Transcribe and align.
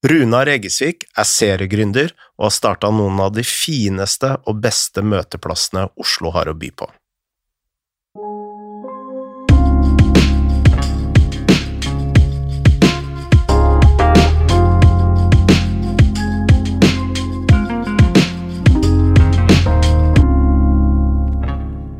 Runar 0.00 0.48
Eggesvik 0.48 1.02
er 1.12 1.26
seriegründer 1.28 2.14
og 2.40 2.46
har 2.46 2.52
starta 2.56 2.88
noen 2.88 3.18
av 3.20 3.34
de 3.36 3.42
fineste 3.44 4.30
og 4.48 4.62
beste 4.64 5.02
møteplassene 5.04 5.82
Oslo 6.00 6.32
har 6.32 6.48
å 6.48 6.54
by 6.56 6.70
på. 6.72 6.88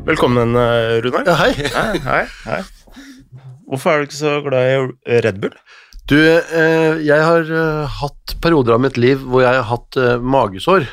Velkommen, 0.09 0.57
eh, 0.57 0.97
Runar. 1.05 1.29
Ja, 1.29 1.37
hei. 1.37 1.53
Hei, 1.53 2.01
hei, 2.09 2.25
hei. 2.49 2.61
Hvorfor 3.69 3.93
er 3.93 3.99
du 4.01 4.09
ikke 4.09 4.21
så 4.25 4.35
glad 4.41 4.89
i 5.05 5.21
Red 5.21 5.37
Bull? 5.37 5.53
Du, 6.09 6.17
eh, 6.17 6.97
jeg 7.05 7.23
har 7.23 7.45
eh, 7.45 7.99
hatt 8.01 8.35
perioder 8.43 8.75
av 8.75 8.81
mitt 8.83 8.97
liv 8.99 9.21
hvor 9.21 9.43
jeg 9.45 9.61
har 9.61 9.67
hatt 9.69 9.99
eh, 9.99 10.17
magesår. 10.21 10.87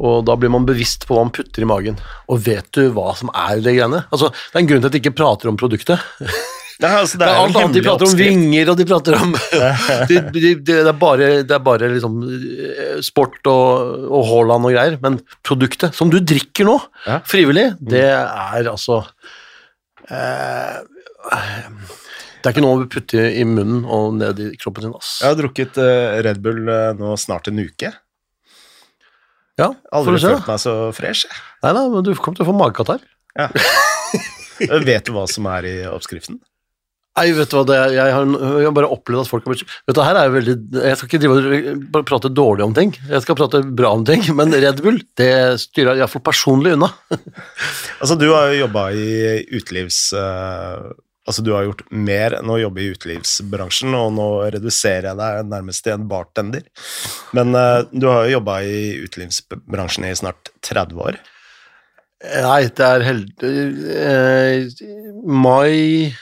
Og 0.00 0.22
da 0.24 0.36
blir 0.38 0.52
man 0.52 0.66
bevisst 0.68 1.04
på 1.06 1.16
hva 1.16 1.26
man 1.26 1.34
putter 1.34 1.64
i 1.64 1.68
magen. 1.68 1.98
Og 2.30 2.40
vet 2.46 2.68
du 2.76 2.86
hva 2.94 3.12
som 3.18 3.32
er 3.34 3.60
det 3.60 3.74
greiene? 3.76 4.04
Altså, 4.08 4.30
det 4.32 4.56
er 4.56 4.62
en 4.62 4.70
grunn 4.70 4.82
til 4.82 4.90
at 4.90 4.96
de 4.96 5.02
ikke 5.02 5.18
prater 5.18 5.50
om 5.50 5.58
produktet. 5.60 6.00
Nei, 6.80 6.92
altså, 6.96 7.18
Det 7.20 7.26
er 7.26 7.34
jo 7.34 7.40
en 7.40 7.50
alt 7.50 7.58
annet. 7.60 7.76
De 7.76 7.82
prater 7.84 8.06
om 8.06 8.08
oppskrift. 8.08 8.30
vinger, 8.30 8.70
og 8.72 8.78
de 8.78 8.86
prater 8.88 9.16
om 9.18 9.34
de, 10.08 10.20
de, 10.32 10.40
de, 10.40 10.52
Det 10.70 10.78
er 10.80 10.96
bare, 10.96 11.28
det 11.44 11.56
er 11.56 11.64
bare 11.66 11.90
liksom 11.92 12.16
sport 13.04 13.50
og, 13.52 14.06
og 14.08 14.28
Haaland 14.30 14.70
og 14.70 14.76
greier. 14.76 14.96
Men 15.04 15.18
produktet, 15.46 15.96
som 15.96 16.12
du 16.12 16.20
drikker 16.24 16.68
nå, 16.68 16.78
frivillig, 17.28 17.66
det 17.92 18.06
er 18.08 18.70
altså 18.72 19.02
eh, 20.08 20.80
Det 22.40 22.48
er 22.48 22.54
ikke 22.54 22.62
noe 22.64 22.80
å 22.80 22.88
putte 22.88 23.24
i 23.36 23.42
munnen 23.44 23.82
og 23.84 24.14
ned 24.16 24.38
i 24.40 24.50
kroppen 24.60 24.86
sin. 24.86 24.94
ass. 24.96 25.10
Jeg 25.20 25.28
har 25.34 25.38
drukket 25.40 25.76
uh, 25.80 26.20
Red 26.24 26.40
Bull 26.44 26.62
uh, 26.70 26.92
nå 26.96 27.12
snart 27.20 27.50
en 27.52 27.60
uke. 27.60 27.90
Ja, 29.60 29.66
Aldri 29.92 30.16
følt 30.22 30.46
meg 30.48 30.60
så 30.62 30.72
fresh. 30.96 31.26
jeg. 31.28 31.40
Nei 31.66 31.72
da, 31.76 31.82
men 31.92 32.04
du 32.06 32.14
kommer 32.16 32.38
til 32.38 32.46
å 32.46 32.48
få 32.48 32.54
magekatarr. 32.56 33.02
Ja. 33.36 33.50
Vet 34.88 35.04
du 35.08 35.12
hva 35.16 35.26
som 35.28 35.46
er 35.52 35.66
i 35.68 35.74
oppskriften? 35.88 36.38
Nei, 37.18 37.26
vet 37.34 37.50
du 37.50 37.56
hva, 37.58 37.62
det, 37.66 37.74
er- 37.76 37.92
jeg, 37.96 38.12
har, 38.14 38.28
jeg 38.62 38.64
har 38.68 38.74
bare 38.76 38.88
opplevd 38.94 39.24
at 39.24 39.28
folk 39.28 39.44
har 39.44 39.52
blitt 39.52 39.64
Vet 39.88 39.96
du, 39.96 40.00
her 40.06 40.16
er 40.16 40.28
jo 40.28 40.34
veldig 40.36 40.52
Jeg 40.78 40.96
skal 40.96 41.08
ikke 41.08 41.18
drive 41.24 41.38
og 41.72 41.80
bare 41.96 42.06
prate 42.06 42.30
dårlig 42.32 42.64
om 42.68 42.74
ting, 42.76 42.92
jeg 43.10 43.24
skal 43.24 43.36
prate 43.36 43.60
bra 43.76 43.90
om 43.98 44.04
ting, 44.08 44.22
men 44.38 44.54
Red 44.54 44.78
Bull, 44.84 45.00
det 45.18 45.28
styrer 45.60 45.98
jeg 45.98 46.04
iallfall 46.04 46.22
personlig 46.30 46.76
unna. 46.78 46.88
Altså, 48.00 48.14
du 48.16 48.28
har 48.32 48.52
jo 48.54 48.62
jobba 48.62 48.86
i 48.96 49.08
utelivs... 49.58 49.98
eh, 50.16 50.86
altså, 51.30 51.44
du 51.46 51.52
har 51.54 51.66
gjort 51.68 51.84
mer 51.90 52.36
enn 52.40 52.50
å 52.50 52.58
jobbe 52.60 52.82
i 52.84 52.90
utelivsbransjen, 52.94 53.94
og 53.96 54.14
nå 54.18 54.28
reduserer 54.56 55.10
jeg 55.10 55.20
deg 55.20 55.50
nærmest 55.50 55.86
til 55.86 55.96
en 55.96 56.08
bartender. 56.10 56.66
Men 57.36 57.54
uh, 57.56 57.86
du 57.90 58.08
har 58.10 58.26
jo 58.26 58.38
jobba 58.38 58.60
i 58.66 58.80
utelivsbransjen 59.06 60.08
i 60.10 60.16
snart 60.18 60.52
30 60.66 61.04
år. 61.06 61.20
Nei, 62.20 62.66
det 62.76 62.84
er 62.84 63.06
heldig 63.06 63.50
eh, 63.96 64.82
Mai 65.24 66.12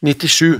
97. 0.00 0.56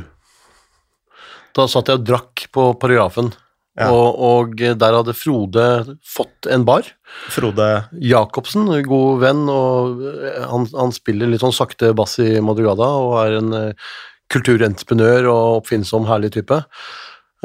Da 1.56 1.64
satt 1.72 1.88
jeg 1.88 2.02
og 2.02 2.04
drakk 2.04 2.44
på 2.52 2.66
paragrafen, 2.76 3.30
Ja. 3.76 3.90
og, 3.92 4.16
og 4.24 4.54
der 4.56 4.94
hadde 4.96 5.12
Frode 5.12 5.64
fått 6.00 6.48
en 6.48 6.64
bar. 6.64 6.86
Frode 7.32 7.66
Jacobsen, 8.00 8.70
god 8.88 9.20
venn, 9.20 9.42
og 9.52 10.00
han, 10.48 10.64
han 10.72 10.94
spiller 10.96 11.28
litt 11.28 11.44
sånn 11.44 11.54
sakte 11.54 11.92
bass 11.96 12.16
i 12.24 12.38
Madrugada 12.40 12.88
og 13.02 13.18
er 13.20 13.36
en 13.42 13.52
eh, 13.58 13.90
kulturentreprenør 14.32 15.28
og 15.28 15.60
oppfinnsom, 15.60 16.08
herlig 16.08 16.32
type. 16.38 16.62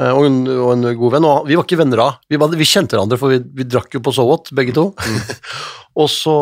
Eh, 0.00 0.08
og, 0.08 0.24
en, 0.26 0.38
og 0.48 0.70
en 0.74 0.86
god 0.98 1.16
venn. 1.16 1.26
Og 1.28 1.50
vi 1.50 1.58
var 1.58 1.66
ikke 1.66 1.80
venner 1.82 2.00
da. 2.00 2.08
Vi, 2.32 2.40
var, 2.40 2.54
vi 2.58 2.68
kjente 2.68 2.96
hverandre, 2.96 3.18
for 3.20 3.34
vi, 3.34 3.42
vi 3.60 3.68
drakk 3.68 3.98
jo 3.98 4.02
på 4.04 4.14
So 4.16 4.24
What, 4.28 4.52
begge 4.56 4.74
to. 4.78 4.88
og, 6.00 6.08
så, 6.10 6.36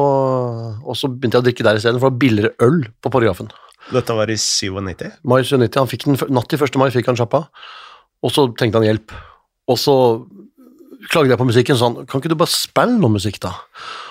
og 0.85 0.99
så 0.99 1.11
begynte 1.11 1.41
jeg 1.41 1.45
å 1.45 1.49
drikke 1.49 1.67
der 1.67 1.81
isteden, 1.81 1.99
for 1.99 2.09
det 2.09 2.15
var 2.15 2.23
billigere 2.23 2.69
øl 2.69 2.85
på 3.03 3.13
paragrafen. 3.13 3.51
Dette 3.91 4.15
var 4.15 4.31
i 4.31 4.39
97. 4.39 5.03
Mai 5.27 5.41
97, 5.43 5.81
han 5.81 5.91
fikk 5.91 6.07
den, 6.07 6.21
Natt 6.37 6.51
til 6.53 6.63
1. 6.63 6.79
mai 6.79 6.91
fikk 6.95 7.11
han 7.11 7.19
sjappa, 7.19 7.47
og 8.21 8.33
så 8.35 8.47
trengte 8.55 8.79
han 8.79 8.87
hjelp. 8.87 9.15
Og 9.71 9.79
så 9.79 9.95
klagde 11.11 11.33
jeg 11.33 11.41
på 11.41 11.47
musikken 11.49 11.79
sånn, 11.81 12.01
kan 12.11 12.21
ikke 12.21 12.33
du 12.33 12.39
bare 12.39 12.53
spille 12.53 12.99
noe 13.01 13.15
musikk 13.15 13.39
da? 13.43 13.55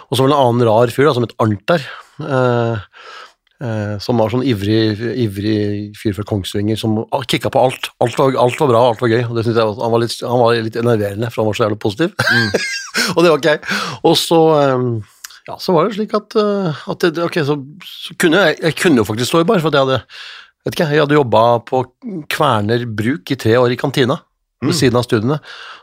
Og 0.10 0.18
så 0.18 0.24
var 0.24 0.32
det 0.32 0.38
en 0.38 0.46
annen 0.46 0.68
rar 0.68 0.92
fyr 0.94 1.06
da, 1.10 1.14
som 1.18 1.26
het 1.28 1.36
Arnt 1.44 1.62
der, 1.70 1.84
eh, 2.26 2.80
eh, 3.62 3.94
som 4.02 4.18
var 4.22 4.32
sånn 4.34 4.46
ivrig, 4.48 4.98
ivrig 5.26 5.94
fyr 6.00 6.16
fra 6.18 6.26
Kongsvinger, 6.32 6.80
som 6.80 6.98
kicka 7.30 7.52
på 7.54 7.62
alt. 7.62 7.92
Alt 8.02 8.18
var, 8.18 8.34
alt 8.42 8.58
var 8.64 8.72
bra, 8.72 8.82
alt 8.90 9.04
var 9.04 9.12
gøy, 9.14 9.22
og 9.30 9.36
det 9.38 9.46
synes 9.46 9.60
jeg, 9.60 9.70
var- 9.70 9.84
han 9.86 9.94
var 9.94 10.04
litt, 10.06 10.18
han 10.24 10.40
var 10.42 10.58
litt 10.66 10.80
enerverende, 10.82 11.30
for 11.32 11.44
han 11.44 11.52
var 11.52 11.60
så 11.60 11.66
jævlig 11.68 11.80
positiv. 11.86 12.16
og 13.16 13.22
det 13.24 13.30
var 13.32 13.38
ikke 13.38 13.54
jeg. 13.54 13.64
Og 14.10 14.18
så, 14.18 14.42
eh, 14.64 15.22
ja, 15.52 15.58
så 15.62 15.76
var 15.76 15.86
det 15.90 15.98
slik 16.00 16.16
at, 16.18 16.36
eh, 16.42 16.82
at 16.96 17.06
det, 17.06 17.18
ok, 17.28 17.40
så, 17.46 17.60
så 17.86 18.18
kunne 18.18 18.48
jeg, 18.48 18.60
jeg 18.66 18.80
kunne 18.82 19.04
jo 19.04 19.08
faktisk 19.12 19.30
stå 19.34 19.44
i 19.44 19.50
bar, 19.52 19.62
for 19.62 19.70
jeg 19.76 19.86
hadde, 19.86 20.02
vet 20.66 20.74
ikke, 20.80 20.90
jeg 20.90 21.04
hadde 21.06 21.20
jobbet 21.20 21.68
på 21.70 21.84
Kverner 22.34 22.88
Bruk 22.90 23.30
i 23.36 23.38
tre 23.46 23.56
år 23.62 23.76
i 23.76 23.80
kantina 23.80 24.18
ved 24.62 24.76
siden 24.76 24.98
av 25.00 25.06
studiene. 25.08 25.38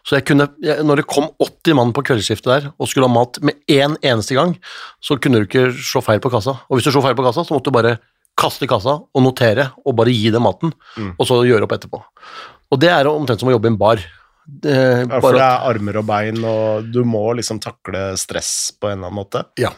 Så 0.04 0.18
jeg 0.18 0.26
kunne, 0.28 0.48
jeg, 0.60 0.82
når 0.84 1.00
det 1.00 1.06
kom 1.08 1.30
80 1.40 1.74
mann 1.78 1.92
på 1.96 2.02
kveldsskiftet 2.04 2.50
der 2.50 2.66
og 2.76 2.90
skulle 2.90 3.08
ha 3.08 3.14
mat 3.14 3.38
med 3.40 3.56
én 3.72 3.96
eneste 4.04 4.36
gang, 4.36 4.52
så 5.00 5.16
kunne 5.20 5.40
du 5.40 5.46
ikke 5.48 5.70
slå 5.72 6.02
feil 6.04 6.20
på 6.20 6.30
kassa. 6.34 6.58
Og 6.68 6.76
hvis 6.76 6.84
du 6.84 6.92
slo 6.92 7.00
feil 7.04 7.16
på 7.16 7.24
kassa, 7.24 7.44
så 7.48 7.56
måtte 7.56 7.70
du 7.72 7.76
bare 7.78 7.96
kaste 8.36 8.66
i 8.66 8.68
kassa 8.68 8.98
og 9.00 9.24
notere 9.24 9.70
og 9.86 9.96
bare 9.96 10.12
gi 10.12 10.28
dem 10.30 10.44
maten, 10.44 10.74
Mm. 10.98 11.14
og 11.18 11.24
så 11.26 11.40
gjøre 11.48 11.64
opp 11.64 11.72
etterpå. 11.72 12.02
Og 12.70 12.80
det 12.80 12.90
er 12.92 13.08
omtrent 13.08 13.40
som 13.40 13.48
å 13.48 13.52
jobbe 13.56 13.70
i 13.70 13.72
en 13.72 13.78
bar. 13.80 14.04
Det, 14.46 15.08
Ja, 15.08 15.18
for 15.20 15.32
det 15.32 15.40
er 15.42 15.64
armer 15.72 15.96
og 15.98 16.04
bein, 16.06 16.36
og 16.44 16.92
du 16.92 17.00
må 17.02 17.34
liksom 17.34 17.58
takle 17.58 18.12
stress 18.16 18.70
på 18.78 18.86
en 18.92 18.98
eller 19.00 19.08
annen 19.08 19.18
måte. 19.24 19.44
ja, 19.58 19.70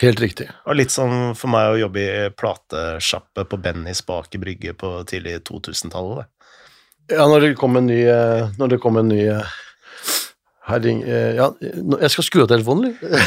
helt 0.00 0.20
riktig. 0.20 0.46
Og 0.66 0.76
litt 0.76 0.88
sånn 0.94 1.34
for 1.36 1.48
meg 1.52 1.74
å 1.74 1.80
jobbe 1.82 2.00
i 2.00 2.30
platesjappe 2.30 3.44
på 3.44 3.58
Bennys 3.60 4.00
bak 4.06 4.32
i 4.34 4.38
Brygge 4.38 4.72
på 4.72 5.04
tidlig 5.04 5.40
2000-tallet. 5.44 6.26
Ja, 7.12 7.26
når 7.30 7.44
det 7.44 7.54
kom 7.60 7.78
en 7.78 7.86
ny 7.86 8.00
eh, 8.10 8.48
Når 8.58 8.74
det 8.74 8.80
kom 8.82 8.98
en 8.98 9.10
ny 9.12 9.20
eh, 9.30 9.54
her 10.66 10.80
ring, 10.82 11.04
eh, 11.06 11.36
ja, 11.38 11.52
jeg 11.62 12.10
skal 12.10 12.24
skru 12.26 12.40
av 12.42 12.48
telefonen, 12.50 12.88
eller? 12.90 13.20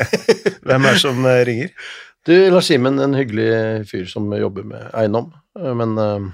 Hvem 0.68 0.84
er 0.84 0.92
det 0.92 1.00
som 1.00 1.24
ringer? 1.48 1.70
Du, 2.28 2.34
Lars 2.52 2.68
Simen, 2.68 3.00
en 3.00 3.16
hyggelig 3.16 3.86
fyr 3.88 4.04
som 4.10 4.26
jobber 4.36 4.66
med 4.68 4.90
eiendom, 4.92 5.30
men 5.56 5.94
uh, 5.96 6.26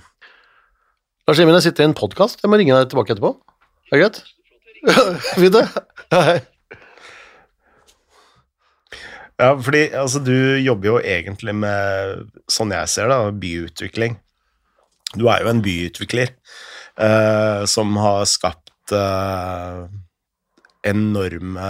Lars 1.30 1.38
Simen, 1.38 1.54
jeg 1.60 1.68
sitter 1.68 1.86
i 1.86 1.88
en 1.92 1.94
podkast. 1.96 2.42
Jeg 2.42 2.50
må 2.50 2.58
ringe 2.58 2.74
deg 2.74 2.90
tilbake 2.90 3.14
etterpå. 3.14 3.30
Er 3.92 3.94
det 3.94 4.02
greit? 4.02 4.18
Det. 5.54 5.62
Ja, 6.10 6.24
Hei. 6.26 6.36
Ja, 9.38 9.52
fordi 9.54 9.84
altså, 9.94 10.18
du 10.26 10.34
jobber 10.58 10.90
jo 10.90 10.98
egentlig 10.98 11.54
med, 11.54 12.26
sånn 12.50 12.74
jeg 12.74 12.90
ser 12.90 13.14
det, 13.14 13.20
byutvikling. 13.46 14.18
Du 15.14 15.28
er 15.30 15.46
jo 15.46 15.54
en 15.54 15.62
byutvikler 15.62 16.34
eh, 17.00 17.64
som 17.64 17.96
har 17.96 18.24
skapt 18.28 18.92
eh, 18.92 19.86
enorme 20.86 21.68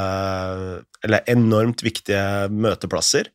Eller 1.04 1.30
enormt 1.30 1.82
viktige 1.82 2.48
møteplasser 2.50 3.28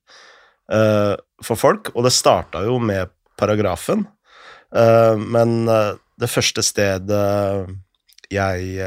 eh, 0.71 1.13
for 1.43 1.59
folk, 1.59 1.93
og 1.95 2.05
det 2.05 2.13
starta 2.15 2.63
jo 2.65 2.75
med 2.79 3.11
paragrafen. 3.39 4.05
Eh, 4.75 5.15
men 5.17 5.63
eh, 5.71 5.93
det 6.19 6.29
første 6.29 6.63
stedet 6.63 7.23
jeg 8.33 8.85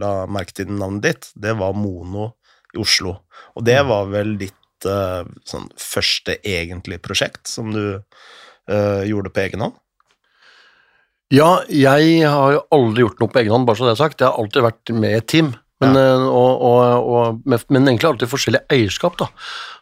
la 0.00 0.12
merke 0.32 0.54
til 0.56 0.70
navnet 0.72 1.04
ditt, 1.04 1.26
det 1.36 1.52
var 1.58 1.74
Mono 1.76 2.30
i 2.72 2.80
Oslo. 2.80 3.18
Og 3.52 3.66
det 3.66 3.76
var 3.84 4.06
vel 4.08 4.36
ditt 4.40 4.56
sånn 4.82 5.66
første 5.78 6.38
egentlige 6.40 7.02
prosjekt 7.04 7.50
som 7.50 7.68
du 7.74 8.00
gjorde 9.06 9.30
på 9.34 9.42
egen 9.44 9.62
hånd? 9.66 9.76
Ja, 11.32 11.50
jeg 11.72 12.22
har 12.28 12.54
jo 12.58 12.62
aldri 12.76 13.06
gjort 13.06 13.20
noe 13.22 13.32
på 13.32 13.40
egen 13.40 13.54
hånd, 13.54 13.66
bare 13.68 13.80
så 13.80 13.88
det 13.88 13.94
er 13.94 14.02
sagt. 14.02 14.20
Jeg 14.20 14.28
har 14.28 14.40
alltid 14.40 14.66
vært 14.66 14.92
med 14.92 15.14
i 15.14 15.20
et 15.20 15.28
team. 15.32 15.52
Men, 15.82 15.96
ja. 15.98 16.10
og, 16.28 16.60
og, 16.62 17.06
og, 17.10 17.38
med, 17.48 17.64
men 17.72 17.88
egentlig 17.88 18.10
alltid 18.10 18.30
forskjellig 18.30 18.60
eierskap. 18.70 19.16
da. 19.18 19.30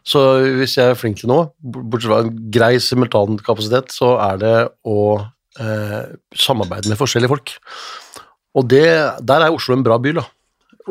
Så 0.07 0.21
hvis 0.57 0.77
jeg 0.79 0.93
er 0.93 0.97
flink 0.97 1.19
til 1.19 1.29
noe, 1.29 1.51
bortsett 1.61 2.09
fra 2.09 2.21
en 2.23 2.31
grei 2.53 2.73
simultankapasitet, 2.81 3.93
så 3.93 4.15
er 4.23 4.39
det 4.41 4.55
å 4.87 5.01
eh, 5.19 6.13
samarbeide 6.33 6.89
med 6.89 6.99
forskjellige 6.99 7.33
folk. 7.33 7.53
Og 8.57 8.67
det, 8.71 8.85
der 9.27 9.45
er 9.45 9.53
Oslo 9.53 9.75
en 9.77 9.85
bra 9.85 9.99
by, 10.01 10.15
da. 10.17 10.25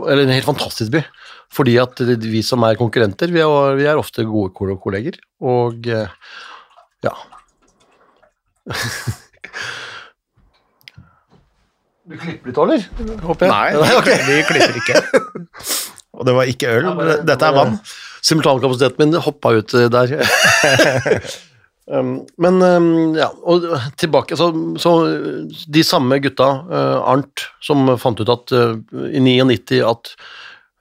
Eller 0.04 0.26
en 0.26 0.34
helt 0.36 0.46
fantastisk 0.46 0.92
by. 0.94 1.02
Fordi 1.50 1.74
at 1.82 1.98
vi 2.22 2.44
som 2.46 2.62
er 2.68 2.78
konkurrenter, 2.78 3.32
vi 3.34 3.42
er, 3.42 3.74
vi 3.80 3.88
er 3.90 3.98
ofte 3.98 4.28
gode 4.28 4.76
kolleger. 4.84 5.18
Og 5.42 5.88
eh, 5.90 6.12
ja. 7.08 7.16
Du 12.10 12.16
klipper 12.18 12.50
litt 12.50 12.58
òg, 12.58 12.70
eller? 12.72 13.20
Håper 13.22 13.46
jeg. 13.46 13.52
Nei, 13.54 13.68
Nei, 13.78 13.90
ok. 14.00 14.08
vi 14.28 14.38
klipper 14.48 14.80
ikke. 14.80 15.02
Og 16.18 16.26
det 16.26 16.34
var 16.36 16.50
ikke 16.50 16.72
øl, 16.76 16.88
Ja, 16.88 16.94
bare- 16.98 17.20
dette 17.28 17.46
er 17.50 17.54
vann. 17.56 17.76
Simultankapasiteten 18.26 18.98
min 19.06 19.22
hoppa 19.24 19.54
ut 19.60 19.76
der. 19.94 20.16
Um, 21.90 22.20
men 22.38 22.60
um, 22.62 23.16
ja, 23.18 23.26
og 23.50 23.64
tilbake 23.98 24.36
Så, 24.38 24.46
så 24.78 24.90
de 25.74 25.82
samme 25.82 26.20
gutta, 26.22 26.46
uh, 26.70 27.00
Arnt, 27.10 27.48
som 27.66 27.88
fant 27.98 28.20
ut 28.22 28.30
at 28.30 28.52
uh, 28.54 28.76
i 29.10 29.18
99 29.18 29.80
at, 29.88 30.12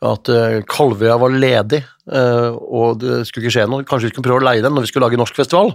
at 0.06 0.30
uh, 0.32 0.60
Kalvøya 0.70 1.18
var 1.20 1.34
ledig, 1.36 1.82
uh, 2.14 2.56
og 2.56 3.02
det 3.02 3.22
skulle 3.28 3.46
ikke 3.46 3.56
skje 3.58 3.66
noe, 3.68 3.86
kanskje 3.88 4.08
vi 4.08 4.14
skulle 4.14 4.28
prøve 4.30 4.44
å 4.44 4.48
leie 4.48 4.64
den 4.64 4.72
når 4.76 4.86
vi 4.86 4.92
skulle 4.92 5.08
lage 5.10 5.20
norsk 5.20 5.36
festival, 5.36 5.74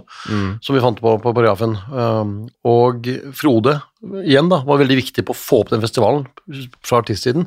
som 0.65 0.73
vi 0.77 0.81
fant 0.81 1.01
på 1.01 1.15
på 1.21 1.33
paragrafen. 1.35 1.75
Um, 1.93 2.33
og 2.65 3.05
Frode, 3.37 3.77
igjen 4.25 4.49
da, 4.49 4.63
var 4.65 4.81
veldig 4.81 4.97
viktig 5.03 5.25
på 5.27 5.35
å 5.35 5.37
få 5.37 5.61
opp 5.61 5.75
den 5.75 5.83
festivalen 5.85 6.25
fra 6.81 7.03
artistsiden. 7.03 7.45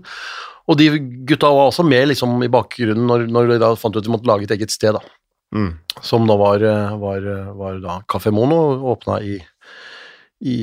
Og 0.68 0.76
de 0.78 0.90
gutta 1.26 1.50
var 1.50 1.70
også 1.70 1.82
med 1.86 2.10
liksom, 2.10 2.36
i 2.44 2.52
bakgrunnen 2.52 3.08
når, 3.08 3.26
når 3.32 3.54
de 3.54 3.62
da 3.62 3.72
fant 3.80 3.96
ut 3.96 4.02
at 4.02 4.06
de 4.06 4.12
måtte 4.12 4.28
lage 4.28 4.46
et 4.46 4.54
eget 4.58 4.74
sted. 4.74 4.94
da 4.94 5.02
Mm. 5.48 5.78
som 6.02 6.26
da 6.26 6.36
var, 6.36 6.60
eh, 6.60 6.96
var, 7.00 7.20
var 7.56 7.78
da 7.80 8.02
Café 8.06 8.30
Mono, 8.30 8.84
åpna 8.92 9.22
i, 9.22 9.38
i 10.44 10.56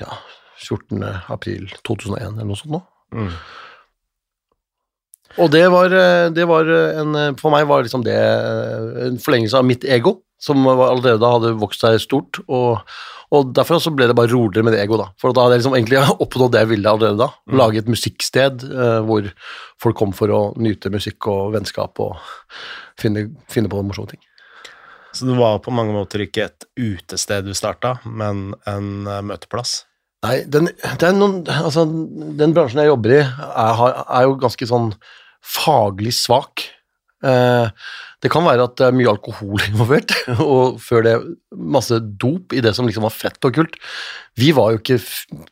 ja, 0.00 0.08
14. 0.56 1.04
april 1.28 1.68
2001 1.84 2.32
eller 2.38 2.48
noe 2.48 2.56
sånt 2.56 2.72
nå. 2.72 2.80
Mm. 3.12 3.34
Og 5.38 5.50
det 5.54 5.66
var, 5.70 5.92
eh, 5.94 6.30
det 6.34 6.46
var 6.50 6.66
en 6.68 7.36
For 7.38 7.54
meg 7.54 7.68
var 7.70 7.84
liksom 7.86 8.02
det 8.06 8.16
eh, 8.16 9.04
en 9.06 9.20
forlengelse 9.22 9.60
av 9.60 9.68
mitt 9.68 9.86
ego, 9.86 10.18
som 10.42 10.66
allerede 10.66 11.20
da 11.22 11.34
hadde 11.36 11.56
vokst 11.60 11.84
seg 11.84 11.98
stort. 12.02 12.40
Og, 12.46 12.82
og 13.34 13.52
derfor 13.54 13.82
så 13.82 13.92
ble 13.94 14.08
det 14.10 14.16
bare 14.18 14.32
roligere 14.32 14.66
med 14.66 14.74
det 14.74 14.82
ego, 14.84 14.98
da. 15.00 15.10
For 15.20 15.34
da 15.34 15.46
hadde 15.46 15.58
jeg 15.58 15.64
liksom 15.64 15.78
egentlig 15.78 16.02
oppnådd 16.26 16.54
det 16.54 16.64
jeg 16.64 16.72
ville 16.74 16.94
allerede 16.94 17.22
da. 17.22 17.30
Lage 17.60 17.82
et 17.82 17.90
musikksted 17.90 18.64
uh, 18.70 19.00
hvor 19.06 19.30
folk 19.82 19.98
kom 19.98 20.14
for 20.16 20.32
å 20.34 20.40
nyte 20.58 20.92
musikk 20.94 21.30
og 21.30 21.52
vennskap 21.54 22.02
og 22.02 22.16
finne, 22.98 23.28
finne 23.50 23.70
på 23.70 23.82
morsomme 23.82 24.14
ting. 24.14 24.22
Så 25.12 25.26
det 25.26 25.36
var 25.38 25.58
på 25.64 25.72
mange 25.74 25.94
måter 25.94 26.22
ikke 26.22 26.48
et 26.48 26.66
utested 26.78 27.46
du 27.48 27.54
starta, 27.56 27.96
men 28.04 28.52
en 28.68 29.08
eh, 29.08 29.22
møteplass. 29.24 29.80
Nei, 30.26 30.42
den, 30.50 30.68
det 31.00 31.10
noen, 31.14 31.40
altså, 31.48 31.86
den 32.38 32.52
bransjen 32.54 32.82
jeg 32.82 32.90
jobber 32.90 33.14
i, 33.16 33.22
er, 33.22 33.82
er 34.04 34.26
jo 34.26 34.36
ganske 34.42 34.68
sånn 34.68 34.90
faglig 35.44 36.14
svak. 36.16 36.68
Eh, 37.26 37.66
det 38.22 38.30
kan 38.30 38.46
være 38.46 38.66
at 38.68 38.76
det 38.78 38.86
er 38.88 38.94
mye 38.94 39.10
alkohol 39.10 39.62
involvert, 39.68 40.14
og 40.38 40.78
før 40.82 41.06
det 41.06 41.14
masse 41.54 41.98
dop 42.20 42.54
i 42.54 42.62
det 42.64 42.74
som 42.76 42.86
liksom 42.86 43.06
var 43.06 43.14
fett 43.14 43.48
og 43.48 43.56
kult. 43.58 43.78
Vi 44.38 44.52
var 44.54 44.74
jo 44.74 44.82
ikke 44.82 45.00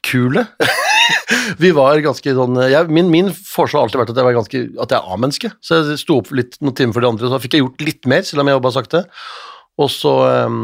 kule. 0.07 0.47
Vi 1.63 1.71
var 1.71 2.01
ganske 2.03 2.33
sånn 2.35 2.59
jeg, 2.67 2.89
Min, 2.91 3.07
min 3.13 3.29
forskjell 3.31 3.79
har 3.79 3.85
alltid 3.87 4.01
vært 4.01 4.09
at 4.11 4.17
jeg 4.19 4.27
var 4.27 4.35
ganske, 4.35 4.63
at 4.83 4.91
jeg 4.91 4.99
er 4.99 5.13
A-menneske. 5.15 5.51
Så 5.63 5.79
jeg 5.79 6.01
sto 6.03 6.17
opp 6.19 6.33
litt 6.35 6.57
noen 6.59 6.75
timer 6.75 6.97
for 6.97 7.05
de 7.05 7.11
andre, 7.13 7.31
så 7.31 7.39
fikk 7.43 7.55
jeg 7.55 7.63
gjort 7.63 7.85
litt 7.87 8.09
mer, 8.11 8.25
selv 8.27 8.43
om 8.43 8.51
jeg 8.51 8.59
jobba 8.59 8.73
sakte. 8.75 9.03
Og 9.77 9.91
så 9.93 10.13
eh, 10.27 10.57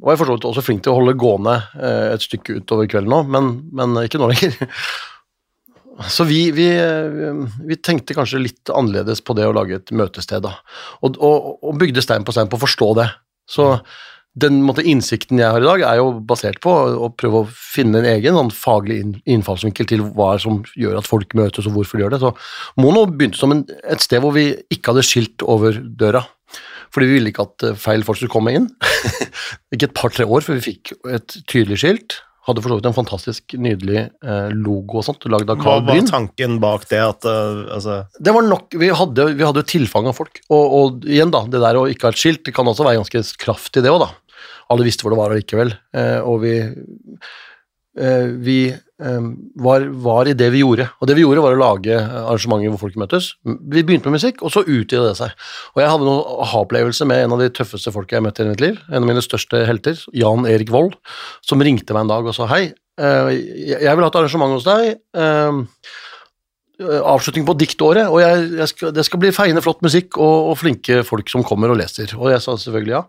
var 0.00 0.14
jeg 0.14 0.20
for 0.20 0.34
også 0.36 0.64
flink 0.64 0.84
til 0.84 0.92
å 0.92 1.00
holde 1.00 1.16
gående 1.18 1.56
et 1.80 2.22
stykke 2.22 2.60
utover 2.60 2.90
kvelden 2.90 3.16
òg, 3.16 3.30
men, 3.32 3.50
men 3.74 4.02
ikke 4.04 4.20
nå 4.22 4.30
lenger. 4.30 4.58
Så 6.08 6.24
vi, 6.24 6.50
vi, 6.56 6.68
eh, 6.72 7.40
vi 7.68 7.76
tenkte 7.76 8.16
kanskje 8.16 8.40
litt 8.40 8.70
annerledes 8.72 9.20
på 9.24 9.36
det 9.36 9.48
å 9.48 9.56
lage 9.56 9.80
et 9.80 9.92
møtested, 9.92 10.44
da. 10.46 10.54
Og, 11.04 11.18
og, 11.18 11.50
og 11.66 11.80
bygde 11.80 12.04
stein 12.04 12.24
på 12.24 12.32
stein 12.36 12.48
på 12.50 12.56
å 12.56 12.64
forstå 12.64 12.88
det. 13.00 13.10
Så 13.50 13.74
den 14.40 14.60
måte, 14.62 14.84
innsikten 14.86 15.40
jeg 15.42 15.50
har 15.50 15.60
i 15.60 15.66
dag, 15.66 15.82
er 15.84 15.98
jo 15.98 16.12
basert 16.22 16.60
på 16.62 16.70
å 16.70 17.10
prøve 17.18 17.42
å 17.42 17.48
finne 17.50 17.98
en 18.00 18.08
egen 18.12 18.36
sånn, 18.38 18.52
faglig 18.54 19.00
innfallsvinkel 19.26 19.88
til 19.90 20.04
hva 20.14 20.36
som 20.40 20.60
gjør 20.78 21.00
at 21.00 21.08
folk 21.10 21.34
møtes, 21.38 21.66
og 21.66 21.74
hvorfor 21.74 21.98
de 21.98 22.06
gjør 22.06 22.14
det. 22.14 22.22
Så 22.22 22.80
Mono 22.80 23.04
begynte 23.10 23.40
som 23.40 23.56
en, 23.56 23.64
et 23.82 24.04
sted 24.04 24.22
hvor 24.22 24.36
vi 24.36 24.52
ikke 24.70 24.94
hadde 24.94 25.06
skilt 25.08 25.42
over 25.42 25.82
døra. 25.82 26.22
Fordi 26.94 27.06
vi 27.06 27.18
ville 27.18 27.30
ikke 27.30 27.46
at 27.46 27.66
eh, 27.66 27.78
feil 27.78 28.06
folk 28.06 28.18
skulle 28.18 28.34
komme 28.34 28.54
inn. 28.54 28.70
ikke 29.74 29.90
et 29.90 29.98
par-tre 29.98 30.26
år 30.26 30.46
før 30.46 30.58
vi 30.58 30.66
fikk 30.72 30.94
et 31.10 31.40
tydelig 31.50 31.82
skilt. 31.82 32.20
Hadde 32.50 32.64
for 32.64 32.72
så 32.74 32.78
vidt 32.80 32.88
en 32.90 32.96
fantastisk 32.96 33.56
nydelig 33.56 34.00
eh, 34.02 34.48
logo 34.56 35.00
og 35.00 35.06
sånt, 35.06 35.26
lagd 35.30 35.52
av 35.52 35.60
Hva 35.62 35.76
var 35.78 35.94
Bryn. 35.94 36.08
tanken 36.10 36.58
bak 36.62 36.88
det? 36.90 37.00
At, 37.00 37.26
uh, 37.28 37.66
altså, 37.76 38.00
Det 38.18 38.34
var 38.34 38.46
nok, 38.46 38.74
Vi 38.80 38.90
hadde, 39.00 39.28
vi 39.38 39.46
hadde 39.46 39.66
tilfang 39.70 40.08
av 40.10 40.18
folk. 40.18 40.42
Og, 40.50 40.64
og 40.80 41.06
igjen, 41.08 41.32
da, 41.34 41.44
det 41.46 41.62
der 41.62 41.78
å 41.78 41.86
ikke 41.90 42.08
ha 42.08 42.14
et 42.16 42.20
skilt, 42.20 42.42
det 42.48 42.56
kan 42.56 42.68
også 42.68 42.86
være 42.88 43.00
ganske 43.00 43.22
kraftig, 43.40 43.84
det 43.86 43.92
òg, 43.92 44.02
da. 44.04 44.10
Alle 44.70 44.86
visste 44.86 45.02
hvor 45.04 45.14
det 45.14 45.20
var 45.20 45.34
allikevel. 45.34 45.72
Eh, 45.98 46.18
og 46.22 46.42
vi 46.44 46.56
Vi 47.94 48.58
eh, 48.70 49.24
var, 49.58 49.84
var 50.04 50.28
i 50.30 50.34
det 50.38 50.50
vi 50.54 50.60
gjorde. 50.62 50.86
Og 51.00 51.08
det 51.10 51.16
vi 51.18 51.24
gjorde, 51.24 51.42
var 51.42 51.56
å 51.56 51.60
lage 51.60 51.96
arrangementer 51.98 52.70
hvor 52.70 52.84
folk 52.84 52.98
møttes. 53.02 53.32
Vi 53.44 53.82
begynte 53.82 54.06
med 54.10 54.20
musikk, 54.20 54.44
og 54.46 54.52
så 54.54 54.62
utvidet 54.62 55.08
det 55.08 55.16
seg. 55.18 55.34
Og 55.74 55.82
jeg 55.82 55.90
hadde 55.90 56.06
noen 56.06 56.42
aha-opplevelse 56.46 57.08
med 57.10 57.24
en 57.24 57.34
av 57.34 57.42
de 57.42 57.50
tøffeste 57.56 57.90
folka 57.94 58.16
jeg 58.18 58.26
møtte 58.28 58.46
i 58.46 58.50
mitt 58.52 58.62
liv. 58.62 58.78
En 58.92 59.02
av 59.02 59.08
mine 59.10 59.24
største 59.24 59.64
helter, 59.66 59.98
Jan 60.14 60.46
Erik 60.46 60.70
Vold, 60.70 60.94
som 61.42 61.62
ringte 61.66 61.96
meg 61.96 62.06
en 62.06 62.14
dag 62.14 62.30
og 62.30 62.36
sa 62.38 62.46
hei. 62.52 62.68
eh, 63.00 63.32
Jeg 63.82 63.96
vil 63.96 64.06
ha 64.06 64.12
et 64.12 64.20
arrangement 64.22 64.54
hos 64.54 64.68
deg. 64.70 65.00
Eh, 66.80 67.00
avslutning 67.06 67.46
på 67.48 67.54
diktåret, 67.60 68.08
og 68.08 68.18
jeg, 68.22 68.48
jeg 68.58 68.70
skal, 68.72 68.92
det 68.96 69.04
skal 69.06 69.20
bli 69.22 69.32
feiende 69.36 69.62
flott 69.64 69.82
musikk 69.84 70.18
og, 70.18 70.50
og 70.50 70.58
flinke 70.60 71.02
folk 71.06 71.30
som 71.32 71.44
kommer 71.46 71.72
og 71.72 71.78
leser. 71.80 72.12
Og 72.18 72.32
jeg 72.32 72.42
sa 72.44 72.56
selvfølgelig 72.58 72.96
ja. 72.96 73.02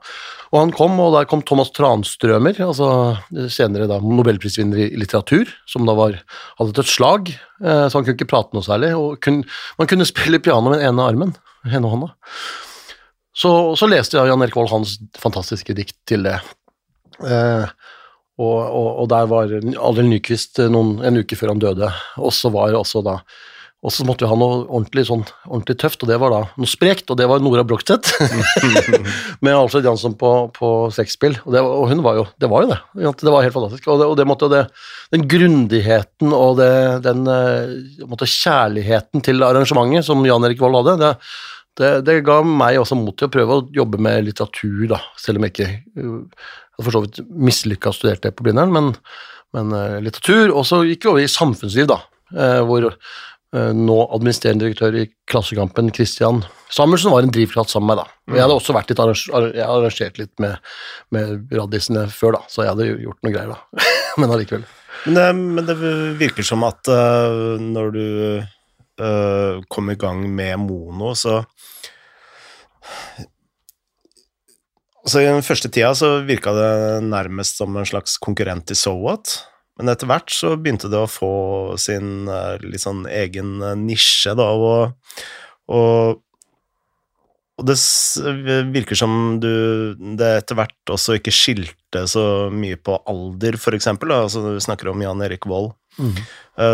Og 0.52 0.60
han 0.60 0.74
kom, 0.76 0.98
og 1.00 1.14
der 1.16 1.28
kom 1.32 1.44
Thomas 1.48 1.72
Transtrømer, 1.76 2.58
altså 2.66 2.90
senere 3.52 3.88
da 3.88 4.02
nobelprisvinner 4.04 4.84
i 4.84 4.90
litteratur, 5.00 5.50
som 5.70 5.88
da 5.88 5.96
var, 5.96 6.18
hadde 6.60 6.84
et 6.84 6.92
slag, 6.92 7.32
eh, 7.64 7.86
så 7.88 7.98
han 7.98 8.08
kunne 8.08 8.18
ikke 8.20 8.32
prate 8.34 8.58
noe 8.58 8.68
særlig. 8.68 8.92
Og 9.00 9.16
kun, 9.24 9.42
man 9.80 9.92
kunne 9.92 10.10
spille 10.10 10.44
piano 10.44 10.68
med 10.68 10.82
den 10.82 10.92
ene 10.92 11.08
armen, 11.08 11.38
ene 11.70 11.94
hånda. 11.94 12.12
Så, 13.32 13.52
så 13.80 13.88
leste 13.88 14.18
jeg 14.18 14.28
Jan 14.28 14.44
Erik 14.44 14.58
Vold 14.60 14.74
hans 14.74 14.98
fantastiske 15.22 15.76
dikt 15.78 15.96
til 16.10 16.28
det. 16.28 16.36
Eh, 17.24 17.66
og, 18.42 18.58
og, 18.60 18.90
og 19.04 19.08
der 19.12 19.30
var 19.30 19.52
Adel 19.54 20.10
Nyquist 20.10 20.60
eh, 20.60 20.68
en 20.68 21.22
uke 21.22 21.38
før 21.40 21.54
han 21.54 21.64
døde, 21.64 21.92
og 22.20 22.36
så 22.36 22.52
var 22.54 22.76
også 22.76 23.04
da 23.06 23.20
og 23.82 23.90
så 23.90 24.04
måtte 24.06 24.22
vi 24.22 24.30
ha 24.30 24.36
noe 24.38 24.60
ordentlig, 24.68 25.08
sånn, 25.08 25.24
ordentlig 25.48 25.74
tøft, 25.82 26.04
og 26.06 26.10
det 26.12 26.20
var 26.22 26.30
da 26.30 26.42
noe 26.54 26.70
sprekt, 26.70 27.08
og 27.10 27.18
det 27.18 27.26
var 27.26 27.42
Nora 27.42 27.64
Brogstedt. 27.66 28.12
med 29.46 29.56
Alfred 29.56 29.88
Jansson 29.88 30.14
på, 30.22 30.30
på 30.54 30.68
sexspill. 30.94 31.40
Og, 31.48 31.50
det, 31.56 31.64
og 31.66 31.88
hun 31.90 32.04
var 32.06 32.20
jo 32.20 32.26
det. 32.38 32.50
var 32.52 32.68
jo 32.68 32.70
det. 32.70 32.78
Det 33.24 33.34
var 33.34 33.42
helt 33.42 33.56
fantastisk. 33.56 33.88
Og, 33.90 33.98
det, 33.98 34.10
og 34.12 34.20
det 34.20 34.28
måtte, 34.30 34.50
det, 34.54 34.60
den 35.16 35.26
grundigheten 35.32 36.36
og 36.38 36.62
den 36.62 37.24
eh, 37.34 37.74
måtte, 38.06 38.30
kjærligheten 38.30 39.26
til 39.26 39.42
arrangementet 39.48 40.06
som 40.06 40.22
Jan 40.30 40.46
Erik 40.46 40.62
Vold 40.62 40.78
hadde, 40.84 40.96
det, 41.02 41.12
det, 41.82 41.92
det 42.06 42.20
ga 42.30 42.38
meg 42.46 42.78
også 42.84 43.00
mot 43.02 43.18
til 43.18 43.32
å 43.32 43.34
prøve 43.34 43.58
å 43.58 43.66
jobbe 43.74 43.98
med 43.98 44.30
litteratur, 44.30 44.86
da, 44.94 45.02
selv 45.18 45.42
om 45.42 45.50
jeg 45.50 45.56
ikke 45.56 45.72
jeg 45.72 46.06
hadde 46.06 46.86
for 46.86 46.94
så 46.94 47.02
vidt 47.08 47.24
mislykka 47.50 47.98
studerte 47.98 48.30
på 48.36 48.46
Blindern, 48.46 48.78
men, 48.78 48.94
men 49.58 49.74
uh, 49.74 49.98
litteratur. 50.06 50.54
Og 50.54 50.70
så 50.70 50.84
gikk 50.86 51.08
vi 51.08 51.14
over 51.16 51.26
i 51.26 51.34
samfunnsliv, 51.40 51.90
da, 51.90 51.98
hvor 52.64 52.86
nå 53.52 53.96
administrerende 54.16 54.64
direktør 54.64 54.96
i 54.96 55.06
Klassekampen, 55.28 55.90
Christian 55.92 56.40
Samuelsen, 56.72 57.12
var 57.12 57.26
en 57.26 57.34
drivkraft 57.36 57.74
sammen 57.74 57.90
med 57.92 58.00
meg. 58.00 58.06
da. 58.06 58.36
Jeg 58.38 58.46
hadde 58.46 58.56
også 58.56 58.76
vært 58.76 58.92
litt 58.92 59.02
jeg 59.58 59.66
arrangert 59.66 60.22
litt 60.22 60.32
med, 60.40 60.70
med 61.12 61.52
raddisene 61.52 62.06
før, 62.14 62.38
da, 62.38 62.46
så 62.48 62.64
jeg 62.64 62.72
hadde 62.72 62.88
gjort 63.04 63.20
noe 63.26 63.34
greier, 63.34 63.52
da. 63.52 63.90
men 64.22 64.32
allikevel. 64.32 64.64
men, 65.04 65.18
det, 65.18 65.28
men 65.58 65.68
det 65.68 65.76
virker 66.22 66.48
som 66.48 66.64
at 66.68 66.88
uh, 66.88 67.60
når 67.60 67.92
du 67.98 68.06
uh, 68.40 69.60
kom 69.68 69.92
i 69.92 70.00
gang 70.00 70.24
med 70.32 70.64
Mono, 70.64 71.16
så 71.16 71.42
Altså 75.02 75.24
I 75.24 75.26
den 75.26 75.42
første 75.42 75.70
tida 75.74 75.96
så 75.98 76.20
virka 76.28 76.52
det 76.54 76.74
nærmest 77.08 77.58
som 77.58 77.74
en 77.74 77.88
slags 77.90 78.20
konkurrent 78.22 78.70
i 78.70 78.76
So 78.78 78.94
What. 79.02 79.34
Men 79.80 79.94
etter 79.94 80.10
hvert 80.10 80.34
så 80.34 80.56
begynte 80.60 80.92
det 80.92 81.00
å 81.00 81.10
få 81.10 81.36
sin 81.82 82.28
eh, 82.30 82.58
litt 82.66 82.84
sånn 82.84 83.06
egen 83.10 83.62
eh, 83.64 83.78
nisje, 83.80 84.36
da, 84.38 84.52
og, 84.52 85.16
og 85.72 86.22
og 87.62 87.68
det 87.68 87.76
virker 88.74 88.98
som 88.98 89.12
du 89.38 89.52
det 90.18 90.30
etter 90.40 90.58
hvert 90.58 90.92
også 90.96 91.20
ikke 91.20 91.34
skilte 91.36 92.08
så 92.10 92.24
mye 92.50 92.80
på 92.80 92.96
alder, 93.06 93.54
for 93.62 93.78
eksempel. 93.78 94.10
da. 94.10 94.24
Altså, 94.26 94.42
du 94.42 94.64
snakker 94.64 94.90
om 94.90 95.04
Jan 95.04 95.22
Erik 95.22 95.46
Vold. 95.46 95.76
Mm. 96.00 96.16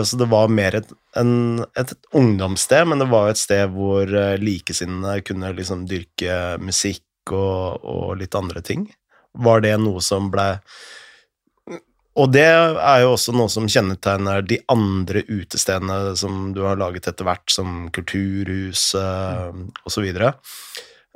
Så 0.07 0.19
det 0.21 0.29
var 0.31 0.53
mer 0.53 0.77
et, 0.77 0.93
en, 1.19 1.65
et 1.75 1.91
ungdomssted, 2.15 2.87
men 2.87 3.03
det 3.03 3.09
var 3.11 3.33
et 3.33 3.41
sted 3.41 3.73
hvor 3.73 4.07
eh, 4.07 4.37
likesinnede 4.39 5.25
kunne 5.27 5.51
liksom 5.57 5.83
dyrke 5.89 6.55
musikk 6.63 7.33
og, 7.35 7.83
og 7.83 8.15
litt 8.21 8.37
andre 8.39 8.63
ting. 8.63 8.87
Var 9.35 9.65
det 9.65 9.75
noe 9.81 9.99
som 10.05 10.31
ble 10.31 10.53
Og 12.17 12.31
det 12.33 12.45
er 12.47 13.01
jo 13.03 13.11
også 13.13 13.33
noe 13.35 13.51
som 13.51 13.67
kjennetegner 13.69 14.45
de 14.45 14.57
andre 14.73 15.21
utestedene 15.29 16.15
som 16.17 16.51
du 16.55 16.63
har 16.65 16.79
laget 16.79 17.09
etter 17.11 17.27
hvert, 17.27 17.45
som 17.53 17.91
Kulturhuset 17.93 19.59
osv. 19.85 20.07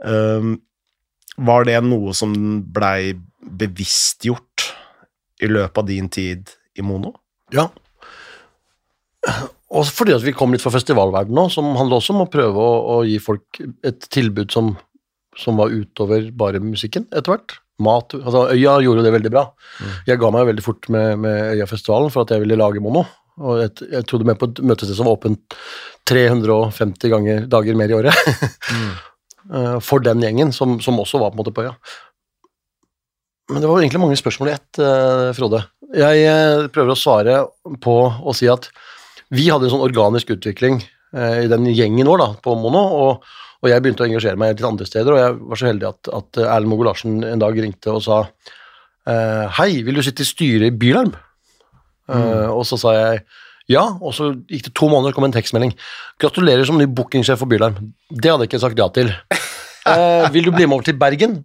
Um, 0.06 0.60
var 1.42 1.66
det 1.66 1.80
noe 1.88 2.14
som 2.18 2.36
blei 2.74 3.16
bevisstgjort 3.42 4.68
i 5.42 5.50
løpet 5.50 5.82
av 5.82 5.90
din 5.90 6.12
tid 6.14 6.54
i 6.78 6.86
Mono? 6.86 7.16
Ja. 7.56 7.66
Og 9.72 9.90
fordi 9.90 10.14
at 10.14 10.26
vi 10.26 10.36
kom 10.38 10.54
litt 10.54 10.62
fra 10.62 10.74
festivalverdenen 10.76 11.40
nå, 11.40 11.50
som 11.50 11.74
handler 11.80 11.98
også 11.98 12.14
om 12.14 12.26
å 12.28 12.30
prøve 12.30 12.62
å, 12.62 12.72
å 12.94 13.02
gi 13.08 13.18
folk 13.24 13.62
et 13.88 14.06
tilbud 14.14 14.54
som 14.54 14.76
som 15.38 15.58
var 15.58 15.72
utover 15.72 16.32
bare 16.36 16.62
musikken 16.64 17.08
etter 17.12 17.34
hvert. 17.36 17.58
Mat, 17.82 18.14
altså 18.14 18.44
Øya 18.54 18.76
gjorde 18.84 19.06
det 19.06 19.14
veldig 19.16 19.32
bra. 19.34 19.46
Jeg 20.06 20.20
ga 20.22 20.30
meg 20.34 20.50
veldig 20.52 20.66
fort 20.66 20.90
med, 20.94 21.22
med 21.24 21.56
Øyafestivalen 21.56 22.12
for 22.14 22.26
at 22.26 22.34
jeg 22.36 22.44
ville 22.44 22.60
lage 22.60 22.84
mono. 22.84 23.06
Og 23.42 23.62
jeg, 23.64 23.88
jeg 23.94 24.06
trodde 24.10 24.28
med 24.28 24.38
på 24.38 24.52
et 24.52 24.60
møtested 24.62 24.98
som 24.98 25.08
var 25.08 25.18
åpent 25.18 25.56
350 26.10 27.14
ganger, 27.14 27.48
dager 27.50 27.80
mer 27.80 27.94
i 27.94 27.98
året. 27.98 28.36
mm. 28.70 28.92
For 29.88 30.04
den 30.04 30.22
gjengen, 30.22 30.52
som, 30.54 30.76
som 30.84 31.00
også 31.02 31.18
var 31.18 31.32
på 31.32 31.40
en 31.40 31.42
måte 31.42 31.54
på 31.56 31.64
Øya. 31.66 31.74
Men 33.52 33.64
det 33.64 33.68
var 33.68 33.82
egentlig 33.82 34.02
mange 34.04 34.20
spørsmål 34.20 34.52
i 34.52 34.56
ett, 34.56 34.80
eh, 34.80 35.30
Frode. 35.36 35.64
Jeg 35.98 36.24
eh, 36.24 36.68
prøver 36.72 36.94
å 36.94 37.00
svare 37.00 37.38
på 37.84 37.96
å 38.08 38.36
si 38.38 38.48
at 38.52 38.70
vi 39.32 39.50
hadde 39.52 39.68
en 39.68 39.74
sånn 39.74 39.84
organisk 39.84 40.32
utvikling 40.36 40.80
eh, 41.16 41.44
i 41.44 41.50
den 41.52 41.68
gjengen 41.74 42.08
vår 42.08 42.22
da, 42.22 42.30
på 42.44 42.56
Mono, 42.60 42.84
og, 43.02 43.32
og 43.62 43.70
jeg 43.70 43.84
begynte 43.84 44.06
å 44.06 44.10
engasjere 44.10 44.40
meg 44.42 44.56
litt 44.56 44.66
andre 44.66 44.88
steder, 44.90 45.14
og 45.14 45.22
jeg 45.22 45.38
var 45.52 45.60
så 45.60 45.70
heldig 45.70 45.88
at, 45.92 46.10
at 46.18 46.42
Erlend 46.48 46.72
Mogo 46.72 46.88
Larsen 46.88 47.20
en 47.28 47.44
dag 47.44 47.60
ringte 47.62 47.94
og 47.94 48.02
sa 48.06 48.24
eh, 48.26 49.46
Hei, 49.60 49.70
vil 49.86 50.00
du 50.00 50.04
sitte 50.06 50.26
i 50.26 50.30
styret 50.30 50.72
i 50.72 50.78
Bylarm? 50.82 51.14
Eh, 52.12 52.50
og 52.50 52.66
så 52.68 52.80
sa 52.82 52.96
jeg 52.98 53.24
ja, 53.70 53.84
og 54.02 54.12
så 54.18 54.32
gikk 54.50 54.66
det 54.66 54.74
to 54.76 54.90
måneder, 54.92 55.14
kom 55.16 55.24
en 55.24 55.32
tekstmelding. 55.32 55.72
Gratulerer 56.20 56.66
som 56.68 56.76
ny 56.80 56.90
bookingsjef 56.92 57.40
for 57.40 57.48
Bylarm. 57.48 57.78
Det 58.10 58.28
hadde 58.28 58.44
jeg 58.44 58.52
ikke 58.52 58.60
sagt 58.66 58.82
ja 58.82 58.88
til. 58.92 59.14
Uh, 59.86 60.26
vil 60.34 60.50
du 60.50 60.52
bli 60.52 60.66
med 60.66 60.76
over 60.76 60.88
til 60.90 60.98
Bergen? 61.00 61.38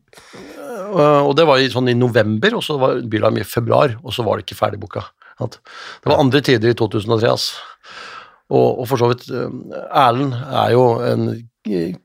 Uh, 0.91 1.23
og 1.29 1.37
det 1.39 1.47
var 1.47 1.63
i, 1.63 1.69
sånn 1.71 1.93
i 1.93 1.95
november, 1.95 2.57
og 2.59 2.65
så 2.67 2.81
var 2.81 2.99
Bylarm 3.13 3.39
i 3.39 3.47
februar, 3.47 3.95
og 4.03 4.17
så 4.17 4.27
var 4.27 4.41
det 4.41 4.47
ikke 4.47 4.59
ferdigbooka. 4.59 5.05
Det 5.45 6.09
var 6.09 6.19
andre 6.19 6.41
tider 6.43 6.73
i 6.73 6.79
2003, 6.81 7.31
ass. 7.31 7.51
Og, 8.47 8.81
og 8.81 8.85
for 8.89 9.01
så 9.01 9.11
vidt, 9.11 9.27
eh, 9.31 9.55
Erlend 9.91 10.35
er 10.37 10.73
jo 10.75 10.85
en 11.03 11.31
eh, 11.33 11.43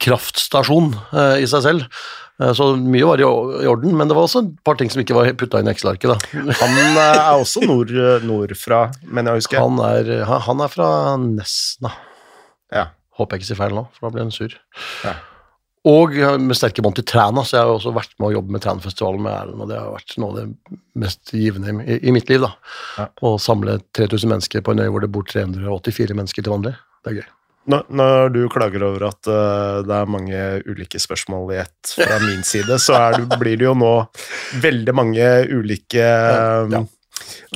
kraftstasjon 0.01 0.93
eh, 1.13 1.41
i 1.43 1.49
seg 1.49 1.65
selv, 1.67 2.01
Eh, 2.41 2.53
så 2.53 2.71
mye 2.75 3.07
var 3.07 3.21
i, 3.21 3.25
orden, 3.25 3.95
men 3.97 4.09
det 4.09 4.17
var 4.17 4.25
også 4.25 4.43
et 4.45 4.53
par 4.65 4.77
ting 4.79 4.91
som 4.91 5.01
ikke 5.03 5.17
var 5.17 5.31
putta 5.37 5.61
inn 5.61 5.69
i 5.69 5.73
Excel-arket. 5.73 6.29
Han 6.61 6.77
eh, 6.79 7.01
er 7.01 7.33
også 7.35 7.65
nord, 7.67 7.91
nordfra, 8.25 8.85
mener 9.05 9.35
jeg 9.35 9.43
husker. 9.43 9.61
Han 9.61 9.81
er, 9.85 10.13
han 10.29 10.45
han 10.47 10.63
er 10.65 10.71
fra 10.71 10.87
Nesna. 11.21 11.93
Ja. 12.73 12.87
Håper 13.19 13.37
jeg 13.37 13.43
ikke 13.43 13.51
sier 13.51 13.59
feil 13.59 13.75
nå, 13.77 13.85
for 13.93 14.07
da 14.07 14.15
blir 14.15 14.25
han 14.25 14.33
sur. 14.33 14.53
Ja. 15.03 15.17
Og 15.89 16.13
med 16.39 16.55
sterke 16.55 16.83
bånd 16.85 16.95
til 16.97 17.05
Træna, 17.09 17.41
så 17.45 17.57
jeg 17.57 17.65
har 17.65 17.73
også 17.73 17.91
vært 17.93 18.13
med 18.21 18.29
å 18.29 18.33
jobbe 18.35 18.53
med 18.53 18.63
Trænafestivalen 18.63 19.23
med 19.25 19.33
Erlend, 19.33 19.63
og 19.65 19.69
det 19.71 19.79
har 19.79 19.89
vært 19.95 20.15
noe 20.21 20.29
av 20.29 20.37
det 20.37 20.79
mest 21.03 21.33
givende 21.33 21.73
i, 21.83 21.97
i 22.07 22.13
mitt 22.15 22.29
liv. 22.31 22.45
da. 22.45 22.53
Ja. 23.01 23.07
Å 23.27 23.33
samle 23.41 23.79
3000 23.97 24.31
mennesker 24.31 24.65
på 24.65 24.75
en 24.75 24.85
øy 24.85 24.89
hvor 24.93 25.03
det 25.03 25.11
bor 25.13 25.25
384 25.27 26.17
mennesker 26.17 26.45
til 26.45 26.53
vanlig. 26.53 26.75
Det 27.01 27.13
er 27.13 27.19
gøy. 27.19 27.29
Når, 27.69 28.31
du 28.33 28.39
klager 28.49 28.81
over 28.87 29.03
at 29.11 29.27
eh, 29.29 29.81
det 29.85 29.93
er 29.93 30.09
mange 30.09 30.39
ulike 30.65 30.97
spørsmål 31.01 31.51
i 31.53 31.59
ett 31.61 31.91
fra 31.93 32.17
min 32.27 32.41
side, 32.47 32.79
så 32.81 32.97
du, 33.13 33.27
blir 33.37 33.59
det 33.61 33.67
jo 33.67 33.75
nå 33.77 33.91
veldig 34.63 34.95
mange 34.97 35.27
ulike 35.51 36.01
eh, 36.01 36.71
Ja. 36.73 36.81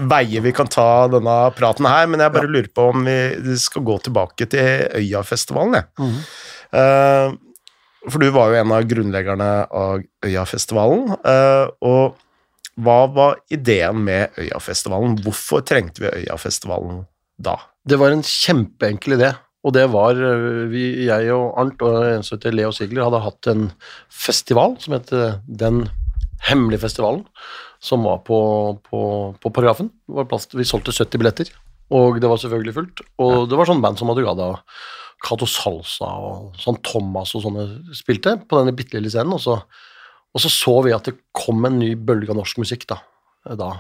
veier 0.06 0.44
vi 0.46 0.54
kan 0.54 0.70
ta 0.70 1.08
denne 1.10 1.38
praten 1.58 1.88
her, 1.90 2.06
men 2.12 2.22
jeg 2.22 2.36
bare 2.36 2.52
lurer 2.52 2.70
på 2.70 2.90
om 2.92 3.08
vi 3.08 3.58
skal 3.60 3.86
gå 3.88 3.98
tilbake 4.06 4.46
til 4.52 4.86
Øyafestivalen, 5.02 5.80
jeg. 5.82 6.12
Eh, 6.76 7.34
for 8.06 8.22
du 8.22 8.30
var 8.30 8.52
jo 8.54 8.60
en 8.62 8.76
av 8.76 8.86
grunnleggerne 8.86 9.50
av 9.74 10.04
Øyafestivalen, 10.26 11.16
eh, 11.26 11.66
og 11.82 12.22
hva 12.76 13.00
var 13.16 13.38
ideen 13.56 14.04
med 14.06 14.38
Øyafestivalen? 14.38 15.18
Hvorfor 15.26 15.64
trengte 15.66 16.04
vi 16.04 16.14
Øyafestivalen 16.22 17.06
da? 17.42 17.58
Det 17.88 17.98
var 18.02 18.14
en 18.14 18.22
kjempeenkel 18.26 19.18
idé, 19.18 19.32
og 19.66 19.74
det 19.74 19.86
var 19.90 20.18
øh, 20.22 20.66
vi, 20.70 20.86
jeg 21.08 21.32
og 21.34 21.56
Arnt 21.62 21.82
og 21.86 22.00
en 22.06 22.26
som 22.26 22.38
heter 22.38 22.54
Leo 22.54 22.74
Sigler 22.76 23.08
hadde 23.08 23.24
hatt 23.24 23.50
en 23.50 23.70
festival 24.14 24.76
som 24.84 24.98
het 24.98 25.14
Den 25.46 25.88
hemmelige 26.46 26.84
festivalen, 26.84 27.24
som 27.82 28.04
var 28.06 28.20
på, 28.28 28.38
på, 28.86 29.00
på 29.42 29.50
Paragrafen. 29.50 29.90
Plass, 30.30 30.46
vi 30.54 30.68
solgte 30.68 30.94
70 30.94 31.22
billetter, 31.22 31.50
og 31.96 32.20
det 32.22 32.30
var 32.30 32.38
selvfølgelig 32.42 32.76
fullt. 32.76 33.02
Og 33.24 33.48
det 33.50 33.58
var 33.58 33.70
sånn 33.70 33.82
band 33.82 33.98
som 33.98 34.12
Madrugada, 34.12 34.52
Cato 35.26 35.48
Salsa 35.50 36.12
og 36.22 36.60
sånn 36.62 36.78
Thomas 36.86 37.34
og 37.38 37.46
sånne 37.48 37.66
spilte 37.98 38.36
på 38.46 38.60
denne 38.60 38.76
bitte 38.78 39.00
lille 39.00 39.10
scenen, 39.10 39.34
og 39.38 39.42
så, 39.42 39.58
og 40.36 40.44
så 40.44 40.52
så 40.52 40.76
vi 40.86 40.94
at 40.94 41.10
det 41.10 41.18
kom 41.34 41.66
en 41.66 41.80
ny 41.82 41.96
bølge 41.98 42.34
av 42.34 42.38
norsk 42.42 42.62
musikk 42.62 42.86
da. 42.92 43.00
da. 43.58 43.72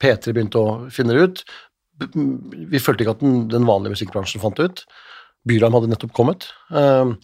P3 0.00 0.32
begynte 0.32 0.62
å 0.62 0.76
finne 0.94 1.16
det 1.16 1.26
ut, 1.26 1.44
vi 2.14 2.80
følte 2.82 3.04
ikke 3.04 3.14
at 3.14 3.22
den, 3.22 3.44
den 3.52 3.66
vanlige 3.68 3.94
musikkbransjen 3.94 4.42
fant 4.42 4.58
det 4.58 4.70
ut. 4.70 4.84
Bylarm 5.48 5.76
hadde 5.76 5.90
nettopp 5.92 6.14
kommet. 6.16 6.48
Um, 6.70 7.18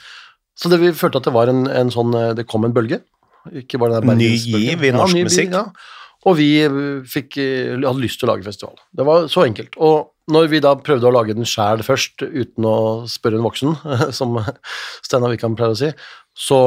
så 0.61 0.69
det, 0.69 0.81
vi 0.83 0.93
følte 0.97 1.21
at 1.21 1.29
det 1.29 1.33
var 1.35 1.51
en, 1.51 1.65
en 1.73 1.93
sånn 1.93 2.13
eh, 2.17 2.35
Det 2.37 2.45
kom 2.51 2.67
en 2.67 2.75
bølge. 2.77 3.01
Ikke 3.57 3.81
bare 3.81 4.03
den 4.03 4.21
Ny 4.21 4.29
giv 4.37 4.85
i 4.85 4.93
norsk 4.93 5.17
ja, 5.17 5.25
musikk. 5.25 5.55
Ja. 5.57 5.67
Og 6.29 6.37
vi 6.37 6.49
eh, 6.67 6.81
fikk, 7.09 7.39
eh, 7.41 7.77
hadde 7.81 8.03
lyst 8.03 8.21
til 8.21 8.29
å 8.29 8.35
lage 8.35 8.45
festival. 8.45 8.77
Det 8.93 9.07
var 9.09 9.29
så 9.33 9.47
enkelt. 9.47 9.79
Og 9.81 10.13
når 10.31 10.51
vi 10.53 10.61
da 10.63 10.75
prøvde 10.77 11.09
å 11.09 11.15
lage 11.15 11.37
den 11.37 11.49
sjæl 11.49 11.85
først, 11.87 12.21
uten 12.21 12.69
å 12.69 12.79
spørre 13.11 13.41
en 13.41 13.47
voksen, 13.47 13.79
som 14.19 14.37
Steinar 15.01 15.33
Wikan 15.33 15.57
pleier 15.59 15.77
å 15.77 15.81
si, 15.81 15.93
så 16.37 16.61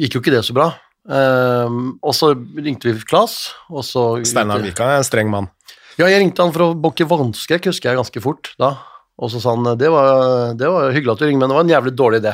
gikk 0.00 0.16
jo 0.16 0.24
ikke 0.24 0.34
det 0.38 0.46
så 0.48 0.56
bra. 0.56 0.72
Um, 1.10 1.96
og 2.04 2.12
så 2.16 2.32
ringte 2.36 2.90
vi 2.90 3.04
Klas, 3.08 3.52
og 3.72 3.84
så 3.88 4.04
Steinar 4.28 4.60
Wikan 4.64 4.88
er 4.88 5.00
en 5.00 5.06
streng 5.06 5.30
mann. 5.32 5.48
ja, 5.96 6.08
jeg 6.08 6.20
ringte 6.20 6.44
han 6.44 6.52
for 6.54 6.68
å 6.68 6.74
banke 6.76 7.06
vannskrekk, 7.08 7.70
husker 7.72 7.90
jeg 7.90 8.00
ganske 8.00 8.24
fort 8.24 8.52
da. 8.60 8.74
Og 9.20 9.28
så 9.32 9.40
sa 9.42 9.52
han 9.52 9.66
det 9.78 9.90
var, 9.92 10.54
det 10.56 10.68
var 10.72 10.94
hyggelig 10.94 11.12
at 11.12 11.22
du 11.22 11.26
ringte, 11.26 11.42
men 11.42 11.52
det 11.52 11.58
var 11.58 11.66
en 11.66 11.72
jævlig 11.74 11.92
dårlig 11.96 12.20
idé. 12.22 12.32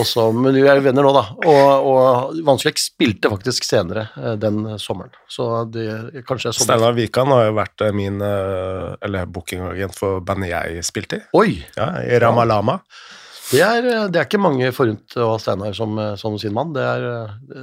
Og 0.00 0.06
så, 0.06 0.24
men 0.34 0.56
vi 0.56 0.64
er 0.66 0.82
venner 0.82 1.06
nå, 1.06 1.12
da. 1.14 1.24
Og, 1.46 1.90
og 1.92 2.40
Vannskrekk 2.46 2.82
spilte 2.82 3.30
faktisk 3.32 3.66
senere 3.66 4.08
eh, 4.18 4.34
den 4.40 4.64
sommeren. 4.82 5.14
Så 5.30 5.46
det, 5.70 5.86
kanskje 6.28 6.50
er 6.50 6.58
Steinar 6.58 6.98
Wikan 6.98 7.30
har 7.34 7.46
jo 7.48 7.54
vært 7.60 7.86
eh, 7.86 7.94
min 7.94 8.18
eh, 8.24 8.90
eller 9.06 9.30
bookingagent 9.30 9.94
for 9.98 10.18
bandet 10.26 10.52
jeg 10.52 10.84
spilte 10.86 11.22
i. 11.22 11.24
Oi! 11.38 11.48
Ja, 11.78 11.92
I 12.02 12.18
Ramalama. 12.22 12.80
Det 13.48 13.60
er, 13.64 13.86
det 14.12 14.18
er 14.20 14.26
ikke 14.26 14.40
mange 14.40 14.68
forunt 14.76 15.14
å 15.16 15.30
ha 15.30 15.36
Steinar 15.40 15.72
som, 15.76 15.96
som 16.20 16.34
sin 16.40 16.52
mann. 16.56 16.74
Det 16.76 16.82
er 16.84 17.06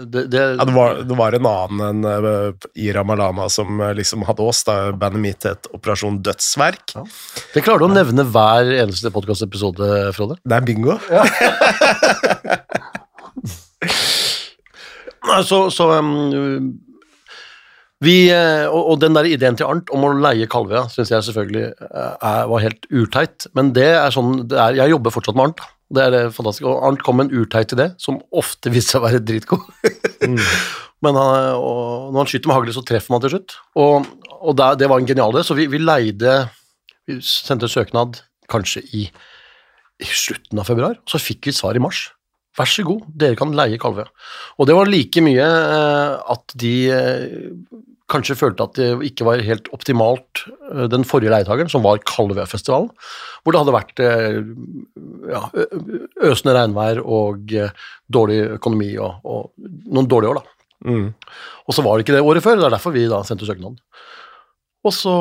det, 0.05 0.23
det, 0.33 0.41
Ja, 0.57 0.65
det, 0.65 0.73
var, 0.73 1.01
det 1.05 1.17
var 1.19 1.37
en 1.37 1.49
annen 1.49 1.83
enn 1.89 2.07
eh, 2.09 2.69
i 2.81 2.89
Ramalama 2.95 3.45
som 3.53 3.77
eh, 3.79 3.93
liksom 3.99 4.25
hadde 4.25 4.45
oss, 4.45 4.63
da 4.65 4.91
bandet 4.97 5.21
mitt 5.21 5.45
het 5.45 5.69
Operasjon 5.75 6.23
Dødsverk. 6.25 6.95
det 7.53 7.61
klarer 7.65 7.85
du 7.85 7.89
å 7.89 7.93
nevne 7.93 8.25
hver 8.25 8.71
eneste 8.79 9.13
podkastepisode, 9.13 9.91
Frode. 10.17 10.39
Det 10.41 10.57
er 10.57 10.65
bingo. 10.65 10.97
Ja. 11.13 11.23
Så, 15.45 15.71
så 15.73 15.87
um, 15.89 16.75
vi, 18.03 18.27
eh, 18.29 18.65
og, 18.67 18.99
den 19.01 19.15
der 19.15 19.27
ideen 19.27 19.55
til 19.57 19.69
Arnt 19.69 19.89
om 19.95 20.03
å 20.05 20.11
leie 20.19 20.47
Kalvøya 20.51 20.85
syns 20.91 21.13
jeg 21.13 21.25
selvfølgelig 21.29 21.63
eh, 21.71 22.11
er, 22.13 22.49
var 22.51 22.63
helt 22.65 22.89
urteit. 22.91 23.47
Men 23.57 23.71
det 23.75 23.87
er 23.95 24.11
sånn 24.13 24.43
det 24.49 24.59
er, 24.59 24.81
Jeg 24.83 24.93
jobber 24.95 25.15
fortsatt 25.15 25.37
med 25.37 25.49
Arnt. 25.49 25.63
Det 25.93 26.01
er 26.01 26.13
det 26.13 26.23
fantastiske. 26.33 26.67
Og 26.69 26.81
Arnt 26.87 27.03
kom 27.05 27.19
med 27.19 27.29
en 27.29 27.43
urteit 27.43 27.73
idé 27.75 27.91
som 28.01 28.19
ofte 28.33 28.71
viste 28.73 28.95
seg 28.95 29.03
å 29.03 29.07
være 29.07 29.23
dritgod. 29.25 29.63
Men 31.05 31.19
han, 31.19 31.59
når 31.59 32.17
han 32.17 32.29
skyter 32.31 32.49
med 32.49 32.57
hagle, 32.57 32.73
så 32.73 32.85
treffer 32.87 33.13
man 33.13 33.21
til 33.23 33.35
slutt. 33.35 33.57
Og, 33.77 34.07
og 34.39 34.57
der, 34.57 34.77
det 34.79 34.89
var 34.89 35.01
en 35.01 35.09
genial 35.09 35.35
idé, 35.35 35.45
så 35.45 35.57
vi, 35.57 35.67
vi 35.69 35.81
leide 35.81 36.45
Vi 37.05 37.19
sendte 37.21 37.69
søknad 37.69 38.23
kanskje 38.49 38.81
i, 38.97 39.03
i 40.01 40.07
slutten 40.09 40.61
av 40.61 40.69
februar, 40.69 40.95
så 41.09 41.21
fikk 41.21 41.49
vi 41.49 41.53
svar 41.53 41.77
i 41.77 41.81
mars. 41.83 42.07
Vær 42.55 42.69
så 42.71 42.85
god, 42.87 43.03
dere 43.19 43.37
kan 43.37 43.53
leie 43.53 43.77
kalve. 43.81 44.05
Og 44.57 44.69
det 44.69 44.77
var 44.77 44.89
like 44.89 45.21
mye 45.21 45.45
eh, 45.45 46.13
at 46.33 46.55
de 46.61 46.73
eh, 46.93 47.35
kanskje 48.11 48.37
følte 48.37 48.65
at 48.67 48.77
det 48.77 48.89
ikke 49.07 49.25
var 49.27 49.43
helt 49.45 49.69
optimalt 49.75 50.43
eh, 50.71 50.85
den 50.91 51.05
forrige 51.07 51.33
leietakeren, 51.33 51.71
som 51.71 51.85
var 51.85 52.03
Kalvøyafestivalen, 52.05 52.91
hvor 53.43 53.55
det 53.55 53.61
hadde 53.61 53.75
vært 53.75 54.03
eh, 54.05 54.39
ja, 55.31 55.41
øsende 56.29 56.55
regnvær 56.57 57.01
og 57.01 57.53
eh, 57.55 57.73
dårlig 58.11 58.41
økonomi 58.59 58.91
og, 59.01 59.25
og 59.25 59.51
noen 59.89 60.09
dårlige 60.11 60.35
år, 60.35 60.41
da. 60.41 60.51
Mm. 60.85 61.07
Og 61.65 61.73
så 61.73 61.81
var 61.85 61.97
det 61.97 62.05
ikke 62.05 62.17
det 62.17 62.25
året 62.25 62.45
før, 62.45 62.59
det 62.59 62.67
er 62.67 62.75
derfor 62.75 62.93
vi 62.93 63.07
da 63.09 63.23
sendte 63.25 63.47
søknaden. 63.47 63.79
Og 64.85 64.93
så 64.93 65.15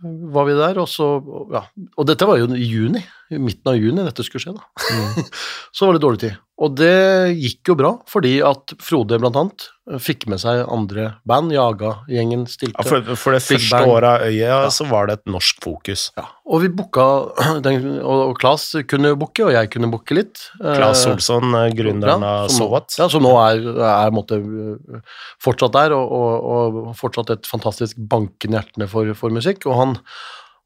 var 0.00 0.46
vi 0.48 0.56
der, 0.56 0.78
og 0.80 0.88
så 0.88 1.08
Ja, 1.52 1.66
og 1.98 2.06
dette 2.08 2.28
var 2.28 2.38
jo 2.38 2.46
i 2.54 2.68
juni, 2.70 3.02
midten 3.30 3.70
av 3.72 3.78
juni 3.78 4.04
dette 4.06 4.24
skulle 4.26 4.42
skje, 4.42 4.56
da. 4.56 5.24
så 5.76 5.86
var 5.86 5.96
det 5.96 6.02
dårlig 6.04 6.22
tid. 6.26 6.38
Og 6.60 6.74
det 6.76 7.32
gikk 7.40 7.70
jo 7.70 7.74
bra, 7.78 7.90
fordi 8.10 8.34
at 8.44 8.74
Frode 8.84 9.16
blant 9.22 9.36
annet 9.40 9.64
fikk 10.04 10.26
med 10.28 10.42
seg 10.42 10.60
andre 10.68 11.06
band, 11.26 11.54
Jaga-gjengen 11.54 12.42
stilte. 12.52 12.76
Ja, 12.76 12.84
for, 12.84 13.14
for 13.16 13.32
det 13.34 13.40
første 13.46 13.80
året 13.88 14.08
av 14.10 14.26
Øya 14.28 14.58
så 14.74 14.84
var 14.90 15.08
det 15.08 15.16
et 15.18 15.32
norsk 15.32 15.62
fokus. 15.64 16.04
Ja, 16.20 16.26
og 16.44 16.60
vi 16.66 16.68
booka 16.76 17.06
den, 17.64 17.88
og, 18.02 18.26
og 18.26 18.36
Klas 18.42 18.68
kunne 18.90 19.14
booke, 19.16 19.46
og 19.48 19.54
jeg 19.56 19.72
kunne 19.72 19.88
booke 19.94 20.18
litt. 20.18 20.44
Eh, 20.60 20.84
Olsson, 20.84 21.48
eh, 21.62 21.70
gründeren 21.80 22.28
ja, 22.28 22.36
av 22.44 22.52
som- 22.52 22.66
Sowat. 22.66 22.92
Ja, 23.00 23.08
som 23.08 23.24
nå 23.24 23.32
er, 23.40 23.64
er 23.88 24.12
måtte, 24.14 24.36
øh, 24.36 25.00
fortsatt 25.40 25.78
der, 25.80 25.96
og, 25.96 26.12
og, 26.12 26.80
og 26.90 26.96
fortsatt 27.00 27.32
et 27.38 27.48
fantastisk 27.48 27.96
bankende 28.10 28.60
hjertene 28.60 28.90
for, 28.90 29.16
for 29.16 29.32
musikk. 29.32 29.64
Og, 29.64 29.78
han, 29.80 29.96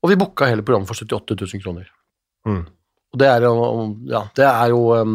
og 0.02 0.10
vi 0.10 0.18
booka 0.18 0.50
hele 0.50 0.66
programmet 0.66 0.90
for 0.90 0.98
78 1.06 1.38
000 1.38 1.62
kroner. 1.62 1.86
Mm. 2.48 2.64
Og 3.14 3.20
det 3.20 3.28
er 3.30 3.44
ja, 4.10 4.20
det 4.34 4.46
er 4.48 4.72
jo 4.72 4.80
um, 4.98 5.12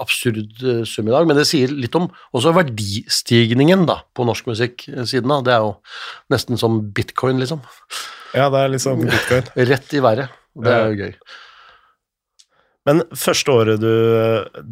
absurd 0.00 0.62
uh, 0.64 0.82
sum 0.88 1.10
i 1.10 1.12
dag, 1.12 1.26
men 1.28 1.36
det 1.36 1.44
sier 1.50 1.68
litt 1.68 1.94
om 1.98 2.06
også 2.32 2.54
verdistigningen 2.56 3.84
da, 3.90 3.98
på 4.16 4.24
norsk 4.24 4.48
musikk-siden. 4.48 5.28
da. 5.28 5.42
Det 5.44 5.52
er 5.52 5.66
jo 5.66 5.74
nesten 6.32 6.56
som 6.60 6.80
bitcoin, 6.96 7.42
liksom. 7.42 7.60
Ja, 8.32 8.48
det 8.48 8.62
er 8.62 8.72
liksom 8.72 9.04
bitcoin. 9.04 9.50
Rett 9.72 9.92
i 9.92 10.00
været. 10.00 10.32
Det 10.56 10.72
er 10.72 10.86
jo 10.88 11.00
gøy. 11.04 11.12
Men 12.88 13.04
første 13.14 13.52
året 13.54 13.78
du 13.78 13.90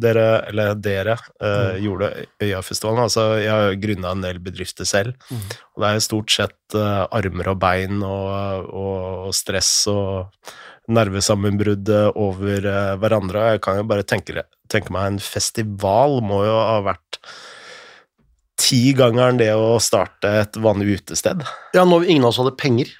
dere, 0.03 0.25
eller 0.49 0.73
dere, 0.83 1.13
eh, 1.39 1.77
gjorde 1.79 2.09
Øyafestivalen 2.43 3.05
Altså, 3.05 3.27
jeg 3.39 3.51
har 3.53 3.77
grunna 3.79 4.11
en 4.11 4.25
del 4.25 4.41
bedrifter 4.43 4.89
selv, 4.89 5.13
Mm. 5.31 5.45
og 5.75 5.83
det 5.83 5.87
er 5.87 5.93
jo 5.95 6.03
stort 6.09 6.33
sett 6.33 6.75
eh, 6.75 7.05
armer 7.07 7.53
og 7.53 7.59
bein 7.61 8.01
og, 8.03 8.67
og, 8.67 9.29
og 9.29 9.33
stress 9.37 9.87
og 9.87 10.27
nervesammenbrudd 10.95 11.89
over 12.19 12.67
eh, 12.67 12.91
hverandre. 13.01 13.47
Jeg 13.55 13.63
kan 13.65 13.81
jo 13.81 13.87
bare 13.89 14.07
tenke, 14.07 14.45
tenke 14.71 14.93
meg 14.93 15.13
en 15.13 15.21
festival 15.23 16.19
må 16.25 16.43
jo 16.47 16.57
ha 16.57 16.79
vært 16.85 17.21
tigangeren 18.61 19.39
det 19.41 19.51
å 19.57 19.79
starte 19.81 20.31
et 20.43 20.59
vanlig 20.61 20.99
utested. 20.99 21.41
Ja, 21.75 21.85
når 21.87 22.07
ingen 22.07 22.27
av 22.27 22.33
oss 22.33 22.41
hadde 22.41 22.57
penger. 22.59 22.91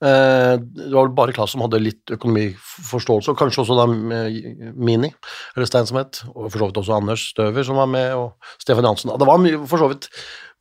Eh, 0.00 0.54
det 0.56 0.92
var 0.94 1.10
vel 1.10 1.16
bare 1.16 1.32
Klas 1.36 1.52
som 1.52 1.60
hadde 1.60 1.82
litt 1.82 2.12
økonomiforståelse, 2.14 3.32
og 3.32 3.40
kanskje 3.40 3.64
også 3.64 3.76
da 3.76 3.84
eh, 4.16 4.70
Mini, 4.72 5.10
eller 5.52 5.68
Stein 5.68 5.88
som 5.88 5.98
het, 6.00 6.22
og 6.30 6.46
for 6.46 6.56
så 6.56 6.68
vidt 6.70 6.80
også 6.80 6.94
Anders 6.96 7.26
Støver 7.34 7.66
som 7.66 7.76
var 7.76 7.90
med, 7.90 8.14
og 8.16 8.62
Stefan 8.62 8.88
Jansen. 8.88 9.12
Det 9.20 9.28
var 9.28 9.42
mye, 9.42 9.60
for 9.68 9.82
så 9.82 9.90
vidt 9.92 10.08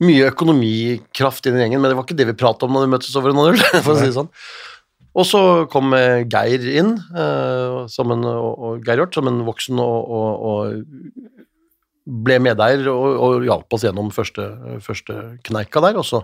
mye 0.03 0.27
økonomikraft 0.33 1.47
i 1.47 1.53
den 1.55 1.63
gjengen, 1.63 1.79
men 1.79 1.91
det 1.91 1.99
var 1.99 2.07
ikke 2.07 2.19
det 2.19 2.27
vi 2.33 2.35
pratet 2.41 2.67
om 2.67 2.75
når 2.75 2.87
vi 2.87 2.91
møttes 2.97 3.15
over 3.19 3.31
en 3.31 3.41
øl, 3.45 3.63
for 3.85 3.93
å 3.95 3.97
si 4.01 4.09
det 4.09 4.17
sånn. 4.17 4.33
Og 5.17 5.25
så 5.25 5.41
kom 5.71 5.93
eh, 5.97 6.21
Geir 6.29 6.65
inn, 6.69 6.93
eh, 7.17 7.79
som 7.89 8.13
en, 8.13 8.25
og, 8.29 8.83
Geir 8.85 9.01
Hjort, 9.01 9.17
som 9.17 9.29
en 9.29 9.41
voksen 9.47 9.81
og, 9.81 10.13
og, 10.19 10.45
og 10.51 11.39
ble 12.09 12.39
medeier 12.41 12.87
og, 12.91 13.07
og 13.25 13.45
hjalp 13.45 13.75
oss 13.75 13.85
gjennom 13.85 14.13
første, 14.13 14.45
første 14.85 15.17
kneika 15.45 15.81
der. 15.85 15.99
Og 16.01 16.07
så 16.07 16.23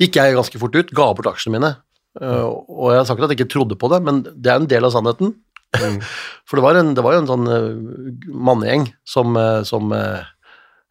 gikk 0.00 0.20
jeg 0.20 0.36
ganske 0.36 0.60
fort 0.60 0.76
ut, 0.76 0.94
ga 0.96 1.10
bort 1.16 1.32
aksjene 1.32 1.58
mine. 1.58 1.74
Uh, 2.16 2.48
og 2.48 2.94
jeg 2.94 3.00
har 3.02 3.08
sagt 3.10 3.20
at 3.20 3.32
jeg 3.32 3.42
ikke 3.42 3.52
trodde 3.52 3.76
på 3.76 3.90
det, 3.92 4.00
men 4.04 4.22
det 4.24 4.52
er 4.52 4.62
en 4.62 4.70
del 4.70 4.88
av 4.88 4.94
sannheten. 4.94 5.34
Mm. 5.76 5.98
For 6.48 6.56
det 6.56 6.64
var, 6.64 6.78
en, 6.80 6.94
det 6.96 7.04
var 7.04 7.16
jo 7.16 7.24
en 7.24 7.28
sånn 7.28 7.50
uh, 7.50 8.30
mannegjeng 8.32 8.88
som, 9.08 9.36
uh, 9.36 9.60
som 9.68 9.92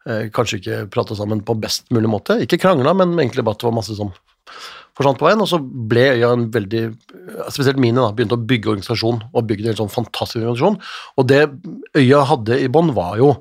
kanskje 0.06 0.60
ikke 0.60 0.74
prata 0.94 1.16
sammen 1.18 1.40
på 1.42 1.56
best 1.58 1.88
mulig 1.90 2.06
måte. 2.06 2.36
Ikke 2.38 2.60
krangla, 2.62 2.92
men 2.94 3.16
egentlig 3.18 3.42
bare 3.42 3.58
at 3.58 3.64
det 3.64 3.66
var 3.66 3.74
masse 3.74 3.96
som 3.98 4.12
forsvant 4.96 5.18
på 5.20 5.28
veien. 5.28 5.42
Og 5.42 5.50
så 5.50 5.60
ble 5.60 6.06
Øya 6.16 6.32
en 6.34 6.46
veldig 6.52 6.84
Spesielt 7.52 7.80
mine 7.82 8.00
da, 8.00 8.12
begynte 8.14 8.38
å 8.38 8.46
bygge 8.48 8.70
organisasjon, 8.72 9.18
og 9.32 9.48
bygde 9.48 9.72
en 9.72 9.80
sånn 9.82 9.92
fantastisk 9.92 10.40
organisasjon. 10.44 10.78
Og 11.18 11.28
det 11.28 11.42
Øya 11.98 12.22
hadde 12.30 12.60
i 12.62 12.70
bånn, 12.72 12.94
var 12.96 13.18
jo 13.20 13.34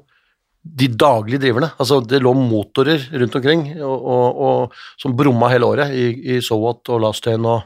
de 0.65 0.89
daglige 0.89 1.43
driverne. 1.43 1.69
Altså, 1.77 1.99
det 2.01 2.23
lå 2.25 2.33
motorer 2.33 3.03
rundt 3.21 3.37
omkring 3.37 3.67
og, 3.77 3.95
og, 4.01 4.41
og, 4.47 4.79
som 4.97 5.13
brumma 5.17 5.51
hele 5.53 5.69
året 5.69 5.93
i, 5.93 6.07
i 6.35 6.39
So 6.41 6.57
What 6.63 6.89
og 6.89 7.03
Last 7.05 7.29
og, 7.29 7.63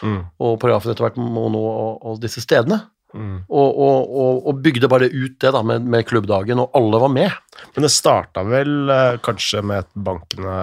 Mm. 0.00 0.20
og 0.40 0.54
paragrafen 0.60 0.94
etter 0.94 1.04
hvert 1.04 1.18
Mono 1.20 1.60
og, 2.00 2.14
disse 2.22 2.40
stedene. 2.40 2.80
Mm. 3.10 3.42
Og, 3.50 3.68
og, 3.82 4.12
og, 4.22 4.36
og 4.48 4.62
bygde 4.62 4.88
bare 4.90 5.10
ut 5.10 5.34
det 5.42 5.50
da 5.52 5.62
med, 5.66 5.86
med 5.90 6.06
klubbdagen, 6.06 6.62
og 6.62 6.76
alle 6.78 7.00
var 7.02 7.10
med. 7.12 7.34
Men 7.74 7.86
det 7.86 7.92
starta 7.92 8.44
vel 8.46 8.92
eh, 8.94 9.18
kanskje 9.24 9.64
med 9.66 9.82
et 9.82 9.90
bankende 10.08 10.54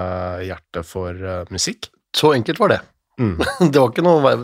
hjerte 0.48 0.82
for 0.86 1.12
uh, 1.12 1.42
musikk? 1.52 1.90
Så 2.16 2.32
enkelt 2.34 2.60
var 2.60 2.72
det. 2.74 2.80
Mm. 3.20 3.36
det 3.72 3.78
var 3.78 3.90
ikke 3.90 4.06
noe 4.06 4.34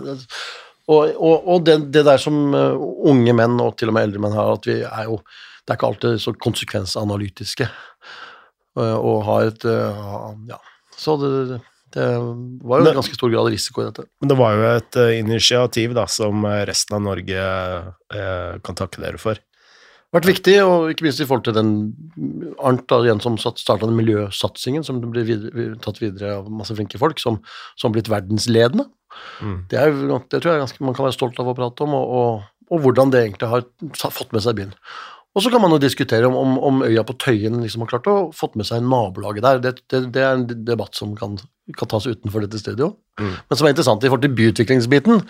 Og, 0.85 1.14
og, 1.14 1.49
og 1.49 1.66
det, 1.66 1.78
det 1.94 2.04
der 2.06 2.21
som 2.21 2.54
eh, 2.54 2.87
unge 3.11 3.35
menn, 3.37 3.59
og 3.62 3.76
til 3.78 3.92
og 3.92 3.97
med 3.97 4.09
eldre 4.09 4.25
menn 4.25 4.35
har, 4.37 4.56
at 4.59 4.66
vi 4.68 4.80
er 4.83 5.04
jo 5.09 5.21
Det 5.64 5.73
er 5.73 5.78
ikke 5.78 5.92
alltid 5.92 6.18
så 6.21 6.35
konsekvensanalytiske 6.44 7.68
eh, 7.68 8.99
og 8.99 9.23
har 9.30 9.52
et 9.52 9.64
eh, 9.64 10.02
Ja. 10.50 10.61
Så 10.94 11.16
det, 11.18 11.61
det 11.94 12.04
var 12.62 12.83
jo 12.83 12.90
en 12.90 12.99
ganske 13.00 13.16
stor 13.16 13.33
grad 13.33 13.49
av 13.49 13.54
risiko 13.54 13.83
i 13.83 13.87
dette. 13.88 14.04
Men 14.23 14.30
det 14.30 14.37
var 14.38 14.54
jo 14.54 14.68
et 14.68 14.99
initiativ 15.16 15.94
da, 15.97 16.04
som 16.06 16.47
resten 16.68 16.99
av 16.99 17.02
Norge 17.02 17.47
eh, 18.14 18.52
kan 18.62 18.78
takke 18.78 19.02
dere 19.02 19.18
for. 19.18 19.40
Vært 20.14 20.28
viktig, 20.30 20.56
og 20.64 20.90
ikke 20.92 21.06
minst 21.06 21.23
i 21.23 21.26
forhold 21.28 21.47
til 21.49 21.56
den 21.56 21.73
Arnt 22.65 22.86
da, 22.91 23.00
igjen 23.04 23.23
som 23.23 23.38
starta 23.41 23.82
den 23.82 23.97
miljøsatsingen, 23.99 24.86
som 24.86 25.00
ble 25.02 25.25
videre, 25.26 25.73
tatt 25.84 26.00
videre 26.02 26.36
av 26.38 26.50
masse 26.52 26.75
flinke 26.76 27.00
folk, 27.00 27.23
som 27.23 27.41
har 27.82 27.95
blitt 27.95 28.12
verdensledende. 28.12 28.86
Mm. 29.43 29.58
Det, 29.71 29.78
er, 29.78 29.95
det 29.95 30.41
tror 30.41 30.52
jeg 30.52 30.65
ganske, 30.65 30.84
man 30.86 30.97
kan 30.97 31.08
være 31.08 31.17
stolt 31.17 31.41
av 31.43 31.50
å 31.50 31.56
prate 31.58 31.86
om, 31.86 31.97
og, 31.99 32.15
og, 32.19 32.71
og 32.71 32.86
hvordan 32.86 33.12
det 33.15 33.25
egentlig 33.25 33.50
har 33.50 33.67
fått 34.15 34.34
med 34.34 34.45
seg 34.45 34.58
byen. 34.60 34.73
Og 35.34 35.43
så 35.43 35.50
kan 35.50 35.62
man 35.65 35.73
jo 35.75 35.80
diskutere 35.82 36.28
om, 36.28 36.36
om, 36.38 36.58
om 36.62 36.82
øya 36.86 37.02
på 37.06 37.17
Tøyen 37.19 37.58
liksom 37.65 37.82
har 37.82 37.91
klart 37.91 38.06
å 38.10 38.19
fått 38.36 38.54
med 38.54 38.69
seg 38.69 38.84
nabolaget 38.86 39.43
der. 39.43 39.62
Det, 39.65 39.73
det, 39.91 40.04
det 40.15 40.23
er 40.23 40.36
en 40.36 40.47
debatt 40.47 40.95
som 40.95 41.17
kan, 41.19 41.34
kan 41.75 41.91
tas 41.91 42.06
utenfor 42.06 42.47
dette 42.47 42.62
studio, 42.62 42.95
Mm. 43.15 43.30
men 43.47 43.54
som 43.54 43.69
er 43.69 43.71
interessant 43.71 44.02
i 44.02 44.08
forhold 44.10 44.25
til 44.25 44.32
byutviklingsbiten. 44.34 45.21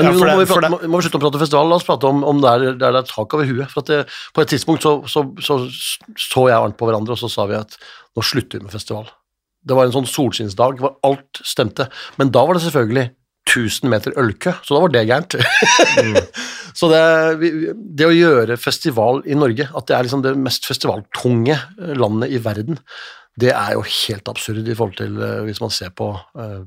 Men 0.00 0.08
Ja, 0.08 0.16
nå 0.16 0.24
må, 0.24 0.40
vi 0.40 0.48
prate, 0.48 0.88
må 0.88 0.98
vi 0.98 1.06
slutte 1.06 1.20
å 1.20 1.22
prate 1.26 1.40
festival, 1.42 1.68
la 1.68 1.76
oss 1.76 1.86
prate 1.86 2.08
om, 2.08 2.24
om 2.24 2.40
der, 2.40 2.70
der 2.80 2.96
det 2.96 3.02
er 3.02 3.08
tak 3.10 3.36
over 3.36 3.48
huet. 3.48 3.68
For 3.68 3.84
at 3.84 3.92
det, 3.92 4.00
på 4.36 4.44
et 4.44 4.52
tidspunkt 4.54 4.86
så 4.86 4.96
så, 5.10 5.26
så 5.44 5.60
så 5.68 6.48
jeg 6.48 6.56
og 6.56 6.70
Arnt 6.70 6.78
på 6.80 6.88
hverandre, 6.88 7.16
og 7.16 7.20
så 7.20 7.30
sa 7.32 7.44
vi 7.50 7.58
at 7.58 7.76
nå 8.16 8.24
slutter 8.24 8.58
vi 8.58 8.66
med 8.66 8.74
festival. 8.74 9.10
Det 9.60 9.76
var 9.76 9.86
en 9.86 9.94
sånn 9.94 10.08
solskinnsdag 10.08 10.80
hvor 10.80 10.96
alt 11.04 11.42
stemte, 11.44 11.90
men 12.16 12.32
da 12.32 12.46
var 12.48 12.56
det 12.56 12.64
selvfølgelig 12.64 13.10
1000 13.50 13.90
meter 13.92 14.16
ølkø, 14.20 14.54
så 14.64 14.76
da 14.76 14.80
var 14.84 14.92
det 14.94 15.04
gærent. 15.08 15.36
så 16.78 16.90
det, 16.92 17.52
det 17.76 18.08
å 18.08 18.14
gjøre 18.14 18.58
festival 18.60 19.22
i 19.28 19.36
Norge, 19.36 19.68
at 19.68 19.88
det 19.88 19.96
er 19.96 20.06
liksom 20.06 20.24
det 20.24 20.36
mest 20.40 20.68
festivaltunge 20.68 21.56
landet 22.00 22.32
i 22.32 22.40
verden, 22.40 22.80
det 23.40 23.52
er 23.52 23.74
jo 23.76 23.84
helt 23.86 24.28
absurd 24.28 24.68
i 24.68 24.76
forhold 24.76 24.98
til 24.98 25.16
eh, 25.24 25.40
hvis 25.46 25.60
man 25.62 25.72
ser 25.72 25.92
på 25.96 26.10
uh, 26.36 26.60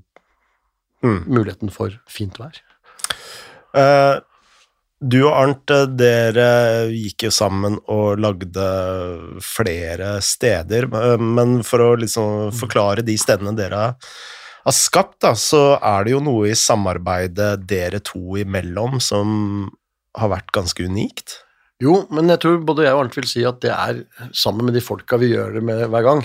Mm. 1.04 1.26
muligheten 1.28 1.72
for 1.72 1.92
fint 2.08 2.38
vær. 2.40 2.62
Eh, 3.74 4.16
du 5.04 5.18
og 5.26 5.34
Arnt, 5.36 5.72
eh, 5.74 5.90
dere 6.00 6.48
gikk 6.94 7.28
jo 7.28 7.34
sammen 7.34 7.76
og 7.92 8.22
lagde 8.24 8.68
flere 9.44 10.16
steder, 10.24 10.88
eh, 10.88 11.18
men 11.20 11.62
for 11.68 11.84
å 11.84 11.92
liksom 12.00 12.54
forklare 12.56 13.04
de 13.04 13.18
stedene 13.20 13.56
dere 13.58 13.82
har 14.64 14.76
skapt, 14.76 15.20
da, 15.26 15.34
så 15.36 15.78
er 15.82 16.06
det 16.06 16.14
jo 16.14 16.22
noe 16.24 16.52
i 16.52 16.56
samarbeidet 16.56 17.68
dere 17.68 18.00
to 18.00 18.38
imellom 18.40 19.02
som 19.02 19.70
har 20.16 20.32
vært 20.32 20.54
ganske 20.56 20.86
unikt. 20.88 21.42
Jo, 21.84 22.06
men 22.14 22.30
jeg 22.32 22.40
tror 22.40 22.62
både 22.64 22.86
jeg 22.86 22.96
og 22.96 23.04
Arnt 23.04 23.18
vil 23.18 23.28
si 23.28 23.44
at 23.44 23.60
det 23.64 23.74
er 23.74 24.04
sammen 24.32 24.70
med 24.70 24.78
de 24.78 24.84
folka 24.84 25.18
vi 25.20 25.34
gjør 25.34 25.58
det 25.58 25.64
med 25.68 25.84
hver 25.92 26.06
gang. 26.06 26.22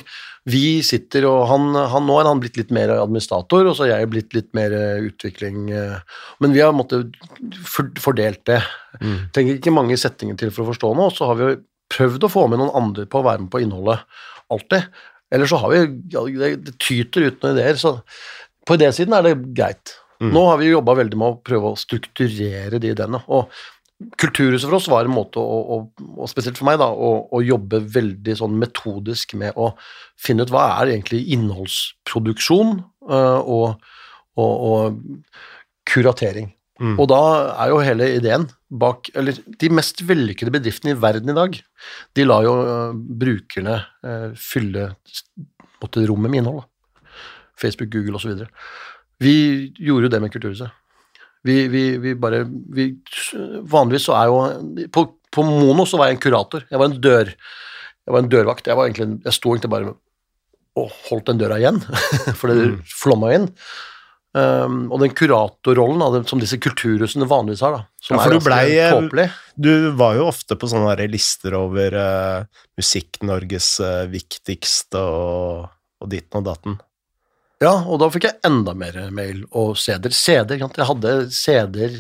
Vi 0.49 0.81
sitter, 0.87 1.27
og 1.29 1.43
han, 1.51 1.71
han 1.93 2.07
nå 2.09 2.17
er 2.21 2.29
han 2.31 2.41
blitt 2.43 2.57
litt 2.61 2.71
mer 2.75 2.93
administrator, 2.95 3.69
og 3.69 3.77
så 3.77 3.87
er 3.87 3.99
jeg 3.99 4.11
blitt 4.13 4.37
litt 4.37 4.49
mer 4.57 4.73
eh, 4.77 5.05
utvikling. 5.09 5.67
eh, 5.75 6.23
Men 6.41 6.57
vi 6.57 6.63
har 6.65 6.73
måttet 6.77 7.19
fordelt 7.69 8.45
det. 8.49 8.63
Trenger 9.37 9.59
ikke 9.59 9.75
mange 9.75 9.99
settinger 10.01 10.39
til 10.41 10.53
for 10.55 10.65
å 10.65 10.71
forstå 10.73 10.95
noe, 10.97 11.11
og 11.11 11.17
så 11.17 11.29
har 11.31 11.39
vi 11.41 11.53
prøvd 11.93 12.27
å 12.27 12.33
få 12.33 12.47
med 12.49 12.61
noen 12.61 12.75
andre 12.77 13.07
på 13.09 13.21
å 13.21 13.27
være 13.27 13.45
med 13.45 13.53
på 13.53 13.63
innholdet 13.65 14.05
alltid. 14.53 14.89
Eller 15.33 15.49
så 15.51 15.61
har 15.61 15.73
vi 15.75 15.81
ja, 16.15 16.25
Det, 16.25 16.51
det 16.65 16.77
tyter 16.81 17.29
ut 17.29 17.43
noen 17.43 17.57
ideer, 17.59 17.77
så 17.81 17.99
på 18.69 18.77
idésiden 18.77 19.17
er 19.17 19.25
det 19.29 19.35
greit. 19.57 19.95
Mm. 20.19 20.33
Nå 20.35 20.45
har 20.49 20.59
vi 20.61 20.73
jobba 20.73 20.97
veldig 20.99 21.19
med 21.21 21.29
å 21.31 21.41
prøve 21.47 21.73
å 21.73 21.79
strukturere 21.79 22.81
de 22.83 22.91
ideene. 22.93 23.21
og 23.29 23.53
Kulturhuset 23.99 24.69
for 24.69 24.79
oss 24.79 24.87
var 24.91 25.09
en 25.09 25.15
måte, 25.15 25.43
å, 25.43 25.59
å, 25.75 26.09
og 26.23 26.29
spesielt 26.31 26.59
for 26.61 26.69
meg, 26.69 26.77
da, 26.79 26.87
å, 26.87 27.25
å 27.35 27.41
jobbe 27.43 27.81
veldig 27.97 28.37
sånn 28.39 28.55
metodisk 28.61 29.35
med 29.41 29.57
å 29.59 29.73
finne 30.19 30.47
ut 30.47 30.53
hva 30.55 30.69
er 30.77 30.93
egentlig 30.93 31.25
innholdsproduksjon 31.35 32.77
øh, 32.79 33.41
og, 33.43 33.91
og, 34.39 34.55
og 34.71 35.91
kuratering. 35.91 36.53
Mm. 36.79 36.95
Og 36.95 37.09
da 37.11 37.21
er 37.59 37.73
jo 37.73 37.83
hele 37.83 38.07
ideen 38.15 38.45
bak 38.71 39.09
Eller 39.19 39.35
de 39.59 39.71
mest 39.75 39.99
vellykkede 40.07 40.53
bedriftene 40.55 40.93
i 40.93 40.99
verden 41.03 41.33
i 41.33 41.35
dag, 41.35 41.57
de 42.15 42.27
lar 42.27 42.45
jo 42.47 42.53
øh, 42.63 42.93
brukerne 42.95 43.81
øh, 44.07 44.29
fylle 44.39 44.93
måtte, 45.83 46.05
rommet 46.07 46.31
med 46.31 46.45
innhold. 46.45 46.63
Da. 46.63 47.03
Facebook, 47.59 47.91
Google 47.91 48.21
osv. 48.21 48.45
Vi 49.19 49.35
gjorde 49.75 50.07
jo 50.07 50.13
det 50.15 50.23
med 50.23 50.31
Kulturhuset. 50.31 50.71
Vi, 51.47 51.69
vi, 51.71 51.85
vi 52.03 52.15
bare 52.19 52.43
vi, 52.49 52.91
Vanligvis 53.71 54.09
så 54.09 54.17
er 54.19 54.31
jo 54.31 54.89
på, 54.95 55.05
på 55.31 55.45
Mono 55.47 55.87
så 55.87 56.01
var 56.01 56.11
jeg 56.11 56.19
en 56.19 56.23
kurator. 56.25 56.65
Jeg 56.71 56.81
var 56.81 56.91
en 56.91 57.01
dør 57.01 57.31
Jeg 57.31 58.15
var 58.15 58.25
en 58.25 58.31
dørvakt. 58.33 58.67
Jeg, 58.67 58.77
var 58.79 58.89
egentlig, 58.89 59.21
jeg 59.27 59.37
sto 59.37 59.53
egentlig 59.55 59.71
bare 59.77 59.95
og 60.79 60.91
holdt 61.09 61.31
den 61.31 61.41
døra 61.41 61.57
igjen, 61.59 61.81
for 62.39 62.51
det 62.53 62.59
Mm. 62.69 62.75
flomma 62.87 63.33
inn. 63.35 63.49
Um, 64.37 64.93
og 64.93 65.01
den 65.01 65.15
kuratorrollen 65.17 65.99
da, 65.99 66.21
som 66.29 66.39
disse 66.39 66.59
kulturhusene 66.61 67.27
vanligvis 67.27 67.63
har, 67.65 67.73
da, 67.75 67.81
som 68.05 68.15
Ja, 68.15 68.23
for 68.23 68.35
er 68.35 68.39
du 68.39 68.45
blei, 68.45 68.65
eh, 68.77 68.93
tåpelig. 68.93 69.25
Du 69.57 69.73
var 69.99 70.19
jo 70.19 70.27
ofte 70.29 70.55
på 70.61 70.69
sånne 70.71 70.93
der 71.01 71.11
lister 71.11 71.57
over 71.59 71.97
uh, 71.97 72.61
Musikk-Norges 72.79 73.71
uh, 73.83 74.05
viktigste 74.13 75.01
og, 75.01 75.73
og 76.05 76.13
ditten 76.13 76.43
og 76.43 76.47
datten. 76.47 76.77
Ja, 77.59 77.73
og 77.91 77.99
da 77.99 78.07
fikk 78.15 78.29
jeg 78.29 78.39
enda 78.47 78.71
mer 78.79 78.95
mail 79.15 79.41
og 79.51 79.73
CD-er. 79.83 80.15
CD, 80.15 80.55
jeg 80.61 80.87
hadde 80.91 81.15
CD-er 81.35 81.97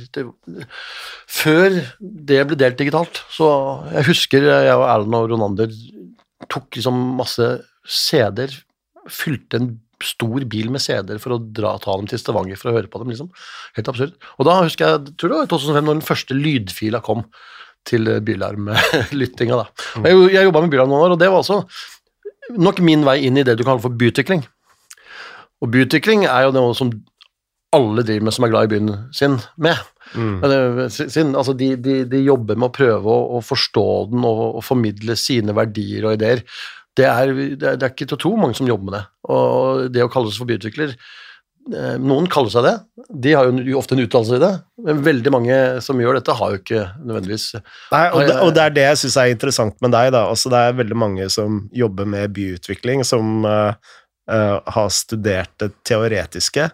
før 1.27 1.81
det 1.99 2.44
ble 2.47 2.59
delt 2.61 2.79
digitalt. 2.79 3.18
Så 3.35 3.49
jeg 3.97 4.07
husker 4.07 4.47
jeg 4.47 4.77
og 4.77 4.87
Erlend 4.87 5.18
og 5.18 5.27
Ronander 5.33 5.75
tok 6.47 6.79
liksom 6.79 7.01
masse 7.18 7.49
CD-er, 7.83 8.55
fylte 9.11 9.59
en 9.59 9.71
stor 10.05 10.44
bil 10.47 10.71
med 10.71 10.83
CD-er 10.85 11.18
for 11.18 11.35
å 11.35 11.40
dra, 11.42 11.73
ta 11.83 11.97
dem 11.99 12.07
til 12.07 12.21
Stavanger 12.23 12.61
for 12.61 12.71
å 12.71 12.77
høre 12.77 12.90
på 12.90 13.01
dem, 13.03 13.11
liksom. 13.11 13.33
Helt 13.75 13.90
absurd. 13.90 14.14
Og 14.38 14.47
da 14.47 14.61
husker 14.62 14.92
jeg, 14.92 15.16
tror 15.18 15.33
det 15.33 15.40
var 15.40 15.49
i 15.49 15.53
2005, 15.57 15.88
når 15.88 15.99
den 15.99 16.07
første 16.07 16.37
lydfila 16.38 17.03
kom 17.03 17.25
til 17.88 18.07
bylarmlyttinga, 18.23 19.59
jeg, 20.05 20.23
jeg 20.37 20.47
jobba 20.47 20.62
med 20.62 20.71
bylarm 20.71 20.92
noen 20.92 21.09
år, 21.09 21.16
og 21.16 21.21
det 21.23 21.33
var 21.33 21.42
også 21.42 21.64
nok 22.62 22.79
min 22.85 23.03
vei 23.07 23.18
inn 23.27 23.40
i 23.40 23.44
det 23.47 23.59
du 23.59 23.64
kaller 23.66 23.83
for 23.83 23.99
byutvikling. 23.99 24.47
Og 25.64 25.73
byutvikling 25.75 26.27
er 26.29 26.47
jo 26.47 26.55
noe 26.55 26.75
som 26.77 26.92
alle 27.77 28.05
driver 28.07 28.29
med 28.29 28.35
som 28.35 28.47
er 28.47 28.53
glad 28.53 28.68
i 28.68 28.73
byen 28.73 28.90
sin, 29.14 29.37
med. 29.61 29.77
Mm. 30.16 30.88
Sin 30.88 31.35
altså 31.37 31.53
de, 31.57 31.75
de, 31.77 32.01
de 32.09 32.25
jobber 32.25 32.57
med 32.57 32.71
å 32.71 32.75
prøve 32.75 33.12
å, 33.12 33.37
å 33.37 33.44
forstå 33.44 33.87
den 34.14 34.25
og, 34.25 34.42
og 34.61 34.64
formidle 34.64 35.18
sine 35.21 35.55
verdier 35.57 36.09
og 36.09 36.16
ideer. 36.16 36.44
Det 36.99 37.07
er, 37.07 37.33
det, 37.61 37.77
er, 37.77 37.90
ikke 37.92 38.09
til 38.09 38.16
å 38.16 38.23
tro 38.25 38.37
mange 38.40 38.57
som 38.59 38.68
jobber 38.68 38.88
med 38.88 38.97
det. 38.97 39.05
Og 39.35 39.88
det 39.94 40.05
å 40.05 40.11
kalle 40.12 40.33
seg 40.33 40.42
for 40.42 40.51
byutvikler 40.51 40.94
eh, 40.97 41.99
Noen 42.01 42.27
kaller 42.33 42.55
seg 42.55 42.64
det, 42.64 42.75
de 43.29 43.37
har 43.37 43.53
jo 43.53 43.77
ofte 43.79 43.94
en 43.94 44.03
utdannelse 44.03 44.40
i 44.40 44.42
det, 44.42 44.51
men 44.88 45.05
veldig 45.05 45.35
mange 45.35 45.61
som 45.85 46.01
gjør 46.01 46.18
dette, 46.18 46.35
har 46.40 46.55
jo 46.55 46.62
ikke 46.62 46.83
nødvendigvis 46.97 47.47
Nei, 47.61 48.03
og, 48.09 48.25
det, 48.25 48.35
og 48.42 48.51
det 48.57 48.64
er 48.64 48.75
det 48.75 48.88
jeg 48.88 49.01
syns 49.05 49.21
er 49.21 49.37
interessant 49.37 49.79
med 49.85 49.94
deg. 49.94 50.11
da. 50.16 50.25
Altså, 50.33 50.51
det 50.55 50.64
er 50.64 50.81
veldig 50.81 50.99
mange 51.05 51.29
som 51.37 51.66
jobber 51.77 52.09
med 52.16 52.33
byutvikling, 52.40 53.05
som 53.07 53.44
eh, 54.28 54.34
eh, 54.36 54.60
har 54.74 54.88
studert 54.94 55.54
det 55.60 55.72
teoretiske, 55.88 56.70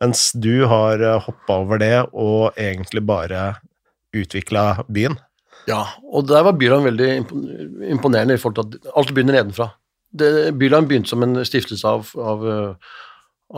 mens 0.00 0.30
du 0.32 0.64
har 0.64 1.02
uh, 1.04 1.18
hoppa 1.20 1.58
over 1.60 1.80
det 1.80 1.96
og 2.12 2.56
egentlig 2.56 3.02
bare 3.04 3.50
utvikla 4.16 4.86
byen. 4.88 5.18
Ja, 5.68 5.82
og 6.08 6.24
der 6.30 6.46
var 6.46 6.56
Byland 6.56 6.88
veldig 6.88 7.10
imponerende 7.92 8.34
i 8.34 8.40
forhold 8.40 8.56
til 8.56 8.80
at 8.80 8.96
alt 8.96 9.12
begynner 9.14 9.36
nedenfra. 9.36 9.68
Det, 10.10 10.54
Byland 10.58 10.88
begynte 10.88 11.12
som 11.12 11.22
en 11.22 11.44
stiftelse 11.46 11.86
av, 11.86 12.08
av, 12.18 12.46
øh, 12.48 12.94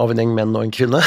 av 0.03 0.11
en 0.13 0.21
gjeng 0.21 0.35
menn 0.37 0.57
og 0.59 0.67
en 0.67 0.75
kvinne, 0.75 1.01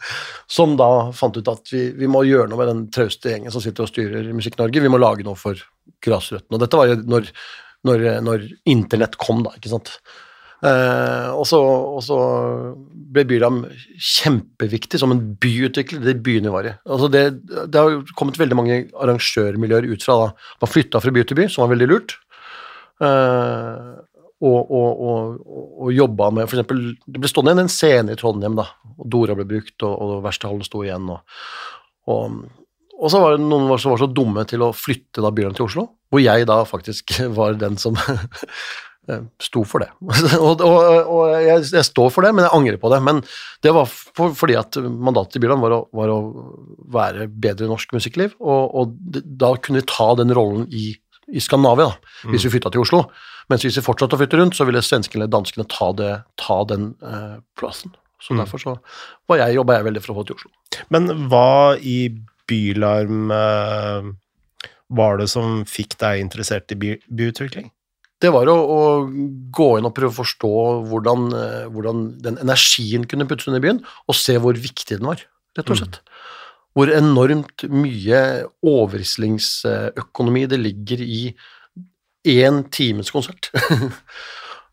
som 0.58 0.76
da 0.78 0.90
fant 1.16 1.40
ut 1.40 1.50
at 1.50 1.72
vi, 1.72 1.88
vi 1.96 2.10
må 2.10 2.22
gjøre 2.28 2.50
noe 2.52 2.60
med 2.60 2.70
den 2.70 2.84
trauste 2.94 3.32
gjengen 3.32 3.54
som 3.54 3.64
sitter 3.64 3.86
og 3.86 3.90
styrer 3.90 4.30
Musikk-Norge, 4.36 4.84
vi 4.84 4.92
må 4.92 5.00
lage 5.00 5.26
noe 5.26 5.38
for 5.38 5.58
grasrøttene. 6.04 6.58
Og 6.58 6.62
dette 6.62 6.78
var 6.78 6.92
jo 6.92 7.00
når, 7.08 7.32
når, 7.88 8.06
når 8.28 8.46
internett 8.70 9.18
kom, 9.22 9.42
da, 9.46 9.56
ikke 9.58 9.72
sant. 9.72 9.96
Eh, 10.64 11.30
og, 11.34 11.44
så, 11.48 11.58
og 11.60 12.00
så 12.04 12.16
ble 13.14 13.26
Byram 13.28 13.60
kjempeviktig 14.00 15.00
som 15.00 15.12
en 15.12 15.20
byutvikler, 15.40 16.00
det 16.06 16.16
byene 16.24 16.48
vi 16.48 16.54
var 16.54 16.68
i. 16.70 16.74
Altså 16.88 17.10
det, 17.12 17.24
det 17.68 17.82
har 17.82 18.14
kommet 18.16 18.40
veldig 18.40 18.58
mange 18.58 18.78
arrangørmiljøer 18.92 19.90
ut 19.92 20.06
fra 20.06 20.16
da. 20.22 20.30
Man 20.64 20.72
flytta 20.72 21.02
fra 21.04 21.12
by 21.14 21.26
til 21.28 21.40
by, 21.42 21.48
som 21.52 21.66
var 21.66 21.74
veldig 21.74 21.90
lurt. 21.90 22.16
Uh, 23.02 24.00
og, 24.44 24.70
og, 24.70 25.00
og, 25.04 25.38
og, 25.82 25.88
jobba 25.94 26.28
med 26.34 26.44
eksempel, 26.44 26.82
Det 27.06 27.20
ble 27.20 27.30
stående 27.30 27.52
igjen 27.52 27.64
en 27.64 27.72
scene 27.72 28.14
i 28.14 28.18
Trondheim, 28.18 28.56
da, 28.58 28.66
og 28.98 29.06
Dora 29.10 29.36
ble 29.38 29.46
brukt, 29.48 29.76
og, 29.82 29.94
og 29.94 30.24
Verkstedhallen 30.24 30.66
sto 30.66 30.82
igjen. 30.84 31.10
Og, 31.10 32.40
så 33.10 33.20
var 33.20 33.36
det 33.36 33.44
noen 33.44 33.68
som 33.80 33.94
var 33.94 34.02
så 34.02 34.08
dumme 34.10 34.44
til 34.48 34.64
å 34.64 34.72
flytte 34.76 35.24
da 35.24 35.32
Byram 35.34 35.56
til 35.56 35.66
Oslo, 35.68 35.86
hvor 36.12 36.22
jeg 36.22 36.48
da 36.50 36.60
faktisk 36.68 37.16
var 37.38 37.56
den 37.60 37.80
som 37.80 37.98
sto 39.42 39.64
for 39.68 39.84
det. 39.84 39.88
og 40.40 40.62
og, 40.64 40.78
og 41.12 41.34
jeg, 41.44 41.64
jeg 41.74 41.84
står 41.88 42.10
for 42.14 42.24
det, 42.24 42.30
men 42.34 42.46
jeg 42.46 42.54
angrer 42.56 42.78
på 42.80 42.90
det. 42.92 43.00
Men 43.04 43.20
det 43.66 43.72
var 43.76 43.86
for, 43.90 44.32
fordi 44.38 44.56
at 44.60 44.78
mandatet 44.80 45.36
i 45.36 45.42
Byland 45.44 45.60
var, 45.64 45.74
å- 45.76 45.88
var 45.92 46.12
å 46.14 46.18
være 46.94 47.26
bedre 47.28 47.66
i 47.68 47.72
norsk 47.72 47.92
musikkliv, 47.96 48.34
og, 48.40 48.74
og 48.74 48.94
da 49.24 49.54
kunne 49.60 49.82
vi 49.82 49.88
ta 49.90 50.10
den 50.20 50.32
rollen 50.36 50.64
i, 50.72 50.94
i 51.34 51.40
Skandinavia, 51.44 51.90
da, 51.92 52.30
hvis 52.32 52.46
vi 52.48 52.54
flytta 52.56 52.72
til 52.74 52.84
Oslo. 52.84 53.04
Mens 53.52 53.60
hvis 53.66 53.76
vi 53.76 53.84
fortsatte 53.84 54.16
å 54.16 54.20
flytte 54.22 54.38
rundt, 54.40 54.56
så 54.56 54.64
ville 54.64 54.80
svenskene 54.80 55.24
eller 55.26 55.34
danskene 55.34 55.66
ta, 55.68 55.90
det, 55.98 56.12
ta 56.40 56.62
den 56.70 56.94
eh, 57.04 57.36
plassen. 57.60 57.92
Så 58.24 58.32
Mm. 58.32 58.38
derfor 58.40 58.56
så 58.62 58.72
var 59.28 59.36
jeg, 59.42 59.58
jobba 59.58 59.74
jeg 59.76 59.84
veldig 59.84 60.00
for 60.00 60.14
å 60.14 60.16
få 60.16 60.22
til 60.30 60.36
Oslo. 60.38 60.50
Men 60.88 61.10
hva 61.28 61.76
i 61.76 62.08
Bylarm 62.48 63.28
eh, 63.36 64.06
var 64.96 65.18
det 65.20 65.26
som 65.28 65.60
fikk 65.68 65.98
deg 66.00 66.22
interessert 66.22 66.72
i 66.72 66.78
by, 66.80 66.94
byutvikling? 67.12 67.68
Det 68.22 68.30
var 68.32 68.48
å, 68.48 68.54
å 68.54 68.80
gå 69.54 69.68
inn 69.78 69.88
og 69.88 69.94
prøve 69.96 70.12
å 70.14 70.18
forstå 70.22 70.52
hvordan, 70.90 71.26
eh, 71.38 71.64
hvordan 71.74 72.04
den 72.24 72.38
energien 72.44 73.04
kunne 73.10 73.26
puttes 73.28 73.48
under 73.50 73.62
byen, 73.64 73.82
og 74.08 74.18
se 74.18 74.36
hvor 74.40 74.56
viktig 74.56 74.98
den 75.00 75.08
var, 75.10 75.24
rett 75.58 75.70
og 75.72 75.80
slett. 75.80 76.00
Hvor 76.74 76.90
enormt 76.90 77.66
mye 77.70 78.20
overrislingsøkonomi 78.66 80.46
det 80.50 80.58
ligger 80.62 81.02
i 81.04 81.20
én 82.24 82.64
times 82.74 83.12
konsert. 83.14 83.50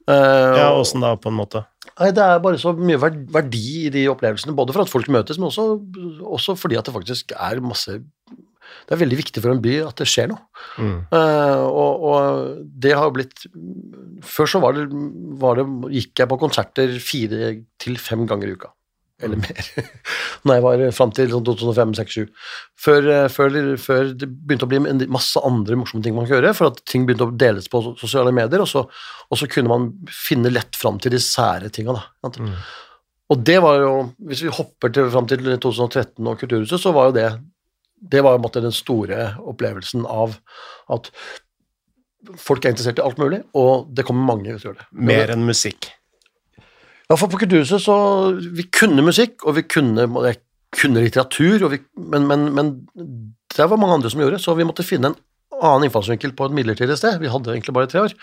Eh, 0.09 0.55
Ja, 0.57 0.71
åssen 0.73 1.03
da, 1.03 1.11
på 1.15 1.29
en 1.29 1.35
måte? 1.37 1.59
Nei, 1.99 2.07
det 2.17 2.23
er 2.25 2.39
bare 2.41 2.57
så 2.59 2.71
mye 2.73 2.97
verdi 2.97 3.85
i 3.85 3.91
de 3.93 4.07
opplevelsene, 4.09 4.55
både 4.57 4.73
for 4.73 4.81
at 4.81 4.89
folk 4.89 5.05
møtes, 5.13 5.37
men 5.37 5.51
også, 5.51 5.65
også 6.25 6.55
fordi 6.57 6.79
at 6.79 6.89
det 6.89 6.95
faktisk 6.95 7.35
er 7.37 7.61
masse 7.61 7.99
Det 8.87 8.95
er 8.95 9.01
veldig 9.03 9.19
viktig 9.21 9.43
for 9.43 9.53
en 9.53 9.63
by 9.63 9.77
at 9.85 10.01
det 10.01 10.09
skjer 10.09 10.31
noe. 10.31 10.41
Mm. 10.81 10.97
Uh, 11.13 11.63
og, 11.67 12.05
og 12.11 12.51
det 12.83 12.93
har 12.97 13.07
jo 13.07 13.15
blitt 13.15 13.47
Før 14.25 14.49
så 14.49 14.61
var 14.63 14.77
det, 14.77 14.85
var 15.41 15.57
det, 15.59 15.65
gikk 15.95 16.21
jeg 16.21 16.29
på 16.31 16.39
konserter 16.41 16.93
fire 17.01 17.55
til 17.81 17.97
fem 18.01 18.27
ganger 18.29 18.51
i 18.51 18.55
uka. 18.59 18.71
Eller 19.21 19.37
mer. 19.37 19.67
Når 20.45 20.57
jeg 20.57 20.63
var 20.65 20.83
fram 20.97 21.13
til 21.15 21.31
sånn 21.31 21.45
2005-2006-2007. 21.45 22.29
Før, 22.81 23.09
eh, 23.13 23.27
før, 23.31 23.57
før 23.81 24.13
det 24.17 24.29
begynte 24.29 24.67
å 24.67 24.71
bli 24.71 24.81
en 24.81 25.03
masse 25.13 25.41
andre 25.45 25.77
morsomme 25.77 26.05
ting 26.05 26.15
man 26.17 26.25
kunne 26.25 26.39
gjøre, 26.39 26.55
for 26.57 26.71
at 26.71 26.81
ting 26.89 27.05
begynte 27.05 27.29
å 27.29 27.35
deles 27.43 27.69
på 27.71 27.83
sosiale 28.01 28.33
medier, 28.35 28.63
og 28.63 28.69
så, 28.69 28.85
og 29.29 29.39
så 29.39 29.49
kunne 29.51 29.71
man 29.71 29.91
finne 30.09 30.53
lett 30.53 30.77
fram 30.79 30.97
til 31.01 31.13
de 31.13 31.21
sære 31.21 31.69
tinga. 31.73 31.99
Mm. 32.25 32.55
Og 33.31 33.45
det 33.47 33.59
var 33.63 33.79
jo, 33.79 33.93
hvis 34.27 34.43
vi 34.43 34.53
hopper 34.57 34.91
til, 34.93 35.09
fram 35.13 35.29
til 35.29 35.45
2013 35.53 36.17
og 36.27 36.41
Kulturhuset, 36.41 36.81
så 36.81 36.93
var 36.95 37.09
jo 37.09 37.17
det 37.21 37.29
det 38.01 38.23
var 38.25 38.41
måte 38.41 38.63
den 38.63 38.73
store 38.73 39.31
opplevelsen 39.45 40.05
av 40.09 40.37
at 40.91 41.09
folk 42.37 42.65
er 42.65 42.73
interessert 42.73 42.99
i 43.01 43.05
alt 43.05 43.19
mulig, 43.21 43.41
og 43.57 43.89
det 43.93 44.05
kommer 44.07 44.27
mange 44.27 44.53
ut 44.53 44.65
av 44.65 44.77
det. 44.77 44.87
Mer 44.91 45.33
enn 45.33 45.45
musikk. 45.45 45.89
Ja, 47.11 47.17
for 47.17 47.27
på 47.27 47.41
Kulturhuset 47.41 47.83
så 47.83 47.95
Vi 48.39 48.69
kunne 48.71 49.03
musikk, 49.03 49.41
og 49.43 49.57
vi 49.57 49.65
kunne, 49.67 50.05
jeg 50.27 50.39
kunne 50.71 51.03
litteratur, 51.03 51.65
og 51.65 51.73
vi, 51.73 51.81
men, 51.99 52.27
men, 52.29 52.47
men 52.55 52.69
det 53.51 53.67
var 53.67 53.79
mange 53.81 53.99
andre 53.99 54.11
som 54.13 54.21
gjorde 54.23 54.39
så 54.39 54.55
vi 54.55 54.67
måtte 54.67 54.85
finne 54.87 55.11
en 55.11 55.17
annen 55.61 55.89
innfallsvinkel 55.89 56.33
på 56.37 56.47
et 56.47 56.55
midlertidig 56.55 56.95
sted. 56.97 57.19
Vi 57.21 57.29
hadde 57.31 57.51
egentlig 57.53 57.75
bare 57.75 57.89
tre 57.91 58.05
år. 58.05 58.15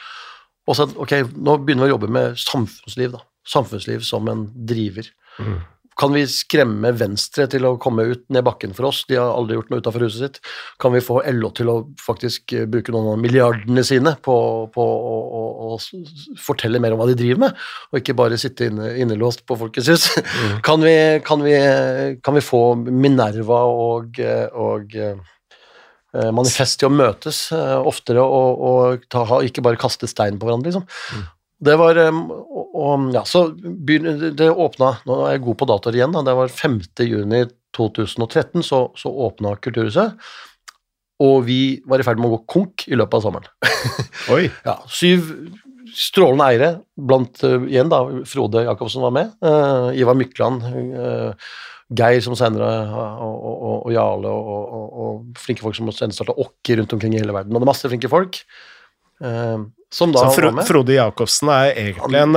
Og 0.69 0.77
så 0.77 0.89
ok, 0.89 1.15
nå 1.37 1.59
begynner 1.63 1.87
vi 1.87 1.91
å 1.91 1.95
jobbe 1.95 2.11
med 2.13 2.39
samfunnsliv, 2.41 3.13
da. 3.15 3.23
Samfunnsliv 3.49 4.03
som 4.05 4.29
en 4.29 4.47
driver. 4.69 5.07
Mm. 5.39 5.59
Kan 5.99 6.15
vi 6.15 6.23
skremme 6.31 6.93
Venstre 6.95 7.49
til 7.51 7.65
å 7.67 7.75
komme 7.83 8.05
ut 8.13 8.25
ned 8.31 8.45
bakken 8.47 8.75
for 8.77 8.87
oss? 8.91 9.01
De 9.09 9.17
har 9.19 9.33
aldri 9.35 9.57
gjort 9.57 9.73
noe 9.73 9.83
utenfor 9.83 10.05
huset 10.07 10.21
sitt. 10.23 10.51
Kan 10.79 10.95
vi 10.95 11.03
få 11.03 11.21
LO 11.35 11.51
til 11.57 11.73
å 11.73 11.77
faktisk 11.99 12.55
eh, 12.55 12.69
bruke 12.71 12.95
noen 12.95 13.17
av 13.17 13.23
milliardene 13.23 13.83
sine 13.87 14.15
på, 14.23 14.37
på 14.75 14.85
å, 14.85 15.17
å, 15.41 15.73
å 15.75 16.39
fortelle 16.43 16.81
mer 16.83 16.95
om 16.95 17.03
hva 17.03 17.09
de 17.11 17.17
driver 17.19 17.49
med, 17.49 17.65
og 17.91 17.99
ikke 17.99 18.17
bare 18.19 18.39
sitte 18.39 18.69
inne, 18.71 18.93
innelåst 19.03 19.43
på 19.49 19.59
Folkets 19.59 19.91
hus? 19.91 20.07
Kan, 20.67 20.85
vi, 20.85 20.95
kan, 21.27 21.43
vi, 21.43 21.57
kan 22.23 22.37
vi 22.37 22.45
få 22.45 22.63
Minerva 22.79 23.65
og, 23.73 24.21
og 24.59 24.95
eh, 24.99 25.35
Manifest 26.35 26.79
til 26.81 26.89
å 26.89 26.95
møtes 26.95 27.41
eh, 27.55 27.75
oftere 27.91 28.23
og, 28.23 28.63
og 28.71 29.09
ta, 29.13 29.27
ikke 29.45 29.65
bare 29.67 29.81
kaste 29.81 30.09
stein 30.11 30.39
på 30.39 30.49
hverandre, 30.49 30.71
liksom? 30.71 31.27
Det 31.59 31.75
var 31.79 31.99
um, 32.09 32.21
og, 32.31 32.67
og, 32.79 33.07
Ja, 33.15 33.25
så 33.27 33.49
begynner, 33.53 34.31
det 34.37 34.51
åpna 34.51 34.93
Nå 35.09 35.23
er 35.27 35.37
jeg 35.37 35.45
god 35.47 35.59
på 35.59 35.69
datoer 35.71 35.99
igjen, 35.99 36.15
da. 36.15 36.25
Det 36.27 36.37
var 36.39 36.53
5. 36.53 36.83
juni 37.07 37.47
2013 37.77 38.65
så, 38.67 38.85
så 38.97 39.11
åpna 39.27 39.57
Kulturhuset. 39.63 40.15
Og 41.23 41.41
vi 41.49 41.61
var 41.89 42.01
i 42.01 42.07
ferd 42.07 42.21
med 42.23 42.31
å 42.31 42.37
gå 42.37 42.45
konk 42.55 42.87
i 42.89 42.97
løpet 42.97 43.19
av 43.19 43.25
sommeren. 43.25 43.51
Oi. 44.35 44.45
Ja, 44.67 44.79
syv 44.87 45.33
strålende 45.99 46.47
eiere, 46.47 46.69
blant 46.95 47.41
uh, 47.43 47.65
igjen 47.67 47.91
da, 47.91 48.03
Frode 48.29 48.63
Jacobsen 48.67 49.03
var 49.03 49.15
med, 49.17 49.33
uh, 49.43 49.89
Ivar 49.99 50.15
Mykland, 50.19 50.67
uh, 50.95 51.49
Geir 51.99 52.21
som 52.23 52.37
senere, 52.39 52.69
og, 52.93 53.39
og, 53.49 53.73
og, 53.79 53.89
Jarle, 53.95 54.31
og, 54.31 54.99
og, 55.03 55.23
flinke 55.41 55.65
folk 55.65 55.79
som 55.79 55.89
senere 55.89 56.15
starta 56.15 56.37
Okki 56.39 56.77
rundt 56.79 56.93
omkring 56.95 57.17
i 57.17 57.23
hele 57.23 57.35
verden. 57.35 57.57
Og 57.57 57.63
det 57.63 57.67
er 57.67 57.73
masse 57.73 57.91
flinke 57.91 58.13
folk. 58.13 58.39
uh, 59.25 59.65
som 59.95 60.13
da 60.13 60.27
Så 60.27 60.37
Fro. 60.37 60.53
Frode 60.69 60.97
Jacobsen 60.99 61.51
er 61.53 61.73
egentlig 61.73 62.21
en, 62.21 62.37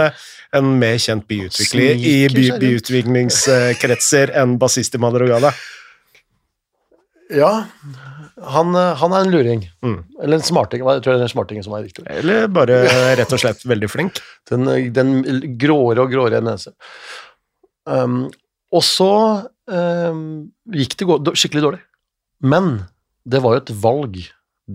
en 0.55 0.71
mer 0.79 0.97
kjent 1.01 1.27
byutvikler 1.27 1.99
i 1.99 2.15
by 2.31 2.47
byutviklingskretser 2.61 4.33
enn 4.41 4.57
bassist 4.61 4.95
i 4.95 5.01
Madrugada. 5.01 5.51
Ja, 7.31 7.51
han, 8.41 8.75
uh, 8.75 8.93
han 8.99 9.13
er 9.15 9.25
en 9.25 9.31
luring. 9.31 9.65
Mm. 9.85 9.99
Eller 10.23 10.39
en 10.39 10.45
smarting. 10.45 10.83
Jeg 10.83 11.03
tror 11.03 11.13
det 11.13 11.19
er 11.19 11.25
den 11.25 11.31
smartingen 11.31 11.65
som 11.65 11.75
er 11.77 11.85
riktig. 11.85 12.05
Eller 12.11 12.47
bare 12.51 12.81
rett 13.19 13.35
og 13.35 13.41
slett 13.43 13.63
veldig 13.67 13.89
flink. 13.91 14.19
Den, 14.51 14.65
den 14.91 15.11
gråere 15.61 16.03
og 16.03 16.11
gråere 16.11 16.41
nese. 16.43 16.73
Um, 17.87 18.25
og 18.73 18.83
så 18.83 19.13
um, 19.69 20.23
gikk 20.73 20.97
det 20.97 21.35
skikkelig 21.39 21.63
dårlig. 21.63 21.79
Men 22.43 22.71
det 23.23 23.39
var 23.43 23.55
jo 23.55 23.61
et 23.61 23.73
valg 23.83 24.17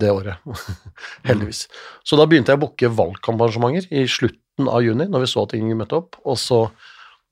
det 0.01 0.11
året, 0.13 0.37
heldigvis. 1.27 1.65
Så 2.07 2.17
da 2.19 2.25
begynte 2.29 2.53
jeg 2.53 2.59
å 2.59 2.63
booke 2.65 2.89
valgkamparrangementer 2.97 3.89
i 3.97 4.05
slutten 4.09 4.69
av 4.71 4.81
juni, 4.85 5.05
når 5.11 5.25
vi 5.25 5.29
så 5.31 5.43
at 5.45 5.53
ingen 5.57 5.77
møtte 5.79 5.99
opp. 5.99 6.17
Og 6.25 6.37
så 6.41 6.63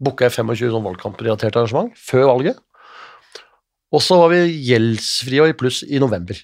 booka 0.02 0.28
jeg 0.28 0.36
25 0.42 0.74
sånn 0.76 0.86
valgkamprelaterte 0.86 1.62
arrangement 1.62 1.94
før 1.98 2.28
valget. 2.34 2.60
Og 3.96 4.02
så 4.04 4.18
var 4.20 4.32
vi 4.34 4.42
gjeldsfrie 4.68 5.44
og 5.46 5.54
i 5.54 5.58
pluss 5.58 5.84
i 5.88 6.02
november. 6.04 6.36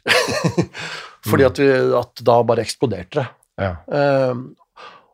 Fordi 1.27 1.45
at, 1.45 1.59
vi, 1.61 1.69
at 1.99 2.21
da 2.25 2.37
bare 2.47 2.63
eksploderte 2.65 3.19
det. 3.19 3.27
Ja. 3.61 3.73
Ehm, 3.93 4.45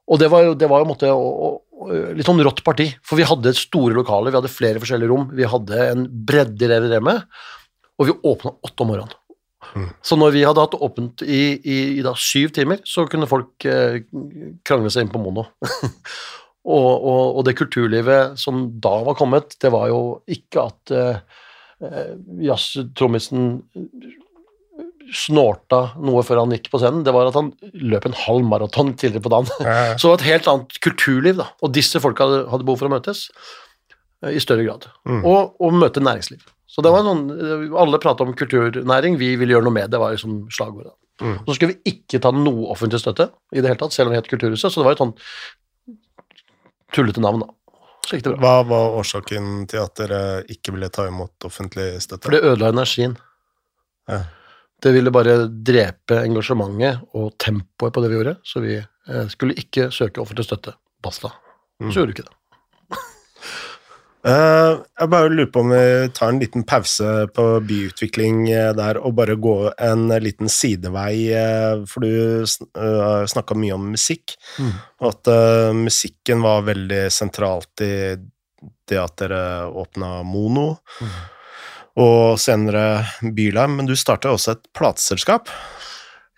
og 0.08 0.20
det 0.22 0.30
var 0.32 0.46
jo, 0.46 0.54
det 0.56 0.70
var 0.72 0.84
jo 0.84 0.88
måtte, 0.88 1.10
å- 1.12 1.58
å- 1.58 1.96
litt 2.16 2.28
sånn 2.28 2.40
rått 2.46 2.62
parti, 2.64 2.86
for 3.04 3.20
vi 3.20 3.26
hadde 3.28 3.52
store 3.58 3.98
lokaler, 3.98 4.32
vi 4.32 4.40
hadde 4.40 4.52
flere 4.54 4.80
forskjellige 4.80 5.10
rom, 5.12 5.26
vi 5.36 5.48
hadde 5.50 5.82
en 5.92 6.06
bredde 6.30 6.64
i 6.64 6.70
det 6.72 6.78
vi 6.86 6.92
drev 6.94 7.04
med, 7.10 7.26
og 8.00 8.08
vi 8.08 8.16
åpna 8.32 8.54
åtte 8.64 8.86
om 8.86 8.92
morgenen. 8.94 9.18
Mm. 9.76 9.88
Så 10.06 10.18
når 10.20 10.36
vi 10.36 10.44
hadde 10.46 10.64
hatt 10.64 10.78
åpent 10.78 11.24
i, 11.26 11.42
i, 11.58 11.78
i 11.98 12.04
da 12.06 12.14
syv 12.18 12.52
timer, 12.56 12.82
så 12.88 13.08
kunne 13.10 13.30
folk 13.30 13.66
eh, 13.68 14.04
krangle 14.68 14.92
seg 14.94 15.06
inn 15.06 15.14
på 15.14 15.22
mono. 15.22 15.48
og, 16.76 16.92
og, 16.94 17.24
og 17.40 17.42
det 17.48 17.58
kulturlivet 17.60 18.38
som 18.40 18.68
da 18.84 18.94
var 19.08 19.18
kommet, 19.20 19.58
det 19.62 19.74
var 19.74 19.90
jo 19.92 20.02
ikke 20.30 20.68
at 20.70 20.96
eh, 20.96 21.42
eh, 21.84 22.14
jazztrommisen 22.48 23.52
snorta 25.16 25.94
noe 26.04 26.24
før 26.26 26.42
han 26.44 26.52
gikk 26.56 26.68
på 26.72 26.82
scenen, 26.82 27.06
det 27.06 27.14
var 27.16 27.30
at 27.30 27.38
han 27.38 27.54
løp 27.80 28.10
en 28.10 28.18
halv 28.26 28.44
maraton 28.48 28.92
tidligere 28.94 29.24
på 29.24 29.32
dagen. 29.34 29.52
Ja, 29.64 29.94
det 29.96 30.04
var 30.04 30.20
et 30.20 30.28
helt 30.28 30.52
annet 30.52 30.82
kulturliv, 30.84 31.40
da. 31.40 31.48
Og 31.64 31.74
disse 31.76 32.02
folka 32.04 32.28
hadde, 32.28 32.44
hadde 32.52 32.68
behov 32.68 32.82
for 32.82 32.92
å 32.92 32.94
møtes 32.98 33.28
eh, 34.26 34.36
i 34.36 34.44
større 34.44 34.68
grad. 34.68 34.90
Mm. 35.08 35.24
Og, 35.24 35.58
og 35.64 35.82
møte 35.82 36.04
næringsliv. 36.04 36.46
Så 36.68 36.84
det 36.84 36.92
var 36.92 37.06
sånn, 37.08 37.28
eh, 37.32 37.76
Alle 37.80 38.00
prata 38.04 38.26
om 38.28 38.36
kulturnæring, 38.36 39.18
vi 39.18 39.36
ville 39.40 39.56
gjøre 39.56 39.68
noe 39.70 39.78
med 39.78 39.92
det, 39.92 40.00
var 40.02 40.16
liksom 40.16 40.48
slagordet. 40.52 40.94
Mm. 41.22 41.38
Så 41.48 41.56
skulle 41.56 41.74
vi 41.74 41.94
ikke 41.96 42.22
ta 42.22 42.32
noe 42.36 42.72
offentlig 42.74 43.00
støtte 43.02 43.32
i 43.56 43.62
det 43.62 43.72
hele 43.72 43.80
tatt, 43.80 43.96
selv 43.96 44.10
om 44.10 44.14
vi 44.14 44.20
het 44.20 44.30
Kulturhuset, 44.30 44.70
så 44.70 44.82
det 44.82 44.86
var 44.86 44.98
et 44.98 45.02
sånn 45.02 45.16
tullete 46.94 47.24
navn, 47.24 47.46
da. 47.46 47.54
Hva 48.08 48.62
var 48.64 48.94
årsaken 48.96 49.66
til 49.68 49.82
at 49.84 50.00
dere 50.00 50.20
ikke 50.48 50.72
ville 50.72 50.88
ta 50.94 51.08
imot 51.10 51.44
offentlig 51.44 51.98
støtte? 52.04 52.24
For 52.24 52.38
det 52.38 52.46
ødela 52.46 52.70
energien. 52.72 53.18
Ja. 54.08 54.22
Det 54.80 54.94
ville 54.96 55.12
bare 55.12 55.50
drepe 55.50 56.22
engasjementet 56.22 57.02
og 57.18 57.34
tempoet 57.42 57.96
på 57.96 58.04
det 58.04 58.12
vi 58.12 58.20
gjorde, 58.20 58.36
så 58.48 58.62
vi 58.64 58.78
eh, 58.78 59.28
skulle 59.34 59.58
ikke 59.60 59.90
søke 59.92 60.22
offentlig 60.24 60.46
støtte. 60.48 60.78
Basta. 61.04 61.34
Mm. 61.82 61.90
Så 61.90 62.00
gjorde 62.00 62.14
vi 62.14 62.16
ikke 62.20 62.28
det. 62.30 62.37
Eh, 64.28 64.74
jeg 65.00 65.08
bare 65.12 65.30
lurer 65.32 65.52
på 65.54 65.62
om 65.64 65.70
vi 65.72 66.10
tar 66.16 66.34
en 66.34 66.40
liten 66.42 66.66
pause 66.68 67.28
på 67.36 67.44
byutvikling 67.64 68.42
eh, 68.52 68.74
der, 68.76 68.98
og 69.00 69.14
bare 69.16 69.38
gå 69.40 69.54
en 69.80 70.10
liten 70.24 70.52
sidevei, 70.52 71.30
eh, 71.32 71.86
for 71.88 72.04
du 72.04 72.44
uh, 72.44 73.24
snakka 73.30 73.56
mye 73.56 73.78
om 73.78 73.86
musikk, 73.94 74.36
Mm. 74.58 74.72
og 75.04 75.08
at 75.12 75.28
musikken 75.78 76.42
var 76.42 76.64
veldig 76.66 77.12
sentralt 77.14 77.82
i 77.86 78.16
det 78.90 78.98
at 78.98 79.16
dere 79.22 79.70
åpna 79.70 80.24
Mono, 80.26 80.80
Mm. 81.00 81.12
og 82.04 82.40
senere 82.42 83.06
Bylarm, 83.22 83.78
men 83.78 83.86
du 83.86 83.94
starta 83.96 84.34
også 84.34 84.56
et 84.58 84.68
plateselskap, 84.74 85.48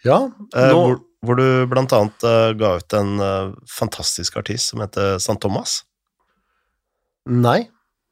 Ja, 0.06 0.20
nå, 0.28 0.76
hvor, 0.76 1.00
hvor 1.26 1.36
du 1.40 1.66
blant 1.72 1.92
annet 1.96 2.22
ga 2.60 2.76
ut 2.78 2.94
en 2.94 3.18
fantastisk 3.68 4.38
artist 4.38 4.70
som 4.72 4.80
heter 4.84 5.16
St. 5.16 5.40
Thomas. 5.42 5.82
Nei. 7.26 7.70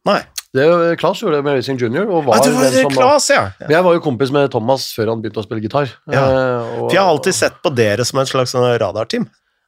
Nei, 0.07 0.21
Det, 0.55 0.65
Klas 1.01 1.19
gjorde 1.21 1.37
det 1.37 1.45
med 1.45 1.57
Racing 1.59 1.79
Junior. 1.81 2.07
Og 2.09 2.23
var 2.25 2.37
ah, 2.37 2.45
det 2.45 2.53
var 2.55 2.69
den 2.71 2.85
som, 2.87 2.93
Klas, 2.95 3.27
ja! 3.33 3.41
Jeg 3.67 3.83
var 3.85 3.97
jo 3.97 4.03
kompis 4.05 4.31
med 4.33 4.47
Thomas 4.53 4.87
før 4.95 5.11
han 5.11 5.21
begynte 5.21 5.41
å 5.41 5.45
spille 5.45 5.61
gitar. 5.65 5.91
Ja. 6.09 6.23
Eh, 6.23 6.69
og- 6.77 6.87
For 6.87 6.95
jeg 6.95 7.01
har 7.03 7.11
alltid 7.11 7.35
sett 7.35 7.59
på 7.61 7.73
dere 7.75 8.05
som 8.07 8.21
et 8.23 8.31
slags 8.31 8.55
sånn 8.55 8.65
radarteam. 8.81 9.27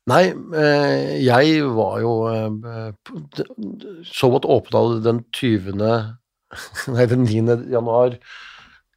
Nei, 0.09 0.31
eh, 0.57 1.19
jeg 1.21 1.59
var 1.75 1.99
jo 2.01 2.13
Så 3.29 3.45
Showet 4.15 4.47
åpna 4.49 5.01
den 5.03 5.19
20. 5.35 5.75
Nei, 6.95 7.05
den 7.05 7.27
9. 7.27 7.59
januar 7.69 8.15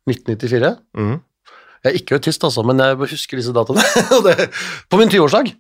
1994. 0.09 0.77
Mm. 0.97 1.19
Jeg 1.83 1.91
er 1.91 1.99
ikke 1.99 2.17
autist, 2.21 2.45
altså, 2.47 2.63
men 2.65 2.79
jeg 2.79 2.97
husker 3.11 3.41
disse 3.41 3.53
datoene. 3.55 3.83
På 4.91 5.01
min 5.01 5.11
20-årsdag. 5.11 5.51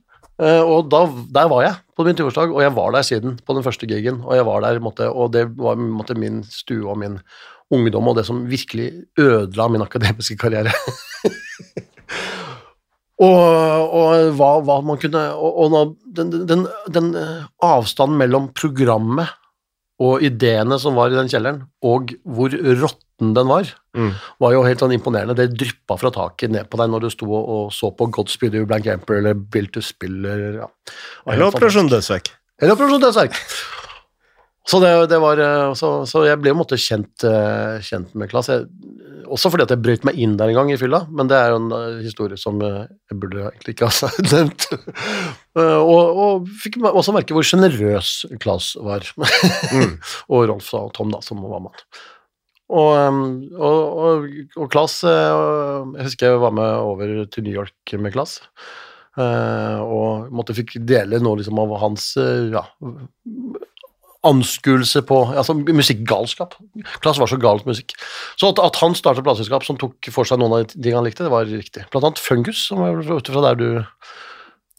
Eh, 0.40 0.62
og 0.64 0.88
da, 0.92 1.04
der 1.34 1.48
var 1.52 1.64
jeg 1.66 1.78
på 1.96 2.06
min 2.06 2.16
20-årsdag, 2.16 2.54
og 2.54 2.62
jeg 2.64 2.74
var 2.76 2.94
der 2.94 3.06
siden 3.06 3.34
på 3.44 3.56
den 3.56 3.64
første 3.66 3.88
gigen. 3.88 4.22
Og 4.24 4.36
jeg 4.38 4.46
var 4.48 4.64
der, 4.64 4.80
måtte, 4.82 5.08
og 5.10 5.32
det 5.34 5.46
var 5.58 5.76
måtte, 5.80 6.16
min 6.18 6.42
stue 6.48 6.88
og 6.88 6.98
min 7.02 7.18
ungdom, 7.72 8.08
og 8.08 8.16
det 8.16 8.26
som 8.28 8.46
virkelig 8.48 8.90
ødela 9.20 9.68
min 9.68 9.84
akademiske 9.84 10.38
karriere. 10.40 10.72
og, 13.26 13.92
og 13.92 14.32
hva, 14.38 14.50
hva 14.64 14.80
man 14.84 14.98
kunne 15.00 15.22
Og, 15.36 15.60
og 15.62 15.94
den, 16.16 16.32
den, 16.48 16.66
den 16.92 17.14
eh, 17.18 17.44
avstanden 17.62 18.18
mellom 18.20 18.50
programmet 18.56 19.38
og 20.02 20.24
ideene 20.24 20.78
som 20.82 20.96
var 20.98 21.12
i 21.12 21.18
den 21.18 21.30
kjelleren, 21.30 21.62
og 21.84 22.10
hvor 22.24 22.50
råtten 23.22 23.34
den 23.34 23.46
var, 23.48 23.64
Mm. 23.94 24.12
var 24.40 24.52
jo 24.54 24.62
helt 24.64 24.80
sånn 24.80 24.94
imponerende. 24.94 25.34
Det 25.36 25.52
dryppa 25.52 25.98
fra 25.98 26.10
taket 26.10 26.50
ned 26.50 26.68
på 26.70 26.78
deg 26.78 26.88
når 26.88 27.00
du 27.02 27.10
sto 27.10 27.26
og, 27.28 27.72
så 27.72 27.90
på 27.94 28.10
Godspeed 28.10 28.54
You 28.54 28.64
Blank 28.66 28.86
Emperor 28.86 29.18
eller 29.18 29.34
Bill 29.34 29.66
to 29.68 29.80
Spill 29.82 30.24
eller 30.24 30.62
ja. 30.62 30.68
Eller 31.26 31.50
Operasjon 31.50 31.90
Dødsverk. 31.90 32.30
Eller 32.60 32.72
Operasjon 32.72 33.02
Dødsverk. 33.02 33.36
Så, 34.64 34.78
det, 34.80 35.08
det 35.10 35.18
var, 35.20 35.36
eh, 35.42 35.74
så, 35.74 36.06
så 36.06 36.22
jeg 36.24 36.38
ble 36.38 36.52
jo 36.52 36.56
måtte 36.60 36.78
kjent, 36.78 37.24
eh, 37.26 37.80
kjent 37.82 38.14
med 38.14 38.30
Klas. 38.30 38.48
Jeg, 38.48 38.64
også 39.26 39.50
fordi 39.50 39.64
at 39.66 39.74
jeg 39.74 39.82
brøt 39.82 40.04
meg 40.06 40.16
inn 40.22 40.36
der 40.38 40.48
en 40.52 40.54
gang 40.54 40.70
i 40.70 40.76
fylla, 40.78 41.02
men 41.10 41.26
det 41.28 41.36
er 41.36 41.50
jo 41.50 41.58
en 41.58 41.72
eh, 41.74 41.98
historie 42.06 42.38
som 42.38 42.62
jeg 42.62 43.18
burde 43.18 43.42
egentlig 43.50 43.74
ikke 43.74 43.90
ha 43.90 44.10
nevnt. 44.32 44.68
Og, 45.58 46.22
og 46.24 46.48
fikk 46.62 46.78
også 46.86 47.12
merke 47.12 47.34
hvor 47.34 47.44
sjenerøs 47.44 48.14
Klas 48.40 48.72
var. 48.80 49.04
Mm. 49.74 49.98
og 50.32 50.46
Rolf 50.48 50.72
og 50.78 50.92
Tom, 50.94 51.10
da, 51.12 51.20
som 51.26 51.42
var 51.42 51.66
mann. 51.66 51.76
Og, 52.72 52.92
um, 52.96 53.24
og, 53.52 53.98
og, 54.06 54.28
og 54.56 54.70
Klass 54.72 55.02
eh, 55.04 55.90
Jeg 55.98 56.06
husker 56.06 56.30
jeg 56.30 56.40
var 56.40 56.54
med 56.56 56.70
over 56.80 57.10
til 57.28 57.44
New 57.44 57.52
York 57.58 57.92
med 58.00 58.14
Klas. 58.14 58.38
eh, 59.20 59.80
og 59.82 60.30
måtte 60.32 60.56
fikk 60.56 60.78
dele 60.88 61.20
noe 61.20 61.36
liksom 61.42 61.60
av 61.60 61.74
hans 61.82 62.06
eh, 62.16 62.46
ja, 62.54 62.62
anskuelse 64.24 65.02
på 65.04 65.16
altså 65.34 65.56
musikkgalskap. 65.58 66.54
Klass 67.02 67.18
var 67.20 67.28
så 67.30 67.38
gal 67.42 67.60
på 67.60 67.72
musikk. 67.72 67.92
Så 68.38 68.52
at, 68.52 68.60
at 68.62 68.78
han 68.80 68.94
startet 68.96 69.26
plateselskap 69.26 69.64
som 69.66 69.76
tok 69.80 70.08
for 70.14 70.28
seg 70.28 70.38
noen 70.40 70.54
av 70.56 70.62
de 70.64 70.76
tingene 70.76 71.00
han 71.00 71.08
likte, 71.08 71.26
det 71.26 71.32
var 71.34 71.48
riktig. 71.50 71.84
Blant 71.92 72.06
annet 72.08 72.22
Fungus, 72.22 72.68
som 72.70 72.80
var 72.84 73.02
ute 73.02 73.34
fra 73.34 73.42
der 73.50 73.58
du 73.58 73.66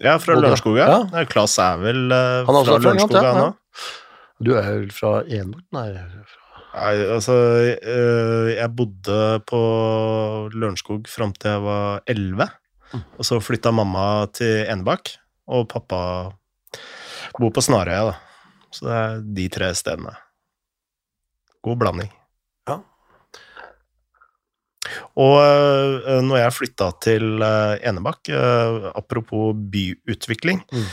Ja, 0.01 0.15
fra 0.17 0.33
Bodde. 0.37 0.47
Lørenskog, 0.47 0.79
ja. 0.79 1.25
Klass 1.29 1.57
er 1.61 1.77
vel 1.83 2.05
uh, 2.09 2.15
er 2.41 2.47
fra 2.47 2.55
fra 2.63 2.79
Lørenskog, 2.79 3.17
Lørenskog, 3.19 3.43
ja. 3.43 3.91
Du 4.43 4.55
er 4.57 4.71
vel 4.71 4.89
fra 4.95 5.11
Enebakk? 5.27 5.67
Nei 5.75 5.89
fra- 5.99 6.39
Nei, 6.73 6.93
altså 7.13 7.33
eh, 7.69 8.47
Jeg 8.55 8.71
bodde 8.73 9.17
på 9.49 9.59
Lørenskog 10.55 11.05
fram 11.11 11.33
til 11.37 11.51
jeg 11.53 11.63
var 11.65 12.01
elleve. 12.09 12.47
Mm. 12.93 13.03
Og 13.17 13.27
så 13.27 13.39
flytta 13.41 13.73
mamma 13.73 14.05
til 14.33 14.65
Enebakk, 14.69 15.15
og 15.53 15.67
pappa 15.69 15.99
bor 17.37 17.53
på 17.53 17.63
Snarøya, 17.65 18.11
da. 18.11 18.17
Så 18.73 18.85
det 18.87 18.97
er 18.97 19.23
de 19.37 19.47
tre 19.53 19.69
stedene. 19.77 20.13
God 21.65 21.79
blanding. 21.81 22.09
Ja. 22.69 22.79
Og 25.17 25.35
eh, 25.41 26.21
når 26.25 26.41
jeg 26.41 26.55
flytta 26.57 26.89
til 27.05 27.45
eh, 27.45 27.75
Enebakk, 27.89 28.33
apropos 28.97 29.53
byutvikling, 29.57 30.65
Mm. 30.73 30.87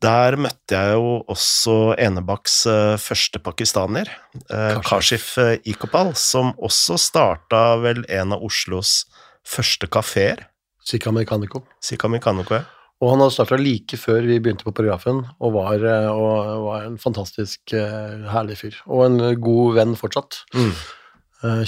Der 0.00 0.36
møtte 0.40 0.76
jeg 0.76 0.96
jo 0.96 1.20
også 1.28 1.74
Enebakks 2.00 2.54
eh, 2.70 2.96
første 3.00 3.40
pakistaner, 3.44 4.08
eh, 4.48 4.78
Kashif. 4.80 4.86
Kashif 4.88 5.26
eh, 5.42 5.56
Ikopal, 5.68 6.14
som 6.16 6.54
også 6.56 6.96
starta 7.00 7.76
vel 7.82 8.00
en 8.08 8.32
av 8.36 8.44
Oslos 8.46 9.04
første 9.46 9.90
kafeer, 9.92 10.46
Sika 10.80 11.12
Mechanico. 11.12 11.60
Sikami 11.84 12.18
ja. 12.18 12.62
Og 13.00 13.10
han 13.10 13.20
hadde 13.20 13.34
starta 13.34 13.58
like 13.60 13.96
før 14.00 14.24
vi 14.24 14.40
begynte 14.40 14.64
på 14.64 14.72
paragrafen, 14.72 15.26
og 15.38 15.52
var, 15.52 15.84
og 16.08 16.64
var 16.64 16.86
en 16.86 16.96
fantastisk 16.98 17.60
herlig 17.70 18.56
fyr. 18.56 18.80
Og 18.88 19.04
en 19.04 19.40
god 19.40 19.76
venn 19.76 19.94
fortsatt. 19.94 20.40
Mm. 20.56 20.72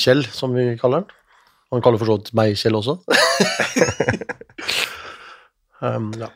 Kjell, 0.00 0.24
som 0.32 0.56
vi 0.56 0.76
kaller 0.80 1.04
han. 1.04 1.08
Han 1.72 1.84
kaller 1.84 2.00
for 2.00 2.08
så 2.08 2.18
vidt 2.18 2.32
meg 2.34 2.56
Kjell 2.56 2.80
også. 2.80 2.98
um, 5.84 6.10
ja. 6.18 6.32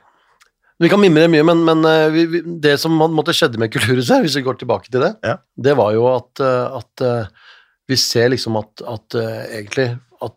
Vi 0.82 0.88
kan 0.92 1.00
mimre 1.00 1.24
mye, 1.32 1.44
men, 1.48 1.62
men 1.64 1.84
eh, 1.88 2.06
vi, 2.12 2.24
vi, 2.34 2.40
det 2.60 2.74
som 2.82 2.92
man 3.00 3.14
måtte 3.16 3.32
skjedde 3.36 3.58
med 3.62 3.72
Kulturhuset, 3.72 4.20
hvis 4.26 4.36
vi 4.36 4.44
går 4.44 4.58
tilbake 4.60 4.90
til 4.92 5.00
det, 5.06 5.14
Ja. 5.24 5.38
det 5.56 5.76
var 5.78 5.94
jo 5.96 6.04
at, 6.12 6.42
eh, 6.44 6.76
at 6.82 7.04
eh, 7.06 7.28
vi 7.88 7.96
ser 8.02 8.28
liksom 8.34 8.58
at, 8.60 8.82
at 8.90 9.14
egentlig 9.20 9.92
at 10.26 10.34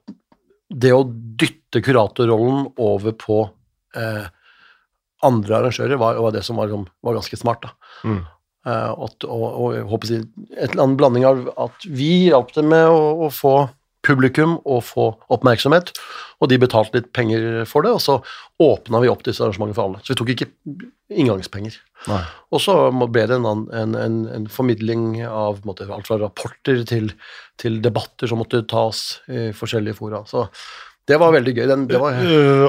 det 0.70 0.92
å 0.94 1.02
dytte 1.10 1.82
kuratorrollen 1.82 2.68
over 2.78 3.16
på 3.18 3.40
eh, 3.98 4.28
andre 5.26 5.56
arrangører 5.58 5.98
var, 6.00 6.20
var 6.22 6.32
det 6.36 6.44
som 6.46 6.60
var, 6.62 6.70
liksom- 6.70 6.86
var 7.04 7.18
ganske 7.18 7.40
smart. 7.42 7.66
da. 7.66 7.72
Mm. 8.06 8.20
Eh, 8.70 8.92
at, 9.08 9.26
og, 9.26 9.44
og 9.50 9.74
jeg 9.76 9.88
håper 9.90 10.08
å 10.08 10.12
si, 10.14 10.20
et 10.56 10.70
eller 10.70 10.84
annet 10.86 11.00
blanding 11.02 11.26
av 11.26 11.42
at 11.66 11.88
vi 11.90 12.12
hjalp 12.30 12.54
dem 12.56 12.70
med 12.72 12.86
å, 12.94 13.02
å 13.26 13.32
få 13.34 13.56
publikum 14.10 14.58
og 14.66 14.82
få 14.88 15.06
oppmerksomhet, 15.32 15.94
og 16.40 16.52
de 16.52 16.60
betalte 16.62 17.00
litt 17.00 17.12
penger 17.16 17.66
for 17.70 17.86
det, 17.86 17.94
og 17.96 18.02
så 18.04 18.18
åpna 18.64 19.04
vi 19.04 19.12
opp 19.12 19.24
disse 19.28 19.44
arrangementene 19.46 19.78
for 19.78 19.88
alle. 19.88 20.02
Så 20.04 20.14
vi 20.14 20.20
tok 20.20 20.34
ikke 20.34 20.50
inngangspenger. 21.10 21.78
Nei. 22.10 22.20
Og 22.54 22.62
så 22.64 22.76
ble 23.12 23.26
det 23.30 23.40
en, 23.40 23.48
en, 23.76 23.96
en, 23.98 24.20
en 24.36 24.50
formidling 24.52 25.24
av 25.28 25.64
måte, 25.68 25.88
alt 25.90 26.10
fra 26.10 26.20
rapporter 26.22 26.84
til, 26.90 27.12
til 27.62 27.80
debatter 27.84 28.30
som 28.30 28.42
måtte 28.42 28.64
tas 28.70 29.20
i 29.32 29.50
forskjellige 29.56 30.00
fora. 30.00 30.24
Så 30.30 30.48
det 31.10 31.18
var 31.22 31.34
veldig 31.34 31.56
gøy. 31.58 31.66
Den, 31.70 31.88
det 31.90 32.02
var, 32.02 32.18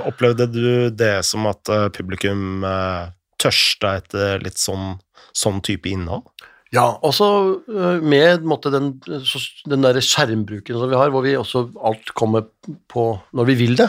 opplevde 0.08 0.48
du 0.50 0.66
det 0.96 1.18
som 1.28 1.48
at 1.50 1.68
uh, 1.68 1.88
publikum 1.92 2.64
uh, 2.64 3.12
tørsta 3.40 3.98
etter 4.00 4.40
litt 4.44 4.60
sånn, 4.60 4.94
sånn 5.36 5.60
type 5.66 5.90
innhold? 5.90 6.24
Ja, 6.70 6.84
også 7.02 7.26
øh, 7.66 8.02
med 8.02 8.44
måtte, 8.46 8.70
den, 8.70 8.92
den 9.02 9.86
der 9.86 9.98
skjermbruken 10.04 10.78
som 10.78 10.90
vi 10.90 10.98
har, 10.98 11.10
hvor 11.10 11.24
vi 11.24 11.34
også 11.38 11.64
alt 11.82 12.12
kommer 12.14 12.46
på 12.90 13.06
når 13.34 13.48
vi 13.48 13.56
vil 13.58 13.74
det. 13.80 13.88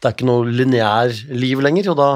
Det 0.00 0.08
er 0.08 0.16
ikke 0.16 0.30
noe 0.30 0.48
lineær 0.48 1.12
liv 1.36 1.60
lenger, 1.60 1.90
og 1.92 1.98
da, 2.00 2.08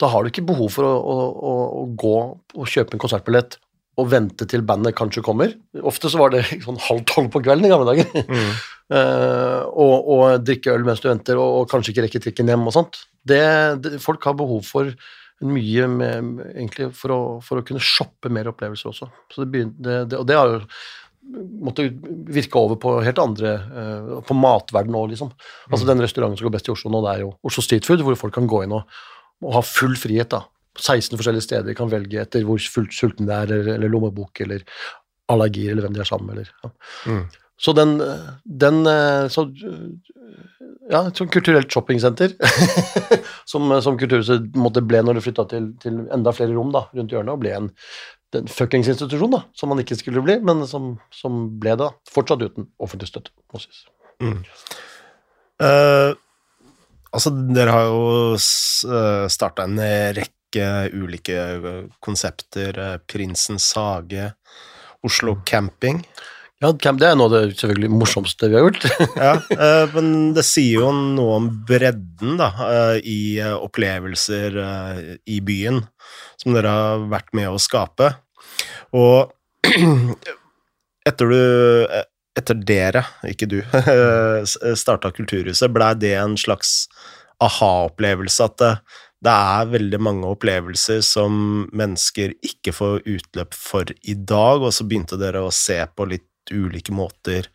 da 0.00 0.08
har 0.12 0.24
du 0.24 0.32
ikke 0.32 0.46
behov 0.48 0.72
for 0.72 0.88
å, 0.88 0.94
å, 0.96 1.58
å, 1.82 1.84
gå 1.92 2.16
og 2.56 2.70
kjøpe 2.72 2.96
en 2.96 3.04
konsertbillett 3.04 3.58
og 4.00 4.08
vente 4.10 4.48
til 4.50 4.64
bandet 4.66 4.96
kanskje 4.96 5.22
kommer. 5.22 5.52
Ofte 5.84 6.08
så 6.10 6.22
var 6.22 6.32
det 6.32 6.46
sånn 6.64 6.80
halv 6.88 7.04
tolv 7.10 7.28
på 7.34 7.44
kvelden 7.44 7.68
i 7.68 7.74
gamle 7.74 7.92
dager. 7.92 8.08
Eh, 8.92 9.60
og, 9.80 10.08
og 10.12 10.42
drikke 10.44 10.74
øl 10.74 10.82
mens 10.84 11.00
du 11.00 11.06
venter, 11.08 11.38
og, 11.40 11.62
og 11.62 11.70
kanskje 11.70 11.94
ikke 11.94 12.02
rekke 12.04 12.20
trikken 12.20 12.50
hjem 12.52 12.66
og 12.68 12.74
sånt. 12.74 12.98
Det, 13.24 13.40
det, 13.80 13.94
folk 14.04 14.26
har 14.28 14.36
behov 14.36 14.60
for 14.68 14.90
mye 15.44 15.86
med, 15.90 16.42
egentlig 16.54 16.90
for 16.96 17.12
å, 17.14 17.22
for 17.44 17.60
å 17.60 17.64
kunne 17.66 17.82
shoppe 17.82 18.30
mer 18.32 18.48
opplevelser 18.52 18.92
også. 18.92 19.08
Så 19.32 19.42
det 19.42 19.50
begynte, 19.52 19.96
det, 20.06 20.20
og 20.20 20.28
det 20.28 20.38
har 20.38 20.52
jo 20.52 20.60
måttet 21.64 21.94
virke 22.28 22.60
over 22.60 22.76
på 22.76 22.90
helt 23.00 23.16
andre 23.22 23.52
eh, 23.56 24.08
På 24.28 24.34
matverden 24.36 24.96
òg, 24.98 25.06
liksom. 25.14 25.30
Altså 25.70 25.86
Den 25.88 26.02
restauranten 26.04 26.36
som 26.36 26.50
går 26.50 26.58
best 26.58 26.68
i 26.68 26.74
Oslo 26.74 26.92
nå, 26.92 27.00
det 27.06 27.14
er 27.14 27.22
jo 27.24 27.30
Oslo 27.48 27.64
Street 27.64 27.88
Food, 27.88 28.04
hvor 28.04 28.18
folk 28.20 28.36
kan 28.36 28.48
gå 28.50 28.60
inn 28.66 28.74
og, 28.76 28.98
og 29.44 29.56
ha 29.56 29.64
full 29.64 29.96
frihet. 30.00 30.34
da 30.36 30.44
16 30.74 31.14
forskjellige 31.18 31.46
steder 31.46 31.68
de 31.68 31.76
kan 31.78 31.90
velge 31.90 32.18
etter 32.18 32.44
hvor 32.46 32.58
fullt 32.58 32.94
sulten 32.94 33.28
det 33.28 33.34
er, 33.34 33.52
eller, 33.52 33.76
eller 33.76 33.92
lommebok, 33.92 34.40
eller 34.42 34.64
allergier, 35.30 35.72
eller 35.72 35.86
hvem 35.86 35.94
de 35.96 36.02
er 36.02 36.08
sammen 36.08 36.30
med. 36.30 36.40
Eller, 36.40 36.50
ja. 36.64 36.70
Mm. 37.06 37.43
Så 37.60 37.72
den, 37.72 37.96
den 38.44 38.86
eh, 38.86 39.28
så, 39.30 39.46
Ja, 40.90 41.06
et 41.06 41.16
sånt 41.16 41.32
kulturelt 41.32 41.70
shoppingsenter 41.72 42.34
som, 43.50 43.70
som 43.80 43.96
Kulturhuset 43.96 44.56
måtte 44.58 44.82
ble 44.84 45.00
når 45.04 45.16
det 45.16 45.22
flytta 45.24 45.46
til, 45.52 45.70
til 45.80 46.02
enda 46.12 46.34
flere 46.34 46.52
rom 46.52 46.74
da, 46.74 46.84
rundt 46.92 47.14
hjørnet, 47.14 47.32
og 47.32 47.40
ble 47.44 47.54
en 47.56 47.70
den 48.34 48.48
fuckings 48.50 48.88
institusjon 48.90 49.30
da, 49.30 49.44
som 49.54 49.70
man 49.70 49.78
ikke 49.82 49.94
skulle 49.98 50.22
bli, 50.24 50.40
men 50.42 50.64
som, 50.66 50.96
som 51.14 51.44
ble 51.62 51.76
det. 51.78 51.86
Fortsatt 52.10 52.42
uten 52.42 52.66
offentlig 52.82 53.06
støtte, 53.12 53.30
må 53.54 53.60
sies. 53.62 53.84
Uh, 55.62 56.14
altså, 57.14 57.30
dere 57.54 57.76
har 57.76 57.90
jo 57.92 58.34
starta 59.30 59.68
en 59.68 59.78
rekke 60.18 60.66
ulike 60.94 61.38
konsepter. 62.02 62.80
Prinsens 63.06 63.70
hage, 63.78 64.32
Oslo 65.06 65.38
Camping. 65.46 66.02
Ja, 66.62 66.70
camp, 66.78 67.00
Det 67.02 67.08
er 67.10 67.16
noe 67.18 67.26
av 67.28 67.34
det 67.34 67.56
selvfølgelig 67.58 67.90
morsomste 67.92 68.48
vi 68.48 68.56
har 68.56 68.66
gjort. 68.68 68.86
Ja, 69.26 69.32
uh, 69.58 69.94
men 69.96 70.32
det 70.36 70.46
sier 70.46 70.84
jo 70.84 70.92
noe 70.94 71.38
om 71.40 71.48
bredden 71.68 72.38
da, 72.40 72.50
uh, 72.54 72.96
i 73.00 73.36
uh, 73.42 73.56
opplevelser 73.58 74.56
i 75.26 75.40
byen, 75.44 75.82
som 76.40 76.54
dere 76.54 76.72
har 76.72 77.06
vært 77.12 77.34
med 77.36 77.50
å 77.50 77.60
skape. 77.60 78.12
Og 78.94 79.34
etter 81.08 81.32
du 81.32 81.40
etter 82.34 82.58
dere, 82.66 83.04
ikke 83.30 83.46
du, 83.46 83.60
starta 84.82 85.12
Kulturhuset, 85.14 85.70
blei 85.70 85.92
det 86.02 86.16
en 86.18 86.34
slags 86.38 86.88
aha-opplevelse 87.44 88.48
at 88.48 88.56
det, 88.58 88.70
det 89.24 89.32
er 89.32 89.70
veldig 89.70 90.00
mange 90.02 90.30
opplevelser 90.34 90.98
som 91.06 91.64
mennesker 91.70 92.34
ikke 92.44 92.74
får 92.74 93.04
utløp 93.06 93.54
for 93.54 93.92
i 94.02 94.16
dag, 94.18 94.66
og 94.66 94.74
så 94.74 94.86
begynte 94.88 95.18
dere 95.20 95.44
å 95.46 95.52
se 95.54 95.78
på 95.94 96.08
litt 96.10 96.26
ulike 96.52 96.92
måter 96.94 97.48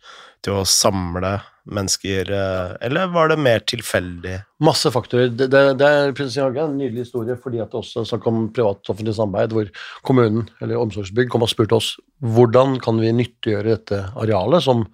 til 0.44 0.56
å 0.56 0.66
samle 0.68 1.36
mennesker, 1.70 2.30
eh, 2.32 2.72
eller 2.86 3.10
var 3.12 3.28
det 3.30 3.36
mer 3.40 3.62
tilfeldig? 3.68 4.38
Masse 4.64 4.90
faktorer. 4.92 5.28
Det, 5.28 5.50
det, 5.52 5.62
det 5.80 5.88
er 5.88 6.14
Prinsen 6.16 6.46
Hage 6.46 6.62
er 6.62 6.70
en 6.70 6.78
nydelig 6.80 7.04
historie 7.06 7.36
fordi 7.40 7.60
at 7.62 7.72
det 7.72 7.80
også 7.82 8.06
snakk 8.08 8.26
om 8.30 8.42
privat-offentlig 8.56 9.14
samarbeid, 9.18 9.54
hvor 9.54 9.70
kommunen 10.06 10.48
eller 10.62 10.80
Omsorgsbygg 10.80 11.30
kom 11.32 11.44
og 11.46 11.52
spurte 11.52 11.78
oss 11.78 11.92
hvordan 12.24 12.78
kan 12.82 13.00
vi 13.02 13.12
nyttiggjøre 13.16 13.76
dette 13.76 14.00
arealet 14.18 14.64
som, 14.64 14.86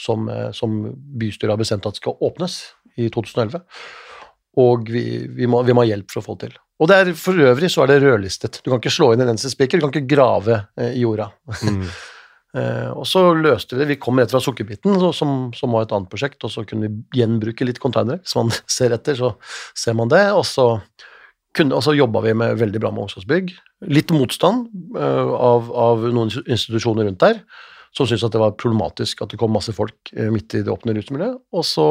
som, 0.00 0.26
eh, 0.32 0.50
som 0.56 0.80
bystyret 1.20 1.54
har 1.54 1.62
bestemt 1.62 1.88
at 1.88 2.00
skal 2.00 2.18
åpnes 2.24 2.58
i 2.96 3.10
2011. 3.12 3.60
Og 4.56 4.88
vi, 4.88 5.04
vi, 5.36 5.48
må, 5.50 5.60
vi 5.68 5.76
må 5.76 5.84
ha 5.84 5.90
hjelp 5.92 6.08
for 6.10 6.22
å 6.22 6.26
få 6.30 6.38
det 6.40 6.48
til. 6.48 6.60
Og 6.80 6.88
det 6.90 6.96
er, 6.96 7.14
for 7.16 7.38
øvrig 7.40 7.68
så 7.72 7.84
er 7.84 7.92
det 7.92 8.02
rødlistet. 8.04 8.60
Du 8.64 8.70
kan 8.70 8.80
ikke 8.80 8.92
slå 8.92 9.12
inn 9.12 9.22
en 9.24 9.32
eneste 9.32 9.52
spiker, 9.52 9.80
du 9.80 9.86
kan 9.86 9.94
ikke 9.94 10.16
grave 10.16 10.62
eh, 10.80 10.96
i 10.96 11.04
jorda. 11.04 11.30
Mm. 11.62 11.84
Eh, 12.56 12.90
og 12.96 13.04
så 13.08 13.22
løste 13.36 13.74
vi 13.74 13.82
det. 13.82 13.90
Vi 13.92 13.98
kom 14.00 14.18
rett 14.20 14.32
fra 14.32 14.40
Sukkerbiten, 14.42 14.96
som, 15.16 15.36
som 15.56 15.76
var 15.76 15.84
et 15.84 15.92
annet 15.96 16.10
prosjekt, 16.12 16.40
og 16.46 16.52
så 16.52 16.64
kunne 16.68 16.88
vi 16.88 17.20
gjenbruke 17.20 17.66
litt 17.68 17.80
containere. 17.82 18.22
Hvis 18.24 18.36
man 18.38 18.52
ser 18.78 18.96
etter, 18.96 19.18
så 19.18 19.34
ser 19.76 19.98
man 19.98 20.12
det. 20.12 20.24
Og 20.36 20.44
så, 20.48 20.68
kunne, 21.56 21.82
så 21.84 21.96
jobba 21.96 22.24
vi 22.24 22.36
med 22.38 22.56
veldig 22.62 22.82
bra 22.82 22.92
med 22.94 23.06
Omsorgsbygg. 23.06 23.52
Litt 23.92 24.14
motstand 24.14 24.70
eh, 24.96 25.34
av, 25.36 25.70
av 25.70 26.08
noen 26.08 26.32
institusjoner 26.44 27.10
rundt 27.10 27.22
der, 27.24 27.42
som 27.96 28.08
syntes 28.08 28.26
at 28.28 28.34
det 28.34 28.42
var 28.42 28.56
problematisk 28.60 29.22
at 29.24 29.32
det 29.32 29.40
kom 29.40 29.54
masse 29.56 29.72
folk 29.76 30.14
eh, 30.16 30.32
midt 30.32 30.56
i 30.56 30.64
det 30.64 30.72
åpne 30.72 30.96
rusmiljøet. 30.96 31.42
Og 31.56 31.66
så 31.66 31.88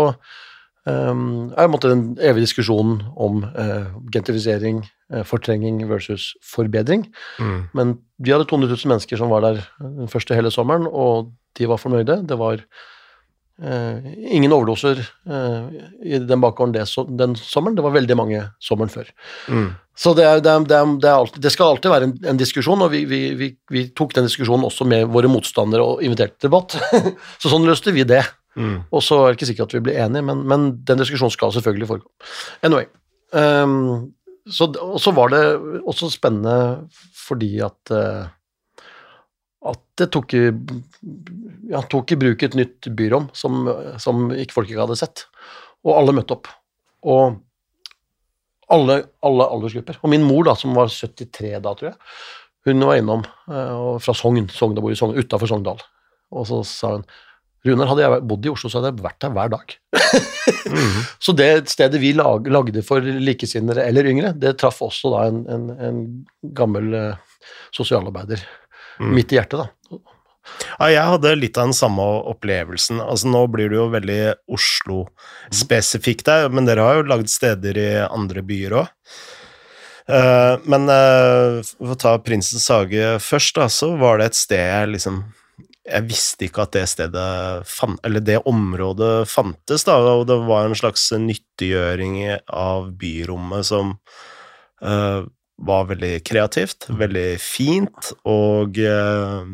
Um, 0.86 1.50
er 1.58 1.69
måte 1.74 1.89
den 1.89 2.12
evige 2.21 2.45
diskusjonen 2.45 3.00
om 3.17 3.39
uh, 3.41 3.88
gentrifisering, 4.13 4.84
uh, 5.10 5.24
fortrenging 5.26 5.80
versus 5.89 6.36
forbedring. 6.45 7.08
Mm. 7.41 7.63
Men 7.74 7.95
vi 8.21 8.36
hadde 8.36 8.45
200 8.45 8.69
000 8.69 8.91
mennesker 8.93 9.17
som 9.17 9.34
var 9.34 9.41
der 9.41 9.63
den 9.82 10.12
første 10.12 10.38
hele 10.38 10.54
sommeren, 10.54 10.86
og 10.86 11.32
de 11.58 11.69
var 11.71 11.82
fornøyde. 11.82 12.19
Det 12.30 12.38
var 12.38 12.62
uh, 12.62 13.98
ingen 14.13 14.54
overdoser 14.54 15.02
eh, 15.02 15.74
i 16.06 16.21
den 16.21 16.43
bakgården 16.43 16.76
det, 16.76 16.86
so 16.91 17.08
den 17.10 17.34
sommeren. 17.39 17.80
Det 17.80 17.86
var 17.86 17.98
veldig 17.98 18.21
mange 18.21 18.45
sommeren 18.62 18.93
før. 18.93 19.10
Mm. 19.50 19.69
Så 19.98 20.13
det, 20.13 20.26
er, 20.28 20.41
det, 20.43 20.52
er, 20.52 20.69
det, 20.69 20.78
er, 20.78 20.95
det, 21.02 21.10
er 21.10 21.17
alltid, 21.17 21.41
det 21.41 21.56
skal 21.56 21.74
alltid 21.74 21.93
være 21.95 22.12
en, 22.12 22.17
en 22.30 22.39
diskusjon, 22.39 22.86
og 22.86 22.91
vi, 22.93 23.06
vi, 23.10 23.21
vi, 23.39 23.54
vi 23.71 23.88
tok 23.95 24.13
den 24.13 24.30
diskusjonen 24.30 24.67
også 24.67 24.86
med 24.86 25.10
våre 25.10 25.32
motstandere 25.32 25.82
og 25.82 26.06
inviterte 26.06 26.38
til 26.38 26.52
debatt. 26.52 26.78
så 27.41 27.50
sånn 27.50 27.65
løste 27.65 27.95
vi 27.95 28.06
det. 28.06 28.21
Mm. 28.56 28.78
Og 28.89 29.04
så 29.04 29.18
er 29.22 29.32
det 29.32 29.39
ikke 29.39 29.50
sikkert 29.52 29.72
at 29.72 29.78
vi 29.78 29.84
blir 29.88 30.00
enige, 30.06 30.26
men, 30.26 30.46
men 30.48 30.70
den 30.88 31.02
diskusjonen 31.02 31.34
skal 31.34 31.54
selvfølgelig 31.56 31.89
foregå. 31.91 32.12
Anyway. 32.65 32.88
Um, 33.36 34.13
og 34.46 35.00
så 35.02 35.12
var 35.18 35.32
det 35.34 35.41
også 35.89 36.12
spennende 36.13 36.86
fordi 37.18 37.58
at 37.65 37.91
uh, 37.91 38.28
at 39.65 39.82
det 39.98 40.12
tok 40.13 40.36
i, 40.38 40.44
ja, 41.72 41.82
tok 41.89 42.13
i 42.13 42.20
bruk 42.22 42.44
et 42.46 42.58
nytt 42.58 42.89
byrom 42.98 43.32
som, 43.34 43.65
som 44.02 44.28
ikke 44.30 44.54
folk 44.54 44.70
ikke 44.70 44.84
hadde 44.84 45.00
sett. 45.00 45.26
Og 45.86 45.96
alle 45.98 46.13
møtte 46.13 46.36
opp. 46.38 46.50
Og 47.06 47.39
alle, 48.74 49.00
alle 49.26 49.48
aldersgrupper. 49.56 50.00
Og 50.02 50.12
min 50.13 50.26
mor, 50.26 50.46
da, 50.48 50.56
som 50.58 50.76
var 50.78 50.91
73 50.94 51.56
da, 51.65 51.74
tror 51.74 51.91
jeg, 51.91 51.98
hun 52.65 52.86
var 52.86 52.98
innom 52.98 53.26
uh, 53.50 53.98
fra 54.02 54.15
Sogn, 54.18 54.48
Sogn, 54.54 54.78
i 54.89 54.98
Sogn, 54.98 55.18
utafor 55.18 55.50
Sogndal. 55.50 55.82
Og 56.34 56.48
så 56.50 56.62
sa 56.65 56.96
hun 56.96 57.06
Runar, 57.65 57.89
hadde 57.89 58.04
jeg 58.06 58.25
bodd 58.30 58.45
i 58.45 58.51
Oslo, 58.51 58.69
så 58.69 58.80
hadde 58.80 58.91
jeg 58.93 59.06
vært 59.06 59.21
der 59.23 59.34
hver 59.36 59.54
dag. 59.56 59.78
Mm. 60.69 60.99
Så 61.25 61.34
det 61.38 61.49
stedet 61.71 62.01
vi 62.01 62.12
lag, 62.17 62.45
lagde 62.51 62.84
for 62.86 63.01
likesinnede 63.01 63.82
eller 63.86 64.06
yngre, 64.12 64.34
det 64.38 64.56
traff 64.62 64.84
også 64.86 65.12
da 65.15 65.23
en, 65.30 65.41
en, 65.49 65.65
en 65.88 66.04
gammel 66.58 66.93
eh, 66.93 67.39
sosialarbeider 67.75 68.43
Mm. 68.95 69.10
midt 69.12 69.34
i 69.34 69.36
hjertet, 69.36 69.60
da. 69.60 69.97
Ja, 70.80 70.88
jeg 70.88 71.04
hadde 71.10 71.32
litt 71.36 71.58
av 71.58 71.65
den 71.67 71.75
samme 71.75 72.04
opplevelsen. 72.32 73.01
Altså, 73.04 73.28
nå 73.28 73.41
blir 73.51 73.67
det 73.71 73.75
jo 73.75 73.88
veldig 73.91 74.19
Oslo-spesifikt 74.56 76.30
der, 76.30 76.47
men 76.54 76.63
dere 76.69 76.86
har 76.86 76.99
jo 77.01 77.08
lagd 77.10 77.28
steder 77.34 77.80
i 77.82 77.89
andre 78.06 78.43
byer 78.45 78.78
òg. 78.80 78.88
men 80.69 80.88
eh, 80.93 81.60
for 81.65 81.95
å 81.95 81.97
ta 81.97 82.12
Prinsens 82.21 82.69
hage 82.69 83.15
først, 83.19 83.55
da, 83.57 83.66
så 83.74 83.95
var 83.97 84.22
det 84.22 84.30
et 84.32 84.38
sted 84.38 84.61
jeg 84.61 84.93
liksom 84.93 85.24
Jeg 85.86 86.08
visste 86.10 86.48
ikke 86.48 86.64
at 86.66 86.74
det 86.74 86.88
stedet 86.90 87.66
fan, 87.70 88.00
Eller 88.08 88.24
det 88.26 88.40
området 88.50 89.28
fantes, 89.30 89.86
da, 89.86 90.00
og 90.16 90.26
det 90.30 90.40
var 90.48 90.66
en 90.66 90.78
slags 90.78 91.12
nyttiggjøring 91.14 92.18
av 92.50 92.90
byrommet 92.98 93.68
som 93.70 93.96
uh, 94.82 95.22
var 95.56 95.88
veldig 95.92 96.18
kreativt, 96.26 96.90
veldig 96.90 97.30
fint, 97.40 98.12
og 98.28 98.82
uh, 98.82 99.46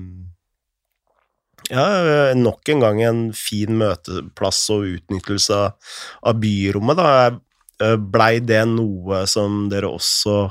ja, 1.72 2.34
nok 2.36 2.70
en 2.74 2.82
gang 2.84 3.02
en 3.06 3.22
fin 3.38 3.76
møteplass 3.80 4.64
og 4.74 4.88
utnyttelse 4.96 5.60
av, 5.62 6.34
byrommet, 6.42 7.00
da. 7.00 7.40
Eh, 7.82 7.98
Blei 7.98 8.40
det 8.44 8.64
noe 8.70 9.24
som 9.30 9.68
dere 9.72 9.90
også 9.90 10.50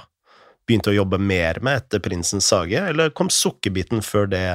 begynte 0.66 0.93
å 0.93 0.97
jobbe 0.97 1.18
mer 1.18 1.61
med 1.64 1.83
etter 1.83 2.03
Prinsens 2.03 2.49
sage, 2.51 2.78
eller 2.78 3.12
kom 3.16 3.31
sukkerbiten 3.33 4.05
før 4.07 4.31
det? 4.31 4.49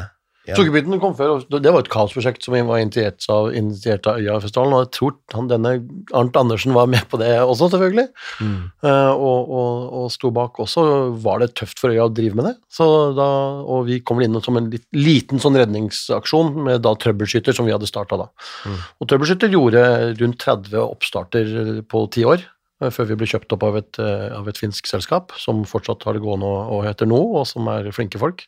Igjen? 0.46 0.60
Sukkerbiten 0.60 1.02
kom 1.02 1.16
før, 1.18 1.40
og 1.42 1.58
det 1.62 1.74
var 1.74 1.84
et 1.84 1.92
kaosprosjekt 1.92 2.46
som 2.46 2.56
var 2.70 2.82
initiert 2.82 3.26
av, 3.32 3.52
initiert 3.58 4.08
av 4.10 4.22
Øyafestivalen, 4.22 4.76
og 4.78 4.86
jeg 4.86 4.92
tror 4.98 5.16
han, 5.36 5.50
denne 5.52 5.74
Arnt 6.16 6.38
Andersen 6.40 6.76
var 6.78 6.90
med 6.92 7.06
på 7.12 7.20
det 7.22 7.32
også, 7.42 7.72
selvfølgelig. 7.74 8.08
Mm. 8.40 8.56
Uh, 8.86 9.14
og, 9.14 9.52
og, 9.60 9.86
og 10.02 10.08
sto 10.14 10.32
bak 10.36 10.60
også, 10.64 10.86
var 11.26 11.42
det 11.42 11.52
tøft 11.58 11.82
for 11.82 11.94
Øya 11.94 12.08
å 12.08 12.14
drive 12.14 12.38
med 12.38 12.50
det. 12.52 12.56
Så 12.72 12.88
da, 13.18 13.28
og 13.66 13.86
vi 13.90 14.00
kom 14.06 14.22
vel 14.22 14.30
inn 14.30 14.42
som 14.46 14.60
en 14.60 14.72
litt, 14.74 14.86
liten 14.96 15.42
sånn 15.42 15.58
redningsaksjon 15.60 16.54
med 16.68 16.84
da 16.86 16.96
Trøbbelskytter, 17.00 17.56
som 17.56 17.68
vi 17.68 17.74
hadde 17.76 17.90
starta 17.90 18.20
da. 18.26 18.28
Mm. 18.66 18.82
Og 19.02 19.10
Trøbbelskytter 19.12 19.54
gjorde 19.54 19.86
rundt 20.20 20.42
30 20.44 20.76
oppstarter 20.84 21.56
på 21.92 22.06
ti 22.14 22.26
år, 22.28 22.44
eh, 22.82 22.92
før 22.94 23.10
vi 23.12 23.20
ble 23.22 23.30
kjøpt 23.30 23.56
opp 23.56 23.66
av 23.68 23.80
et, 23.82 24.02
eh, 24.02 24.28
av 24.36 24.48
et 24.52 24.60
finsk 24.60 24.90
selskap, 24.90 25.34
som 25.42 25.64
fortsatt 25.68 26.04
har 26.06 26.18
det 26.18 26.24
gående 26.26 26.50
og, 26.50 26.78
og 26.78 26.86
heter 26.88 27.10
nå, 27.10 27.22
og 27.40 27.48
som 27.50 27.68
er 27.72 27.92
flinke 27.96 28.22
folk. 28.22 28.46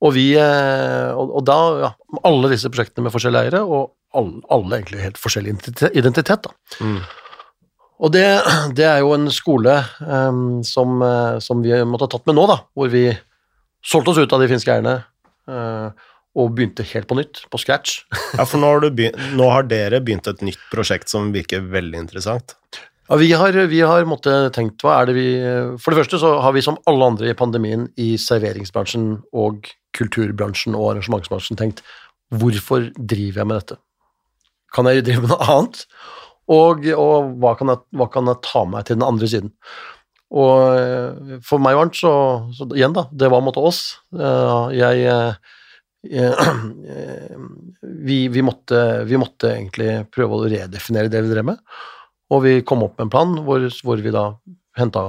Og 0.00 0.14
vi, 0.16 0.30
eh, 0.40 1.10
og, 1.12 1.32
og 1.36 1.44
da, 1.44 1.56
ja, 1.84 1.90
alle 2.24 2.52
disse 2.52 2.70
prosjektene 2.72 3.06
med 3.06 3.14
forskjellige 3.14 3.50
eiere, 3.50 3.64
og 3.64 3.92
alle, 4.16 4.40
alle 4.52 4.78
egentlig 4.78 5.02
helt 5.04 5.20
forskjellig 5.20 5.56
identitet, 5.92 6.46
da. 6.46 6.54
Mm. 6.80 7.00
Og 8.00 8.12
det, 8.14 8.26
det 8.78 8.86
er 8.88 9.02
jo 9.02 9.12
en 9.12 9.28
skole 9.32 9.74
um, 10.00 10.60
som, 10.64 11.00
eh, 11.04 11.36
som 11.44 11.60
vi 11.60 11.74
måtte 11.84 12.08
ha 12.08 12.14
tatt 12.14 12.30
med 12.30 12.38
nå, 12.38 12.46
da, 12.48 12.62
hvor 12.72 12.88
vi 12.92 13.10
solgte 13.84 14.14
oss 14.14 14.22
ut 14.22 14.32
av 14.36 14.40
de 14.40 14.48
finske 14.48 14.72
eierne 14.72 15.02
uh, 15.48 15.92
og 16.40 16.54
begynte 16.56 16.84
helt 16.86 17.08
på 17.10 17.18
nytt, 17.18 17.42
på 17.52 17.60
scratch. 17.60 18.00
Ja, 18.38 18.46
for 18.46 18.60
nå 18.62 18.70
har, 18.72 18.80
du 18.80 18.88
begynt, 18.94 19.20
nå 19.36 19.50
har 19.52 19.68
dere 19.68 20.00
begynt 20.04 20.30
et 20.30 20.40
nytt 20.46 20.62
prosjekt 20.72 21.12
som 21.12 21.28
virker 21.34 21.64
veldig 21.68 22.06
interessant. 22.06 22.56
Ja, 23.10 23.18
vi 23.20 23.28
har, 23.36 23.56
vi 23.68 23.80
har 23.84 24.08
måttet 24.08 24.54
tenkt, 24.56 24.80
hva 24.86 25.00
er 25.00 25.10
det 25.10 25.16
vi 25.16 25.26
For 25.82 25.90
det 25.90 25.98
første 25.98 26.20
så 26.22 26.36
har 26.44 26.54
vi 26.54 26.62
som 26.62 26.78
alle 26.88 27.08
andre 27.10 27.32
i 27.32 27.36
pandemien 27.36 27.88
i 28.00 28.12
serveringsbransjen 28.22 29.08
og 29.34 29.66
kulturbransjen 29.96 30.76
og 30.78 30.92
arrangementsbransjen 30.94 31.58
tenkt 31.60 31.84
hvorfor 32.30 32.90
driver 32.94 33.42
jeg 33.42 33.50
med 33.50 33.62
dette? 33.62 33.78
Kan 34.74 34.86
jeg 34.86 35.06
drive 35.06 35.24
med 35.24 35.32
noe 35.32 35.46
annet? 35.50 35.84
Og, 36.50 36.84
og 36.98 37.32
hva, 37.42 37.54
kan 37.58 37.72
jeg, 37.72 37.82
hva 37.98 38.06
kan 38.10 38.30
jeg 38.30 38.42
ta 38.46 38.64
med 38.66 38.76
meg 38.76 38.86
til 38.86 38.98
den 38.98 39.06
andre 39.06 39.30
siden? 39.30 39.54
Og 40.30 40.78
eh, 40.78 41.38
for 41.46 41.62
meg 41.62 41.76
og 41.76 41.84
Arnt, 41.84 41.98
så, 41.98 42.12
så 42.54 42.68
igjen, 42.74 42.94
da, 42.94 43.06
det 43.10 43.30
var 43.32 43.42
mot 43.42 43.56
oss. 43.58 43.82
Jeg, 44.14 45.00
Jeg, 45.02 45.32
eh, 46.10 46.26
eh, 46.26 47.38
vi, 48.08 48.20
vi, 48.30 48.44
måtte, 48.46 48.82
vi 49.10 49.18
måtte 49.20 49.54
egentlig 49.56 50.04
prøve 50.14 50.38
å 50.38 50.50
redefinere 50.50 51.10
det 51.10 51.24
vi 51.26 51.32
drev 51.32 51.50
med. 51.50 51.62
Og 52.30 52.44
vi 52.46 52.54
kom 52.66 52.86
opp 52.86 52.98
med 52.98 53.08
en 53.08 53.14
plan 53.14 53.34
hvor, 53.46 53.66
hvor 53.82 54.02
vi 54.02 54.14
da 54.14 54.28
henta 54.78 55.08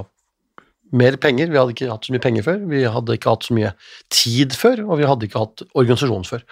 mer 0.92 1.16
penger. 1.20 1.50
Vi 1.50 1.58
hadde 1.58 1.74
ikke 1.74 1.90
hatt 1.90 2.06
så 2.06 2.14
mye 2.14 2.22
penger 2.22 2.46
før, 2.46 2.62
vi 2.70 2.84
hadde 2.94 3.18
ikke 3.18 3.34
hatt 3.34 3.48
så 3.48 3.56
mye 3.56 3.74
tid 4.12 4.56
før, 4.56 4.84
og 4.86 5.00
vi 5.00 5.08
hadde 5.08 5.28
ikke 5.28 5.44
hatt 5.44 5.64
organisasjon 5.72 6.26
før. 6.28 6.46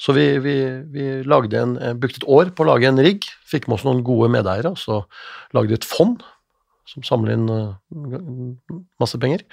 Så 0.00 0.12
vi, 0.12 0.26
vi, 0.44 0.56
vi 0.92 1.08
lagde 1.24 1.60
en, 1.60 1.76
eh, 1.80 1.96
brukte 1.96 2.20
et 2.20 2.28
år 2.28 2.52
på 2.52 2.64
å 2.64 2.68
lage 2.68 2.88
en 2.90 3.00
rigg, 3.00 3.24
fikk 3.48 3.66
med 3.66 3.78
oss 3.78 3.86
noen 3.86 4.04
gode 4.04 4.28
medeiere, 4.34 4.74
og 4.74 4.80
så 4.80 5.02
lagde 5.56 5.72
vi 5.72 5.78
et 5.78 5.88
fond 5.88 6.20
som 6.86 7.04
samler 7.06 7.36
inn 7.36 7.46
eh, 7.52 8.80
masse 9.00 9.18
penger. 9.22 9.46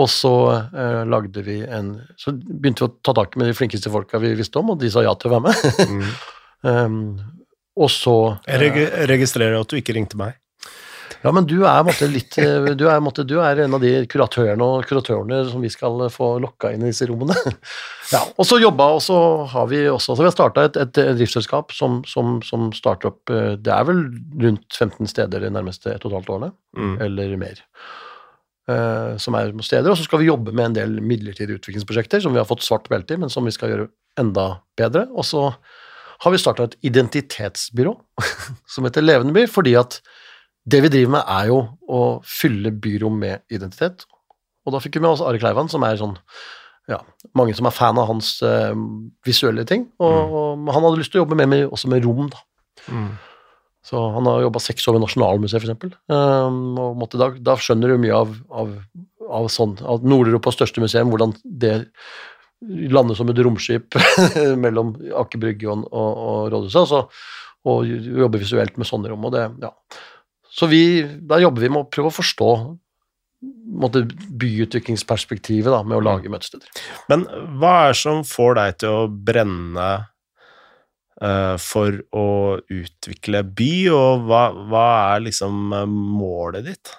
Og 0.00 0.10
så 0.10 0.34
eh, 0.74 1.02
lagde 1.06 1.44
vi 1.46 1.60
en 1.62 1.92
Så 2.18 2.32
begynte 2.34 2.82
vi 2.82 2.88
å 2.88 2.94
ta 3.06 3.12
tak 3.14 3.36
med 3.38 3.46
de 3.46 3.54
flinkeste 3.54 3.92
folka 3.94 4.18
vi 4.22 4.32
visste 4.34 4.58
om, 4.58 4.72
og 4.74 4.80
de 4.82 4.90
sa 4.90 5.04
ja 5.06 5.14
til 5.14 5.30
å 5.30 5.38
være 5.38 5.46
med. 5.46 5.90
Mm. 5.94 6.08
um, 6.66 6.98
og 7.84 7.90
så 7.90 8.16
Jeg 8.46 8.88
registrerer 9.10 9.56
at 9.60 9.70
du 9.70 9.78
ikke 9.78 9.94
ringte 9.96 10.18
meg. 10.18 10.36
Ja, 11.24 11.30
men 11.32 11.46
du 11.48 11.62
er, 11.64 11.80
måtte, 11.86 12.04
litt, 12.12 12.36
eh, 12.36 12.66
du, 12.76 12.84
er, 12.92 12.98
måtte, 13.00 13.24
du 13.24 13.38
er 13.40 13.62
en 13.64 13.74
av 13.76 13.80
de 13.80 13.92
kuratørene 14.12 14.64
og 14.64 14.84
kuratørene 14.88 15.38
som 15.48 15.62
vi 15.64 15.70
skal 15.72 16.02
få 16.12 16.34
lokka 16.44 16.74
inn 16.74 16.84
i 16.84 16.92
disse 16.92 17.08
rommene. 17.10 17.36
Ja, 18.12 18.18
og 18.36 18.44
så 18.44 18.58
jobba, 18.60 18.90
og 18.92 19.00
så 19.00 19.16
har 19.48 19.64
vi 19.70 19.78
også 19.88 20.12
så 20.12 20.20
vi 20.20 20.26
har 20.28 20.34
starta 20.34 20.66
et, 20.68 20.76
et, 20.76 20.98
driftsselskap 21.16 21.72
som, 21.72 22.02
som, 22.06 22.34
som 22.44 22.66
starter 22.76 23.08
opp 23.08 23.32
eh, 23.32 23.54
Det 23.56 23.72
er 23.72 23.86
vel 23.88 24.02
rundt 24.42 24.76
15 24.76 25.08
steder 25.08 25.40
de 25.40 25.48
nærmeste 25.50 25.88
ett 25.94 26.04
og 26.04 26.12
et 26.12 26.18
halvt 26.18 26.34
årene, 26.36 26.50
Mm. 26.76 26.94
eller 27.06 27.36
mer. 27.38 27.62
Uh, 28.64 29.14
som 29.20 29.36
er 29.38 29.52
steder, 29.62 29.90
og 29.92 29.96
så 29.96 30.04
skal 30.06 30.20
vi 30.20 30.28
jobbe 30.28 30.52
med 30.52 30.70
en 30.70 30.76
del 30.76 30.94
midlertidige 31.04 31.60
utviklingsprosjekter 31.60 32.22
som 32.24 32.34
vi 32.34 32.40
har 32.40 32.48
fått 32.48 32.64
svart 32.66 32.88
belte 32.90 33.14
i, 33.14 33.20
men 33.20 33.32
som 33.32 33.46
vi 33.46 33.52
skal 33.54 33.72
gjøre 33.72 33.88
enda 34.20 34.46
bedre. 34.76 35.06
Og 35.14 35.26
så 35.28 35.46
har 36.24 36.34
vi 36.34 36.40
starta 36.40 36.68
et 36.68 36.76
identitetsbyrå 36.88 37.94
som 38.76 38.88
heter 38.88 39.04
Levendeby, 39.04 39.46
fordi 39.50 39.76
at 39.80 40.00
det 40.64 40.80
vi 40.84 40.90
driver 40.92 41.16
med, 41.18 41.24
er 41.28 41.48
jo 41.50 41.58
å 41.92 42.02
fylle 42.24 42.72
byrom 42.72 43.18
med 43.20 43.44
identitet. 43.52 44.06
Og 44.64 44.72
da 44.72 44.80
fikk 44.80 44.96
vi 44.96 45.04
med 45.04 45.12
oss 45.12 45.24
Are 45.24 45.40
Kleivan, 45.40 45.68
som 45.72 45.84
er 45.84 46.00
sånn 46.00 46.16
ja, 46.90 46.98
mange 47.36 47.54
som 47.56 47.68
er 47.68 47.72
fan 47.72 47.98
av 48.00 48.08
hans 48.10 48.36
uh, 48.44 48.72
visuelle 49.24 49.64
ting. 49.68 49.86
Og, 50.02 50.34
og 50.40 50.72
han 50.72 50.84
hadde 50.84 51.00
lyst 51.00 51.14
til 51.14 51.22
å 51.22 51.24
jobbe 51.24 51.38
mer 51.40 51.48
med, 51.50 51.66
også 51.68 51.92
med 51.92 52.04
rom, 52.04 52.28
da. 52.32 52.42
Mm. 52.88 53.08
Så 53.84 54.00
han 54.14 54.28
har 54.28 54.40
jobba 54.46 54.60
seks 54.64 54.86
år 54.88 54.96
ved 54.96 55.04
Nasjonalmuseet, 55.04 55.64
f.eks. 55.64 55.96
Um, 56.08 56.78
og 56.80 57.00
måtte, 57.02 57.20
da, 57.20 57.28
da 57.36 57.56
skjønner 57.60 57.92
du 57.92 58.00
mye 58.00 58.16
av, 58.16 58.32
av, 58.48 58.70
av 59.28 59.48
sånn 59.52 59.76
av 59.84 60.06
Nord-Europas 60.08 60.56
største 60.56 60.80
museum, 60.80 61.12
hvordan 61.12 61.36
det 61.44 61.74
lander 62.64 63.16
som 63.18 63.28
et 63.28 63.40
romskip 63.44 63.96
mellom 64.64 64.94
Aker 65.20 65.42
Brygge 65.42 65.68
og, 65.68 65.84
og, 65.92 66.22
og 66.24 66.52
Rådhuset, 66.54 66.94
og, 66.96 67.12
og 67.68 67.92
jobber 68.24 68.40
visuelt 68.40 68.80
med 68.80 68.88
sånne 68.88 69.12
rom. 69.12 69.28
Og 69.28 69.36
det, 69.36 69.44
ja. 69.60 69.72
Så 70.54 70.68
vi, 70.70 71.02
da 71.26 71.40
jobber 71.42 71.64
vi 71.64 71.70
med 71.72 71.82
å 71.82 71.90
prøve 71.90 72.12
å 72.12 72.14
forstå 72.14 72.50
måtte, 73.82 74.04
byutviklingsperspektivet 74.40 75.72
da, 75.72 75.82
med 75.82 75.98
å 75.98 76.04
lage 76.04 76.30
møtesteder. 76.32 76.68
Men 77.10 77.26
hva 77.58 77.72
er 77.84 77.94
det 77.94 78.00
som 78.00 78.22
får 78.26 78.58
deg 78.60 78.76
til 78.82 78.98
å 78.98 79.06
brenne 79.30 79.88
uh, 81.22 81.56
for 81.60 81.98
å 82.14 82.28
utvikle 82.70 83.42
by, 83.56 83.72
og 83.94 84.28
hva, 84.28 84.44
hva 84.70 84.84
er 85.14 85.26
liksom 85.26 85.74
eh, 85.74 85.88
målet 85.90 86.70
ditt? 86.70 86.94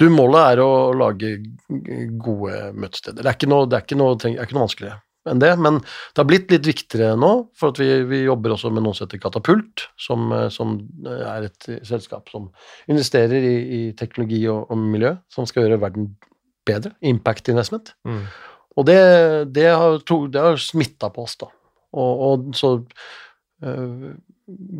Du, 0.00 0.08
målet 0.10 0.54
er 0.54 0.60
å 0.64 0.70
lage 0.98 1.36
gode 1.70 2.72
møtesteder. 2.74 3.22
Det 3.22 3.30
er 3.30 3.36
ikke 3.38 3.50
noe, 3.50 3.68
det 3.70 3.78
er 3.78 3.86
ikke 3.86 4.00
noe, 4.00 4.16
det 4.18 4.32
er 4.34 4.42
ikke 4.42 4.58
noe 4.58 4.66
vanskeligere 4.66 5.00
enn 5.30 5.40
det, 5.40 5.52
men 5.58 5.78
det 5.80 6.20
har 6.20 6.28
blitt 6.28 6.50
litt 6.52 6.66
viktigere 6.68 7.14
nå, 7.16 7.30
for 7.56 7.72
vi, 7.80 7.88
vi 8.10 8.22
jobber 8.26 8.54
også 8.56 8.70
med 8.74 8.84
noe 8.84 8.94
som 8.96 9.06
heter 9.06 9.22
Katapult, 9.22 9.86
som, 10.00 10.28
eh, 10.36 10.48
som 10.52 10.76
er 11.08 11.48
et 11.48 11.68
selskap 11.88 12.28
som 12.32 12.50
investerer 12.90 13.40
i, 13.40 13.54
i 13.78 13.82
teknologi 13.98 14.42
og, 14.52 14.66
og 14.70 14.78
miljø, 14.94 15.14
som 15.32 15.46
skal 15.48 15.64
gjøre 15.66 15.80
verden 15.86 16.10
bedre. 16.68 16.94
Impact 17.04 17.48
investment. 17.52 17.94
Og 18.74 18.86
det, 18.88 18.98
det 19.54 19.68
har, 19.70 19.98
det 20.32 20.40
har 20.48 20.56
smitta 20.60 21.10
på 21.14 21.24
oss, 21.28 21.36
da. 21.40 21.50
Og, 21.94 22.22
og 22.28 22.46
så 22.58 22.70
øh, 23.64 24.14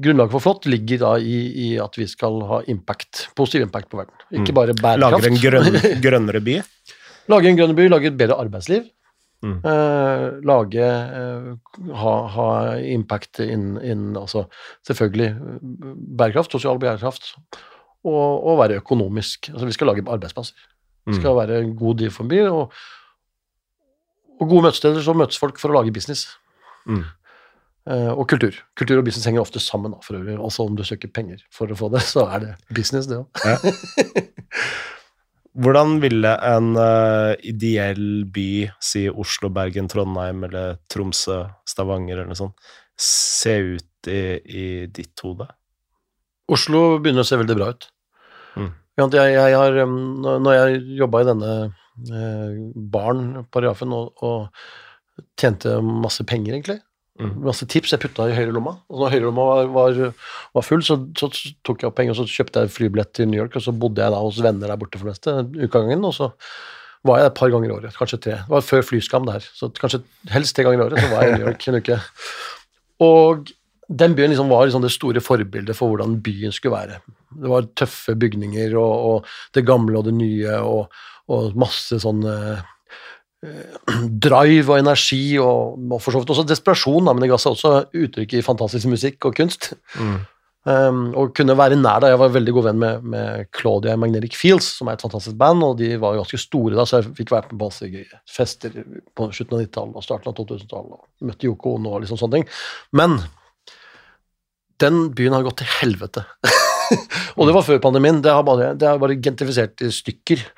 Grunnlaget 0.05 0.32
for 0.34 0.42
Flått 0.45 0.66
ligger 0.68 0.99
da 1.01 1.11
i, 1.24 1.36
i 1.64 1.68
at 1.80 1.95
vi 1.97 2.05
skal 2.11 2.42
ha 2.51 2.59
impact, 2.68 3.28
positiv 3.38 3.62
impact 3.64 3.88
på 3.92 3.97
verden. 4.03 4.18
Ikke 4.34 4.53
Mm. 4.53 4.59
bare 4.59 4.74
bærekraft. 4.76 5.24
Lager 5.24 5.30
en 5.30 5.38
grønn, 5.40 5.78
grønnere 6.05 6.42
by? 6.45 6.57
lage 7.32 7.49
en 7.49 7.57
grønn 7.57 7.72
by, 7.78 7.86
lage 7.88 8.11
et 8.11 8.18
bedre 8.20 8.36
arbeidsliv. 8.42 8.84
Mm. 9.45 9.59
Eh, 9.68 10.26
lage 10.49 10.84
eh, 10.88 11.49
ha, 12.01 12.12
ha 12.32 12.49
impact 12.80 13.42
innen 13.45 13.76
inn, 13.84 14.05
altså 14.16 14.47
selvfølgelig 14.88 15.26
eh, 15.34 15.90
bærekraft, 16.18 16.55
sosial 16.57 16.80
bærekraft, 16.80 17.34
og, 18.05 18.47
og 18.47 18.62
være 18.62 18.78
økonomisk. 18.80 19.51
Altså 19.53 19.68
vi 19.68 19.76
skal 19.76 19.92
lage 19.92 20.07
arbeidsplasser. 20.09 20.70
Mm. 21.05 21.18
skal 21.18 21.36
være 21.36 21.59
en 21.61 21.74
god 21.76 21.99
deal 22.01 22.11
for 22.11 22.24
by, 22.24 22.38
og, 22.49 22.72
og 24.40 24.49
gode 24.49 24.62
møtesteder, 24.62 25.03
så 25.05 25.12
møtes 25.12 25.38
folk 25.38 25.61
for 25.61 25.68
å 25.68 25.76
lage 25.76 25.92
business. 25.92 26.24
Mm. 26.88 27.05
Eh, 27.90 28.12
og 28.14 28.24
kultur. 28.28 28.57
Kultur 28.80 29.03
og 29.03 29.05
business 29.05 29.28
henger 29.28 29.45
ofte 29.45 29.61
sammen, 29.61 29.92
da, 29.92 30.01
for 30.01 30.16
øvrig. 30.16 30.38
Også 30.40 30.64
om 30.64 30.76
du 30.76 30.84
søker 30.88 31.12
penger 31.12 31.45
for 31.53 31.68
å 31.68 31.76
få 31.76 31.92
det, 31.92 32.01
så 32.09 32.24
er 32.32 32.47
det 32.47 32.55
business, 32.72 33.11
det 33.11 33.20
òg. 33.20 33.28
Hvordan 35.55 35.98
ville 36.02 36.30
en 36.48 36.72
uh, 36.74 37.34
ideell 37.46 38.24
by, 38.34 38.46
si 38.82 39.05
Oslo, 39.11 39.50
Bergen, 39.55 39.86
Trondheim 39.90 40.42
eller 40.48 40.80
Tromsø, 40.90 41.44
Stavanger 41.68 42.16
eller 42.18 42.32
noe 42.32 42.38
sånt, 42.40 42.72
se 42.98 43.55
ut 43.76 44.09
i, 44.11 44.22
i 44.44 44.64
ditt 44.90 45.22
hode? 45.22 45.46
Oslo 46.50 46.98
begynner 47.00 47.22
å 47.24 47.28
se 47.28 47.38
veldig 47.40 47.57
bra 47.57 47.70
ut. 47.72 47.86
Mm. 48.59 48.72
Jeg, 49.00 49.30
jeg 49.34 49.55
har, 49.59 49.78
når- 49.86 50.59
jeg 50.59 50.82
jobba 51.00 51.22
i 51.22 51.28
denne 51.30 51.52
eh, 51.64 52.59
baren, 52.94 53.30
paragrafen, 53.55 53.94
og, 53.94 54.12
og 54.26 55.24
tjente 55.40 55.78
masse 55.82 56.26
penger, 56.26 56.55
egentlig. 56.59 56.80
Masse 57.23 57.67
tips 57.71 57.93
jeg 57.95 58.03
putta 58.03 58.27
i 58.27 58.35
høyrelomma, 58.35 58.73
og 58.91 59.03
når 59.03 59.12
høyrelomma 59.12 59.45
var, 59.47 59.69
var, 59.71 59.99
var 60.57 60.67
full, 60.67 60.83
så, 60.83 60.97
så 61.19 61.29
tok 61.67 61.85
jeg 61.85 61.91
opp 61.91 61.99
penger 62.01 62.17
og 62.17 62.25
så 62.25 62.41
kjøpte 62.41 62.65
jeg 62.65 62.73
flybillett 62.75 63.12
til 63.15 63.29
New 63.31 63.39
York, 63.39 63.55
og 63.55 63.62
så 63.62 63.75
bodde 63.75 64.03
jeg 64.03 64.15
da 64.15 64.23
hos 64.23 64.41
venner 64.43 64.73
der 64.73 64.81
borte 64.81 64.99
for 64.99 65.07
det 65.07 65.15
meste, 65.15 65.67
utgangen, 65.69 66.03
og 66.09 66.17
så 66.17 66.33
var 67.07 67.21
jeg 67.21 67.31
et 67.31 67.37
par 67.39 67.53
ganger 67.53 67.71
i 67.71 67.75
året, 67.77 67.99
kanskje 67.99 68.21
tre. 68.27 68.39
Det 68.41 68.55
var 68.55 68.65
før 68.65 68.87
flyskam 68.89 69.29
det 69.29 69.37
her. 69.37 69.47
så 69.55 69.69
kanskje 69.77 70.01
helst 70.33 70.57
tre 70.57 70.65
ganger 70.67 70.81
i 70.81 70.87
året 70.89 71.05
så 71.05 71.11
var 71.12 71.23
jeg 71.23 71.35
i 71.35 71.39
New 71.39 71.47
York 71.51 71.69
en 71.69 71.79
uke. 71.79 71.99
Og 73.05 73.55
den 73.89 74.15
byen 74.17 74.33
liksom 74.33 74.51
var 74.51 74.65
liksom 74.67 74.83
det 74.83 74.93
store 74.95 75.21
forbildet 75.21 75.77
for 75.77 75.93
hvordan 75.93 76.17
byen 76.25 76.55
skulle 76.57 76.75
være. 76.75 77.03
Det 77.37 77.51
var 77.53 77.69
tøffe 77.77 78.17
bygninger 78.17 78.75
og, 78.81 78.95
og 79.11 79.35
det 79.55 79.67
gamle 79.69 80.01
og 80.01 80.09
det 80.09 80.15
nye 80.17 80.57
og, 80.65 80.95
og 81.29 81.59
masse 81.61 82.01
sånn 82.03 82.25
drive 84.28 84.72
og 84.72 84.78
energi 84.78 85.38
og, 85.42 85.80
og 85.90 85.99
for 86.03 86.14
så 86.14 86.22
vidt 86.22 86.34
også 86.34 86.47
desperasjon, 86.49 87.09
da, 87.09 87.14
men 87.14 87.24
det 87.24 87.32
ga 87.32 87.40
seg 87.40 87.57
også 87.57 87.74
uttrykk 88.05 88.38
i 88.38 88.47
fantastisk 88.47 88.90
musikk 88.92 89.28
og 89.28 89.36
kunst. 89.40 89.72
Mm. 89.99 90.22
Um, 90.64 91.11
og 91.12 91.34
kunne 91.36 91.53
være 91.59 91.76
nær 91.76 92.01
da. 92.01 92.09
Jeg 92.09 92.18
var 92.22 92.30
veldig 92.32 92.53
god 92.57 92.66
venn 92.70 92.78
med, 92.80 93.09
med 93.12 93.49
Claudia 93.53 93.99
Magnetic 94.01 94.36
Fields, 94.40 94.70
som 94.78 94.88
er 94.88 94.97
et 94.97 95.05
fantastisk 95.05 95.36
band, 95.36 95.61
og 95.66 95.76
de 95.76 95.90
var 96.01 96.14
jo 96.14 96.22
ganske 96.22 96.40
store 96.40 96.78
da, 96.78 96.86
så 96.88 97.03
jeg 97.03 97.12
fikk 97.18 97.34
vært 97.34 97.51
med 97.53 97.61
på 97.61 97.68
masse 97.68 98.05
fester 98.32 98.78
på 99.12 99.28
slutten 99.36 99.59
av 99.59 99.64
90-tallet 99.66 99.99
og 100.01 100.07
starten 100.07 100.32
av 100.32 100.38
2000-tallet. 100.38 100.95
og 100.97 101.28
Møtte 101.28 101.51
Yoko 101.51 101.74
Ono 101.76 101.92
og 101.92 102.05
liksom 102.07 102.20
sånne 102.20 102.38
ting. 102.38 102.49
Men 102.97 103.18
den 104.80 105.03
byen 105.16 105.36
har 105.36 105.45
gått 105.45 105.61
til 105.61 105.72
helvete. 105.82 106.24
og 107.36 107.45
det 107.45 107.57
var 107.59 107.68
før 107.68 107.84
pandemien. 107.84 108.24
Det 108.24 108.32
har 108.32 108.47
bare, 108.49 108.72
det 108.78 108.88
har 108.88 109.03
bare 109.03 109.20
gentrifisert 109.20 109.84
i 109.84 109.92
stykker. 109.92 110.49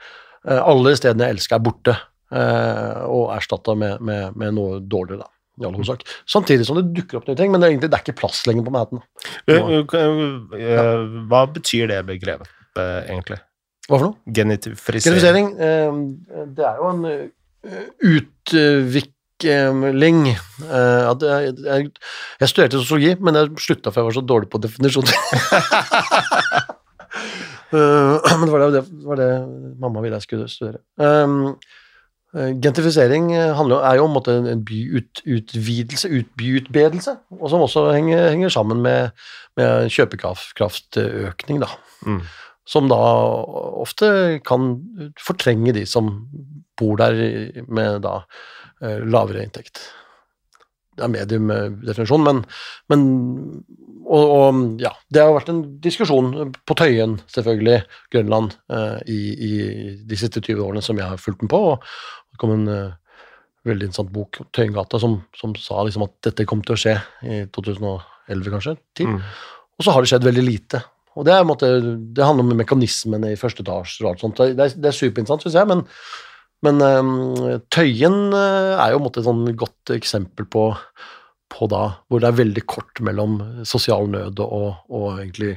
Uh, 0.47 0.61
alle 0.61 0.95
stedene 1.01 1.26
jeg 1.26 1.41
elsker, 1.41 1.59
er 1.59 1.66
borte, 1.66 1.99
og 2.27 3.29
erstatta 3.37 3.77
med, 3.79 4.01
med, 4.03 4.35
med 4.35 4.57
noe 4.57 4.81
dårligere, 4.83 5.22
da 5.22 5.31
i 5.57 5.64
all 5.64 5.77
hovedsak. 5.77 6.05
Samtidig 6.29 6.66
som 6.68 6.77
det 6.79 6.93
dukker 6.97 7.16
opp 7.20 7.29
nye 7.29 7.39
ting, 7.39 7.51
men 7.53 7.61
det 7.61 7.66
er, 7.68 7.72
egentlig, 7.74 7.91
det 7.93 7.99
er 7.99 8.05
ikke 8.05 8.20
plass 8.20 8.39
lenger 8.49 8.64
på 8.66 8.72
Manhattan. 8.74 9.01
Eh, 9.49 9.57
eh, 10.61 10.97
Hva 11.31 11.43
betyr 11.53 11.85
det 11.93 12.01
begrepet, 12.11 12.49
eh, 12.77 13.03
egentlig? 13.09 13.39
Hva 13.87 13.97
for 13.97 14.07
noe? 14.11 14.16
Eh, 15.62 15.93
det 16.59 16.64
er 16.66 16.77
jo 16.81 16.87
en 16.91 17.03
eh, 17.09 17.27
utvikling 18.12 20.18
eh, 20.35 21.03
jeg, 21.24 21.83
studerte 22.51 22.83
sosiologi, 22.83 23.12
men 23.22 23.33
jeg 23.41 23.47
slutta 23.68 23.89
for 23.93 23.99
jeg 24.03 24.09
var 24.11 24.18
så 24.18 24.29
dårlig 24.35 24.49
på 24.53 24.62
definisjoner. 24.64 25.16
Eh, 27.74 28.14
men 28.39 28.47
det 28.47 28.53
var 28.53 28.61
det, 28.62 28.68
det 28.87 29.07
var 29.09 29.18
det 29.18 29.31
mamma 29.83 29.99
ville 30.05 30.18
jeg 30.20 30.27
skulle 30.29 30.47
studere. 30.47 30.79
Eh, 32.37 32.53
Gentrifisering 32.61 33.30
eh, 33.32 33.55
handler, 33.57 33.80
er 33.80 33.97
jo 33.97 34.09
en, 34.28 34.47
en 34.51 34.64
byutvidelse, 34.64 36.11
ut, 36.12 36.32
byutbedelse, 36.37 37.16
og 37.41 37.51
som 37.51 37.64
også 37.64 37.87
henger, 37.95 38.28
henger 38.28 38.53
sammen 38.53 38.82
med, 38.84 39.14
med 39.57 39.89
kjøpekraftøkning, 39.95 41.62
da. 41.64 41.70
Mm. 42.05 42.20
Som 42.66 42.91
da 42.91 42.99
ofte 42.99 44.41
kan 44.45 44.74
fortrenge 45.22 45.72
de 45.72 45.87
som 45.87 46.26
bor 46.76 46.99
der 47.01 47.16
med 47.68 48.03
da 48.05 48.18
eh, 48.82 49.01
lavere 49.07 49.47
inntekt. 49.47 49.80
Er 50.97 51.11
mediumdefinisjon, 51.12 52.24
men, 52.24 52.42
men 52.92 53.07
og, 54.07 54.22
og, 54.22 54.61
ja, 54.80 54.92
det 55.12 55.24
har 55.24 55.34
vært 55.34 55.51
en 55.51 55.64
diskusjon 55.82 56.53
på 56.66 56.76
Tøyen, 56.78 57.18
selvfølgelig, 57.32 57.80
Grønland, 58.14 58.55
i, 59.11 59.18
i 59.34 59.51
de 60.07 60.18
siste 60.18 60.40
20 60.40 60.62
årene 60.62 60.84
som 60.84 61.01
jeg 61.01 61.11
har 61.11 61.20
fulgt 61.20 61.42
den 61.42 61.51
på, 61.51 61.61
og, 61.72 61.84
det 62.36 62.40
kom 62.42 62.53
en 62.53 62.68
uh, 62.68 62.97
veldig 63.66 63.88
interessant 63.88 64.12
bok, 64.14 64.42
Tøyengata, 64.55 65.01
som, 65.03 65.18
som 65.36 65.55
sa 65.59 65.82
liksom 65.86 66.05
at 66.07 66.14
dette 66.28 66.47
kom 66.49 66.62
til 66.64 66.76
å 66.76 66.80
skje 66.80 66.94
i 67.24 67.40
2011, 67.55 68.53
kanskje. 68.53 68.76
Mm. 69.03 69.16
Og 69.76 69.86
så 69.86 69.94
har 69.94 70.05
det 70.05 70.11
skjedd 70.12 70.28
veldig 70.28 70.44
lite. 70.44 70.82
Og 71.16 71.24
det, 71.24 71.32
er, 71.32 71.49
måte, 71.49 71.70
det 72.12 72.24
handler 72.24 72.44
om 72.44 72.59
mekanismene 72.61 73.32
i 73.32 73.40
første 73.40 73.64
etasje 73.64 74.05
og 74.05 74.11
alt 74.12 74.24
sånt. 74.24 74.42
Det 74.42 74.66
er, 74.66 74.74
det 74.76 74.90
er 74.90 74.97
superinteressant, 74.97 75.47
syns 75.47 75.57
jeg, 75.57 75.70
men, 75.70 75.84
men 76.65 76.81
um, 76.81 77.17
Tøyen 77.73 78.33
uh, 78.33 78.77
er 78.81 78.95
jo 78.95 79.03
måte, 79.05 79.21
et 79.21 79.29
sånn 79.29 79.45
godt 79.59 79.93
eksempel 79.95 80.49
på, 80.51 80.69
på 81.53 81.69
da, 81.71 81.83
hvor 82.09 82.23
det 82.23 82.31
er 82.31 82.39
veldig 82.41 82.65
kort 82.69 83.03
mellom 83.05 83.39
sosial 83.69 84.09
nød 84.13 84.41
og, 84.45 84.87
og 84.89 85.09
egentlig 85.19 85.57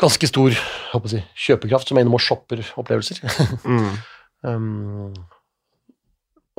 ganske 0.00 0.30
stor 0.30 0.54
jeg, 0.54 1.26
kjøpekraft, 1.36 1.90
som 1.90 1.98
er 1.98 2.06
innom 2.06 2.16
og 2.18 2.24
shopper 2.24 2.62
opplevelser. 2.80 3.20
mm. 3.64 3.92
um, 4.48 5.12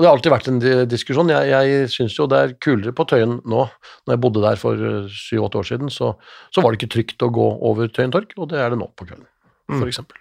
og 0.02 0.04
det 0.04 0.10
har 0.10 0.16
alltid 0.16 0.34
vært 0.34 0.50
en 0.50 0.62
diskusjon. 0.90 1.30
Jeg, 1.30 1.50
jeg 1.52 1.90
syns 1.94 2.16
jo 2.18 2.26
det 2.30 2.40
er 2.40 2.56
kulere 2.64 2.94
på 2.96 3.06
Tøyen 3.10 3.40
nå. 3.46 3.66
Når 4.08 4.16
jeg 4.16 4.22
bodde 4.24 4.42
der 4.42 4.58
for 4.58 4.88
eh, 4.88 5.12
syv-åtte 5.14 5.60
år 5.62 5.68
siden, 5.68 5.92
så, 5.94 6.14
så, 6.50 6.64
var 6.64 6.72
det 6.72 6.80
ikke 6.80 6.94
trygt 6.96 7.26
å 7.26 7.30
gå 7.34 7.48
over 7.70 7.92
Tøyen 7.94 8.14
torg, 8.14 8.34
og 8.40 8.50
det 8.54 8.62
er 8.64 8.74
det 8.74 8.80
nå 8.82 8.88
på 8.98 9.06
kvelden, 9.10 9.28
mm. 9.70 9.84
eksempel. 9.92 10.21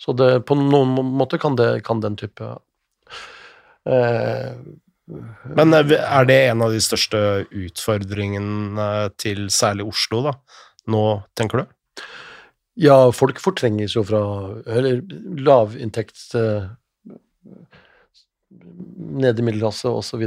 Så 0.00 0.14
det, 0.16 0.30
på 0.48 0.56
noen 0.56 0.94
måte 1.18 1.38
kan, 1.40 1.58
det, 1.60 1.82
kan 1.84 2.00
den 2.00 2.16
type 2.20 2.46
eh, 3.84 4.56
Men 5.58 5.76
eh, 5.76 5.94
er 6.00 6.28
det 6.28 6.38
en 6.48 6.64
av 6.64 6.72
de 6.72 6.80
største 6.84 7.20
utfordringene 7.48 8.88
til 9.20 9.48
særlig 9.52 9.90
Oslo, 9.92 10.24
da? 10.30 10.34
Nå, 10.90 11.04
tenker 11.36 11.62
du? 11.62 12.04
Ja, 12.80 13.10
folk 13.12 13.42
fortrenges 13.42 13.92
jo 13.98 14.06
fra 14.08 14.22
Eller 14.64 15.02
lavinntekt 15.36 16.30
Eh, 16.38 16.70
nede 18.96 19.40
i 19.42 19.44
middelklasse 19.46 19.88
osv. 19.88 20.24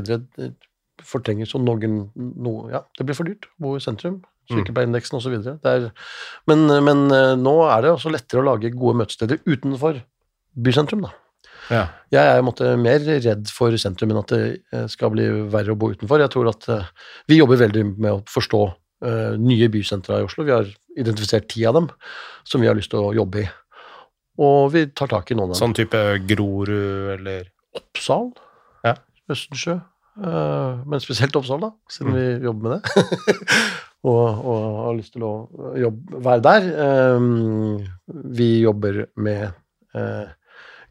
fortrenger 1.04 1.50
jo 1.50 1.60
noen 1.60 1.98
noe, 2.16 2.72
Ja, 2.72 2.84
det 2.98 3.06
blir 3.06 3.18
for 3.18 3.28
dyrt 3.28 3.46
å 3.46 3.66
bo 3.66 3.76
i 3.76 3.84
sentrum. 3.84 4.22
Mm. 4.50 4.60
Sykepleierindeksen 4.60 5.20
osv. 5.20 5.36
Men, 6.50 6.66
men 6.84 7.04
eh, 7.16 7.34
nå 7.40 7.56
er 7.70 7.86
det 7.86 7.94
også 7.94 8.12
lettere 8.12 8.44
å 8.44 8.48
lage 8.52 8.74
gode 8.76 9.00
møtesteder 9.02 9.40
utenfor 9.48 10.02
bysentrum, 10.54 11.06
da. 11.08 11.14
Ja. 11.72 11.84
Jeg 12.12 12.28
er 12.28 12.44
måtte, 12.44 12.74
mer 12.76 13.00
redd 13.08 13.48
for 13.56 13.76
sentrum 13.80 14.12
enn 14.12 14.20
at 14.20 14.34
det 14.34 14.42
eh, 14.76 14.86
skal 14.92 15.14
bli 15.14 15.30
verre 15.54 15.74
å 15.74 15.80
bo 15.80 15.94
utenfor. 15.94 16.20
Jeg 16.20 16.34
tror 16.34 16.52
at 16.52 16.68
uh, 16.68 16.90
Vi 17.32 17.40
jobber 17.40 17.62
veldig 17.62 17.86
med 17.94 18.10
å 18.12 18.22
forstå 18.30 18.62
uh, 18.68 19.34
nye 19.40 19.70
bysentra 19.72 20.20
i 20.20 20.28
Oslo. 20.28 20.44
Vi 20.48 20.56
har 20.56 20.68
identifisert 21.00 21.48
ti 21.54 21.64
av 21.70 21.80
dem 21.80 21.88
som 22.44 22.62
vi 22.62 22.68
har 22.70 22.76
lyst 22.78 22.92
til 22.92 23.00
å 23.00 23.14
jobbe 23.16 23.46
i. 23.46 23.48
Og 24.44 24.74
vi 24.74 24.88
tar 24.92 25.12
tak 25.14 25.32
i 25.32 25.38
noen 25.38 25.54
av 25.54 25.56
dem. 25.56 25.62
Sånn 25.62 25.78
type 25.78 26.04
Grorud 26.28 27.16
eller 27.16 27.48
Oppsal? 27.80 28.34
Østensjø. 29.32 29.78
Uh, 30.20 30.84
men 30.86 31.02
spesielt 31.02 31.36
Oppsal, 31.40 31.62
da, 31.64 31.72
siden 31.90 32.12
mm. 32.12 32.18
vi 32.18 32.48
jobber 32.50 32.68
med 32.68 32.76
det. 32.76 33.56
og, 34.04 34.24
og, 34.44 34.62
har 34.84 34.96
lyst 34.98 35.16
til 35.16 35.26
å 35.26 35.34
jobbe, 35.80 36.22
være 36.26 36.44
der. 36.44 36.70
Um, 37.16 37.78
vi 38.36 38.50
jobber 38.66 39.06
med 39.16 39.54
uh, 39.96 40.28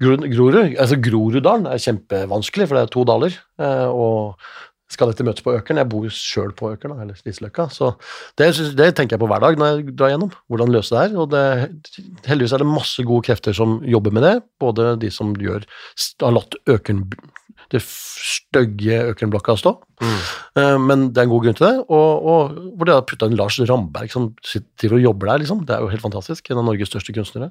Grorud. 0.01 0.75
Altså 0.81 0.99
Groruddalen 1.03 1.69
er 1.69 1.83
kjempevanskelig, 1.83 2.69
for 2.69 2.79
det 2.79 2.87
er 2.87 2.93
to 2.95 3.05
daler. 3.09 3.37
Uh, 3.61 3.89
og 3.93 4.47
skal 4.93 5.09
dette 5.09 5.25
møtes 5.25 5.45
på 5.45 5.55
Økeren? 5.57 5.81
Jeg 5.81 5.91
bor 5.93 6.09
sjøl 6.13 6.51
på 6.57 6.73
Økeren, 6.75 6.99
eller 7.01 7.17
Slisløkka. 7.17 7.69
Så 7.73 7.95
det, 8.41 8.51
det, 8.77 8.91
tenker 8.97 9.17
jeg 9.17 9.23
på 9.23 9.29
hver 9.31 9.45
dag 9.45 9.61
når 9.61 9.71
jeg 9.71 9.95
drar 9.97 10.13
gjennom. 10.13 10.33
Hvordan 10.53 10.73
løse 10.73 10.93
det 10.95 11.05
her. 11.05 11.15
Og 11.23 11.31
det, 11.33 11.45
heldigvis 12.29 12.57
er 12.57 12.65
det 12.65 12.71
masse 12.73 13.07
gode 13.09 13.29
krefter 13.29 13.57
som 13.57 13.79
jobber 13.89 14.17
med 14.17 14.27
det. 14.27 14.35
Både 14.61 14.95
de 15.01 15.13
som 15.13 15.33
gjør, 15.37 15.65
har 16.25 16.37
latt 16.37 16.59
Økeren 16.65 17.07
det 17.73 17.81
stygge 17.83 18.99
Økernblokka 19.13 19.55
stå. 19.59 19.73
Mm. 20.03 20.19
Uh, 20.59 20.77
men 20.83 21.07
det 21.11 21.23
er 21.23 21.27
en 21.27 21.33
god 21.33 21.47
grunn 21.47 21.57
til 21.59 21.67
det. 21.67 21.73
Og, 21.89 22.29
og 22.33 22.59
hvor 22.77 22.89
de 22.89 22.95
har 22.95 23.07
putta 23.09 23.29
inn 23.29 23.39
Lars 23.39 23.59
Ramberg, 23.69 24.13
som 24.13 24.29
sitter 24.47 24.97
og 24.97 25.03
jobber 25.03 25.33
der, 25.33 25.43
liksom. 25.45 25.65
Det 25.69 25.77
er 25.77 25.85
jo 25.85 25.91
helt 25.93 26.05
fantastisk. 26.05 26.51
En 26.51 26.61
av 26.63 26.69
Norges 26.69 26.93
største 26.93 27.15
kunstnere. 27.17 27.51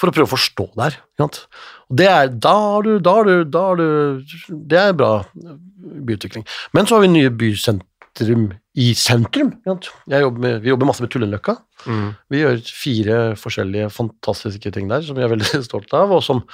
For 0.00 0.10
å 0.10 0.16
prøve 0.16 0.30
å 0.30 0.34
forstå 0.34 0.70
det 0.74 0.88
her. 0.88 0.98
Og 1.20 2.00
det 2.00 2.08
er, 2.08 2.32
da 2.32 2.56
har 2.56 2.86
du, 2.86 2.96
da 3.02 3.14
har 3.20 3.28
du, 3.28 3.36
da 3.44 3.66
har 3.68 3.80
du 3.80 3.86
Det 4.48 4.80
er 4.80 4.96
bra 4.96 5.12
byutvikling. 6.08 6.46
Men 6.76 6.88
så 6.88 6.96
har 6.96 7.06
vi 7.06 7.14
nye 7.14 7.32
bysentrum 7.34 8.50
i 8.78 8.92
sentrum. 8.94 9.52
Jobber 9.66 10.38
med, 10.42 10.60
vi 10.62 10.70
jobber 10.70 10.88
masse 10.88 11.02
med 11.02 11.10
Tullenløkka. 11.12 11.56
Mm. 11.90 12.06
Vi 12.30 12.42
gjør 12.42 12.60
fire 12.66 13.18
forskjellige 13.40 13.90
fantastiske 13.94 14.72
ting 14.74 14.90
der 14.90 15.02
som 15.06 15.18
vi 15.18 15.24
er 15.26 15.32
veldig 15.32 15.62
stolte 15.68 15.98
av, 15.98 16.14
og 16.14 16.22
som 16.24 16.44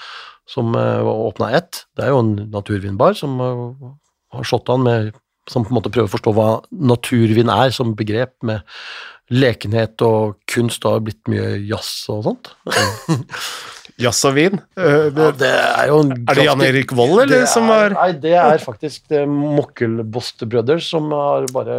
som 0.49 0.74
uh, 0.74 1.03
åpna 1.03 1.51
ett. 1.59 1.84
Det 1.97 2.07
er 2.07 2.14
jo 2.14 2.22
en 2.22 2.34
naturvinbar 2.55 3.18
som 3.18 3.38
uh, 3.42 3.94
har 4.34 4.47
slått 4.47 4.70
an 4.72 4.86
med 4.86 5.14
Som 5.47 5.62
på 5.62 5.70
en 5.70 5.76
måte 5.76 5.90
prøver 5.94 6.09
å 6.09 6.11
forstå 6.11 6.32
hva 6.34 6.49
naturvin 6.74 7.47
er 7.55 7.70
som 7.70 7.92
begrep, 7.94 8.32
med 8.42 8.64
lekenhet 9.30 10.03
og 10.03 10.40
kunst. 10.51 10.82
Det 10.82 10.90
har 10.90 11.05
blitt 11.07 11.30
mye 11.30 11.53
jazz 11.62 12.09
og 12.11 12.24
sånt. 12.26 12.51
Jazz 13.97 14.18
og 14.28 14.34
vin? 14.36 14.59
Det, 14.76 14.88
ja, 15.16 15.28
det 15.40 15.51
er 15.53 15.86
jo 15.88 16.01
en 16.03 16.11
Er 16.18 16.36
det 16.36 16.42
Jan 16.44 16.64
Erik 16.66 16.90
Vold, 16.99 17.14
eller? 17.22 17.44
Er, 17.47 17.49
som 17.49 17.70
har 17.72 17.94
Nei, 17.94 18.11
det 18.20 18.34
er 18.36 18.59
faktisk 18.61 19.14
Mokkelbost 19.30 20.44
Brothers 20.51 20.90
som 20.90 21.09
har 21.16 21.47
bare 21.55 21.78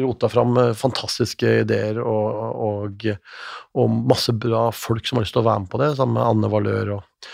rota 0.00 0.32
fram 0.32 0.58
fantastiske 0.80 1.60
ideer 1.60 2.00
og, 2.02 2.40
og, 2.66 3.06
og, 3.78 3.94
masse 4.10 4.34
bra 4.34 4.64
folk 4.74 5.06
som 5.06 5.20
har 5.20 5.28
lyst 5.28 5.36
til 5.36 5.44
å 5.44 5.48
være 5.52 5.62
med 5.62 5.70
på 5.70 5.82
det, 5.84 5.92
sammen 6.00 6.18
med 6.18 6.26
Anne 6.26 6.50
Valør 6.56 6.96
og 6.96 7.30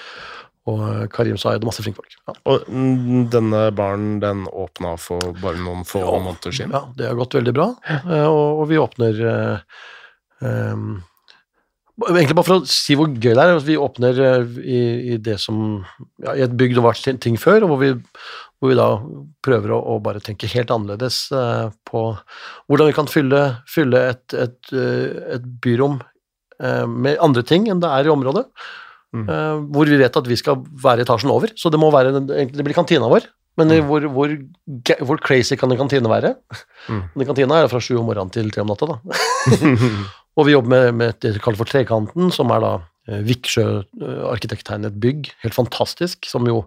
og 0.71 0.85
Karim 1.13 1.37
Saeed 1.41 1.65
og 1.65 1.69
masse 1.69 1.85
flinke 1.85 2.01
folk. 2.01 2.15
Ja. 2.25 2.35
Og 2.49 2.69
denne 3.33 3.65
baren 3.77 4.19
den 4.23 4.45
åpna 4.49 4.95
for 5.01 5.35
bare 5.43 5.61
noen 5.61 5.85
få 5.89 6.01
ja, 6.01 6.13
måneder 6.25 6.55
siden? 6.57 6.73
Ja, 6.73 6.85
det 6.97 7.11
har 7.11 7.19
gått 7.19 7.37
veldig 7.37 7.53
bra, 7.57 7.67
eh, 7.91 8.29
og, 8.29 8.63
og 8.63 8.71
vi 8.71 8.81
åpner 8.81 9.27
um, 10.41 11.03
Egentlig 12.09 12.35
bare 12.35 12.47
for 12.49 12.59
å 12.65 12.67
si 12.67 12.97
hvor 12.99 13.07
gøy 13.07 13.37
det 13.37 13.43
er. 13.43 13.61
Vi 13.63 13.77
åpner 13.79 14.17
i, 14.59 14.81
i 15.15 15.19
det 15.23 15.37
som 15.39 15.85
ja, 16.25 16.33
I 16.33 16.43
et 16.49 16.57
bygg 16.59 16.75
det 16.75 16.83
var 16.83 16.99
ting 17.23 17.37
før, 17.39 17.63
og 17.63 17.71
hvor 17.71 17.79
vi, 17.85 17.93
hvor 18.59 18.73
vi 18.73 18.79
da 18.81 18.89
prøver 19.47 19.77
å, 19.77 19.79
å, 19.93 20.01
bare 20.03 20.23
tenke 20.25 20.51
helt 20.51 20.73
annerledes 20.75 21.29
uh, 21.31 21.69
på 21.87 22.09
hvordan 22.67 22.91
vi 22.91 22.97
kan 22.97 23.11
fylle, 23.11 23.45
fylle 23.71 24.01
et, 24.11 24.35
et, 24.35 24.75
et 25.37 25.47
byrom 25.63 26.01
uh, 26.01 26.89
med 26.91 27.21
andre 27.23 27.47
ting 27.47 27.71
enn 27.71 27.85
det 27.85 27.93
er 27.95 28.11
i 28.11 28.15
området. 28.17 28.49
Mm. 29.15 29.25
Eh, 29.31 29.63
hvor 29.77 29.87
vi 29.87 29.97
vet 30.01 30.17
at 30.19 30.27
vi 30.27 30.37
skal 30.41 30.59
være 30.83 31.05
etasjen 31.07 31.31
over, 31.31 31.53
så 31.55 31.71
det 31.71 31.79
må 31.79 31.93
være 31.95 32.11
det 32.27 32.65
blir 32.67 32.75
kantina 32.75 33.07
vår. 33.11 33.29
Men 33.57 33.69
Mm. 33.71 33.85
hvor, 33.87 34.03
hvor, 34.11 34.33
hvor 35.07 35.21
crazy 35.23 35.55
kan 35.55 35.71
en 35.71 35.79
kantine 35.79 36.11
være? 36.11 36.33
Mm. 36.91 37.03
Den 37.21 37.29
kantina 37.29 37.61
er 37.63 37.69
fra 37.71 37.79
sju 37.79 37.95
om 38.01 38.09
morgenen 38.11 38.33
til 38.35 38.51
tre 38.51 38.65
om 38.65 38.73
natta, 38.73 38.89
da. 38.91 38.99
Og 40.37 40.49
vi 40.49 40.57
jobber 40.57 40.73
med, 40.73 40.95
med 40.99 41.21
det 41.23 41.37
vi 41.37 41.43
kaller 41.45 41.61
for 41.61 41.71
Trekanten, 41.71 42.33
som 42.35 42.51
er 42.51 42.65
da 42.65 42.73
eh, 43.07 43.21
Viksjø 43.23 43.85
arkitekttegnet 44.33 44.97
bygg. 44.99 45.31
Helt 45.45 45.55
fantastisk, 45.55 46.27
som 46.27 46.49
jo 46.51 46.65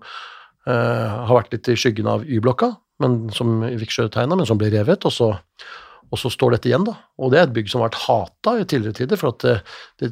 eh, 0.64 0.72
har 1.28 1.36
vært 1.42 1.52
litt 1.58 1.68
i 1.68 1.76
skyggen 1.76 2.08
av 2.08 2.24
Y-blokka, 2.24 2.72
men 3.04 3.26
som 3.36 3.60
Viksjø 3.68 4.08
tegna, 4.14 4.40
men 4.40 4.48
som 4.48 4.58
ble 4.62 4.72
revet. 4.72 5.04
Og 5.04 5.12
så, 5.12 5.34
og 6.08 6.20
så 6.22 6.32
står 6.32 6.56
dette 6.56 6.70
igjen, 6.70 6.86
da. 6.88 6.94
Og 7.20 7.32
det 7.34 7.40
er 7.40 7.48
et 7.48 7.56
bygg 7.56 7.72
som 7.72 7.82
har 7.82 7.90
vært 7.90 8.04
hata 8.06 8.54
i 8.62 8.66
tidligere 8.66 8.96
tider, 9.02 9.20
for 9.20 9.34
at 9.34 9.44
det, 9.44 9.56
det, 10.02 10.12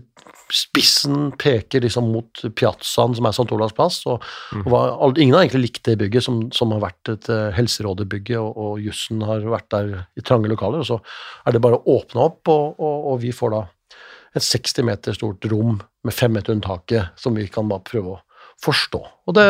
spissen 0.51 1.31
peker 1.41 1.81
liksom 1.81 2.11
mot 2.13 2.41
piazzaen 2.57 3.15
som 3.17 3.27
er 3.27 3.33
St. 3.33 3.47
Olavs 3.55 3.75
plass. 3.77 4.01
Og, 4.11 4.25
og 4.61 4.67
var, 4.73 4.91
ingen 5.15 5.37
har 5.37 5.45
egentlig 5.45 5.69
likt 5.69 5.85
det 5.87 5.97
bygget, 6.03 6.25
som, 6.27 6.41
som 6.55 6.73
har 6.75 6.83
vært 6.83 7.13
et 7.13 7.29
uh, 7.31 7.61
og, 8.41 8.51
og 8.51 8.83
jussen 8.83 9.23
har 9.25 9.47
vært 9.55 9.69
der 9.73 9.95
i 10.19 10.25
trange 10.25 10.51
lokaler. 10.51 10.83
Og 10.83 10.89
så 10.89 10.99
er 11.45 11.55
det 11.55 11.63
bare 11.63 11.79
å 11.79 11.97
åpne 11.97 12.27
opp, 12.27 12.43
og, 12.51 12.75
og, 12.75 13.09
og 13.13 13.23
vi 13.23 13.33
får 13.35 13.55
da 13.55 13.63
et 14.35 14.43
60 14.43 14.83
meter 14.85 15.15
stort 15.15 15.47
rom 15.47 15.79
med 16.05 16.13
fem 16.13 16.33
meter 16.35 16.53
under 16.53 16.75
taket 16.75 17.19
som 17.19 17.37
vi 17.37 17.47
kan 17.47 17.69
bare 17.71 17.85
prøve 17.87 18.17
å 18.17 18.21
forstå. 18.63 19.01
Og, 19.27 19.35
det, 19.35 19.47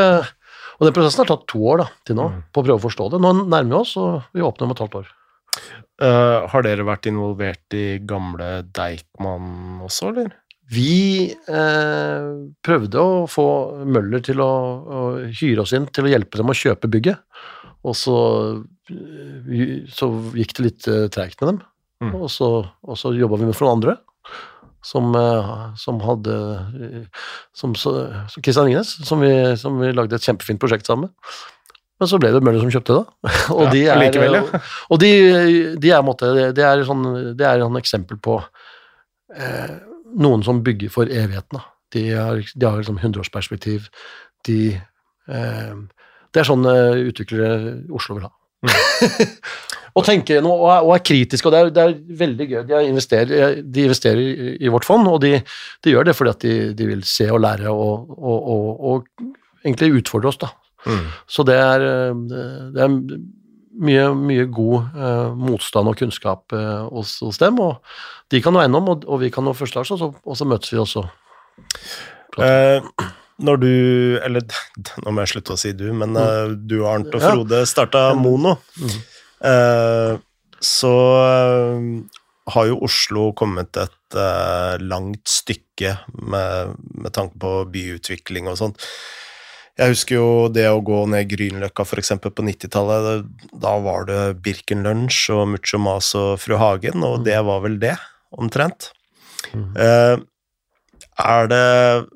og 0.78 0.88
den 0.88 0.96
prosessen 0.96 1.24
har 1.24 1.32
tatt 1.34 1.48
to 1.50 1.62
år 1.74 1.84
da, 1.84 1.90
til 2.08 2.20
nå, 2.20 2.30
på 2.54 2.62
å 2.62 2.68
prøve 2.68 2.80
å 2.80 2.86
forstå 2.86 3.12
det. 3.14 3.22
Nå 3.24 3.34
nærmer 3.44 3.72
vi 3.72 3.80
oss, 3.82 3.96
og 4.02 4.30
vi 4.36 4.46
åpner 4.46 4.70
om 4.70 4.76
et 4.76 4.84
halvt 4.86 5.00
år. 5.02 5.12
Eh, 6.04 6.48
har 6.52 6.66
dere 6.66 6.84
vært 6.84 7.08
involvert 7.08 7.76
i 7.76 8.02
gamle 8.04 8.66
Deichman 8.76 9.80
også, 9.86 10.10
eller? 10.12 10.34
Vi 10.74 11.30
eh, 11.30 12.26
prøvde 12.66 13.00
å 13.02 13.26
få 13.30 13.46
Møller 13.86 14.24
til 14.26 14.42
å, 14.42 14.50
å 14.50 15.04
hyre 15.30 15.62
oss 15.62 15.76
inn 15.78 15.86
til 15.94 16.08
å 16.08 16.12
hjelpe 16.12 16.42
dem 16.42 16.50
å 16.50 16.58
kjøpe 16.58 16.90
bygget, 16.92 17.22
og 17.86 17.96
så, 17.96 18.18
eh, 18.90 19.86
så 19.94 20.10
gikk 20.36 20.58
det 20.58 20.66
litt 20.66 20.90
eh, 20.90 21.06
treigt 21.14 21.40
med 21.44 21.54
dem. 21.54 21.64
Mm. 22.04 22.12
Og 22.18 22.28
så, 22.34 22.50
og 22.66 23.00
så 23.00 23.14
jobba 23.16 23.40
vi 23.40 23.48
med 23.48 23.56
for 23.56 23.70
noen 23.70 23.80
andre, 23.80 23.96
som, 24.86 25.16
som 25.82 25.98
hadde 26.04 26.34
Som 27.58 27.72
som 27.80 28.44
Christian 28.44 28.68
Ingnes, 28.70 28.92
som 29.08 29.24
vi, 29.24 29.32
som 29.58 29.80
vi 29.82 29.90
lagde 29.96 30.20
et 30.20 30.28
kjempefint 30.28 30.62
prosjekt 30.62 30.86
sammen 30.86 31.08
med. 31.08 31.32
Men 32.00 32.10
så 32.12 32.20
ble 32.20 32.32
det 32.34 32.42
Møller 32.44 32.64
som 32.64 32.72
kjøpte 32.74 32.98
det. 32.98 33.34
Og 33.56 33.70
de 33.72 33.86
er, 33.88 34.00
likevel, 34.02 34.38
ja. 34.40 34.62
og 34.92 35.00
de, 35.02 35.12
de 35.80 35.92
er, 35.96 36.04
måtte, 36.06 36.32
en 36.50 36.64
er 36.68 36.84
sånn, 36.88 37.06
det 37.40 37.48
er 37.48 37.64
sånn 37.64 37.80
eksempel 37.80 38.20
på 38.24 38.40
eh, 39.36 39.76
noen 40.20 40.44
som 40.46 40.64
bygger 40.66 40.92
for 40.92 41.12
evigheten. 41.12 41.60
Da. 41.60 41.64
De 41.96 42.08
har, 42.12 42.42
de 42.44 42.68
har 42.68 42.82
liksom 42.82 43.00
100-årsperspektiv. 43.00 43.88
De 44.48 44.60
eh, 44.76 45.76
Det 46.36 46.42
er 46.42 46.50
sånn 46.50 46.68
eh, 46.68 47.06
utviklere 47.12 47.78
Oslo 47.96 48.18
vil 48.20 48.28
ha. 48.28 48.34
og 49.96 50.04
tenker 50.04 50.44
noe, 50.44 50.58
og, 50.58 50.68
er, 50.74 50.84
og 50.90 50.94
er 50.98 51.06
kritiske, 51.08 51.48
og 51.48 51.56
det 51.56 51.62
er, 51.62 51.72
det 51.72 51.86
er 51.86 51.96
veldig 52.26 52.50
gøy. 52.50 52.60
De 52.68 52.84
investerer, 52.90 53.62
de 53.64 53.88
investerer 53.88 54.20
i, 54.20 54.52
i 54.68 54.74
vårt 54.74 54.88
fond, 54.88 55.08
og 55.08 55.22
de, 55.24 55.38
de 55.86 55.96
gjør 55.96 56.10
det 56.10 56.18
fordi 56.18 56.36
at 56.36 56.44
de, 56.44 56.60
de 56.76 56.92
vil 56.92 57.08
se 57.08 57.30
og 57.32 57.40
lære 57.46 57.72
og, 57.72 58.12
og, 58.20 58.86
og 58.92 59.26
egentlig 59.64 60.02
utfordre 60.02 60.34
oss, 60.34 60.44
da. 60.44 60.52
Mm. 60.86 61.06
Så 61.28 61.46
det 61.48 61.58
er, 61.60 61.86
eh, 61.90 62.40
det 62.76 62.86
er 62.86 62.96
mye, 63.76 64.06
mye 64.16 64.46
god 64.52 64.96
eh, 64.96 65.34
motstand 65.50 65.92
og 65.92 66.00
kunnskap 66.00 66.56
eh, 66.56 66.86
hos, 66.94 67.18
hos 67.26 67.40
dem, 67.42 67.60
og 67.64 67.82
de 68.32 68.42
kan 68.44 68.56
noe 68.56 68.64
eiendom, 68.66 68.90
og, 68.94 69.06
og 69.10 69.22
vi 69.24 69.32
kan 69.34 69.46
noe 69.46 69.58
første 69.58 69.84
og, 69.98 70.20
og 70.24 70.38
så 70.38 70.48
møtes 70.48 70.74
vi 70.74 70.82
også. 70.82 71.06
Eh, 72.44 72.84
når 73.46 73.60
du 73.62 73.74
Eller 74.24 74.44
nå 75.04 75.12
må 75.12 75.24
jeg 75.24 75.36
slutte 75.36 75.56
å 75.56 75.60
si 75.60 75.74
du, 75.76 75.88
men 75.96 76.16
eh, 76.20 76.56
du 76.56 76.82
Arnt 76.88 77.14
og 77.14 77.24
Frode, 77.24 77.64
Ja. 77.64 77.70
Starta 77.70 78.08
Mono. 78.18 78.58
Mm. 78.80 78.96
Eh, 79.52 80.14
så 80.66 80.96
har 82.56 82.68
jo 82.70 82.78
Oslo 82.86 83.28
kommet 83.38 83.78
et 83.78 84.16
langt 84.82 85.28
stykke 85.30 85.92
med, 86.32 86.78
med 86.96 87.14
tanke 87.14 87.38
på 87.42 87.52
byutvikling 87.74 88.48
og 88.50 88.58
sånt. 88.62 88.86
Jeg 89.76 89.92
husker 89.92 90.16
jo 90.16 90.28
det 90.56 90.70
å 90.72 90.84
gå 90.86 91.02
ned 91.12 91.28
Grünerløkka 91.28 91.84
eksempel 92.00 92.32
på 92.32 92.46
90-tallet. 92.48 93.26
Da 93.60 93.74
var 93.84 94.06
det 94.08 94.22
Birken 94.44 94.86
Lunsj 94.88 95.34
og 95.36 95.50
Mucho 95.52 95.80
Mas 95.84 96.14
og 96.16 96.38
Fru 96.40 96.56
Hagen, 96.62 97.04
og 97.04 97.26
det 97.28 97.36
var 97.44 97.60
vel 97.66 97.76
det, 97.82 97.98
omtrent. 98.32 98.94
Mm. 99.52 99.76
Eh, 99.76 100.16
er 101.26 101.52
det 101.52 102.08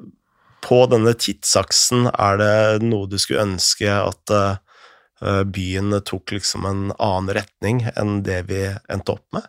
På 0.60 0.84
denne 0.92 1.14
tidsaksen, 1.16 2.10
er 2.12 2.38
det 2.38 2.84
noe 2.84 3.08
du 3.08 3.16
skulle 3.18 3.46
ønske 3.48 3.88
at 3.88 4.32
eh, 4.36 5.44
byen 5.48 5.96
tok 6.06 6.34
liksom 6.36 6.66
en 6.68 6.82
annen 7.00 7.32
retning 7.34 7.80
enn 7.96 8.20
det 8.28 8.42
vi 8.52 8.66
endte 8.92 9.16
opp 9.16 9.24
med? 9.34 9.48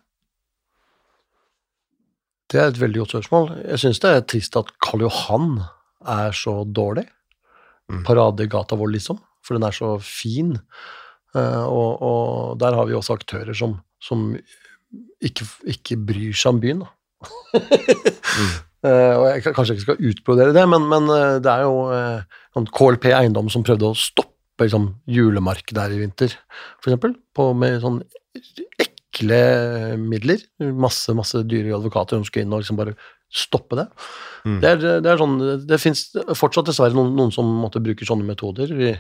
Det 2.51 2.63
er 2.63 2.71
et 2.71 2.81
veldig 2.81 3.03
godt 3.03 3.17
spørsmål. 3.17 3.51
Jeg 3.67 3.83
syns 3.83 4.03
det 4.03 4.15
er 4.15 4.25
trist 4.31 4.57
at 4.59 4.71
Karl 4.83 5.05
Johan 5.05 5.61
er 6.07 6.33
så 6.35 6.63
dårlig. 6.65 7.09
Mm. 7.91 8.01
Paradegata 8.07 8.79
vår, 8.79 8.95
liksom. 8.95 9.21
For 9.45 9.57
den 9.57 9.67
er 9.67 9.75
så 9.75 9.95
fin. 10.05 10.55
Eh, 11.37 11.65
og, 11.67 12.03
og 12.03 12.59
der 12.61 12.77
har 12.77 12.89
vi 12.89 12.97
også 12.97 13.17
aktører 13.19 13.57
som, 13.57 13.77
som 14.03 14.33
ikke, 15.23 15.47
ikke 15.75 15.99
bryr 16.11 16.35
seg 16.35 16.57
om 16.57 16.65
byen, 16.65 16.83
da. 16.87 16.91
Eh, 18.81 19.13
og 19.13 19.27
jeg 19.29 19.43
kanskje 19.53 19.75
ikke 19.75 19.83
skal 19.83 20.07
utbrodere 20.09 20.55
det, 20.57 20.63
men, 20.73 20.87
men 20.89 21.11
eh, 21.13 21.35
det 21.45 21.51
er 21.53 21.67
jo 21.67 21.83
sånn 22.57 22.69
KLP 22.73 23.11
Eiendom 23.13 23.51
som 23.53 23.61
prøvde 23.61 23.91
å 23.91 23.99
stoppe 24.01 24.65
liksom, 24.65 24.87
julemarkedet 25.05 25.83
her 25.83 25.93
i 25.93 25.99
vinter, 26.01 26.33
eksempel, 26.81 27.13
med 27.61 27.77
sånn 27.83 27.99
ekle 28.81 29.43
midler. 30.01 30.41
Masse, 30.73 31.13
masse 31.13 31.43
dyre 31.45 31.77
advokater 31.77 32.17
som 32.17 32.25
skulle 32.25 32.47
inn 32.47 32.57
og 32.57 32.65
liksom 32.65 32.81
bare 32.81 32.97
stoppe 33.31 33.79
det. 33.79 33.87
Mm. 34.45 34.59
Det 34.63 34.71
er, 34.71 34.81
det 35.05 35.13
er 35.13 35.21
sånn, 35.21 35.37
det 35.69 35.79
fins 35.83 36.09
fortsatt 36.39 36.71
dessverre 36.71 36.97
noen, 36.97 37.13
noen 37.19 37.35
som 37.35 37.49
måtte 37.63 37.83
bruke 37.83 38.07
sånne 38.09 38.27
metoder. 38.27 38.73
Vi, 38.75 38.93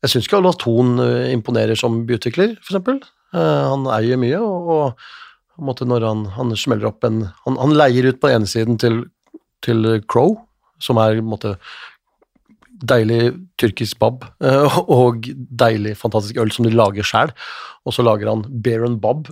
jeg 0.00 0.12
syns 0.12 0.26
ikke 0.28 0.40
Olav 0.40 0.58
Thon 0.60 0.98
eh, 1.04 1.30
imponerer 1.34 1.78
som 1.78 2.02
byutvikler, 2.08 2.56
for 2.60 2.74
eksempel. 2.74 3.00
Eh, 3.36 3.64
han 3.70 3.86
eier 3.94 4.20
mye, 4.20 4.40
og, 4.40 4.70
og 4.74 5.66
måtte, 5.70 5.88
når 5.88 6.08
han, 6.08 6.26
han 6.38 6.56
smeller 6.56 6.90
opp 6.90 7.04
en 7.06 7.26
Han, 7.44 7.58
han 7.60 7.76
leier 7.76 8.08
ut 8.08 8.20
på 8.22 8.30
ene 8.32 8.48
siden 8.48 8.80
til, 8.80 9.04
til 9.66 10.00
Crow, 10.10 10.38
som 10.80 10.98
er 11.02 11.20
måtte, 11.22 11.58
deilig 12.80 13.34
tyrkisk 13.60 13.98
bab 14.00 14.24
uh, 14.44 14.78
og 15.00 15.28
deilig, 15.36 15.96
fantastisk 16.00 16.40
øl 16.40 16.52
som 16.54 16.66
de 16.66 16.74
lager 16.74 17.06
sjæl. 17.06 17.34
Og 17.84 17.96
så 17.96 18.04
lager 18.04 18.30
han 18.30 18.46
Bear 18.48 18.86
and 18.86 19.00
Bob, 19.02 19.28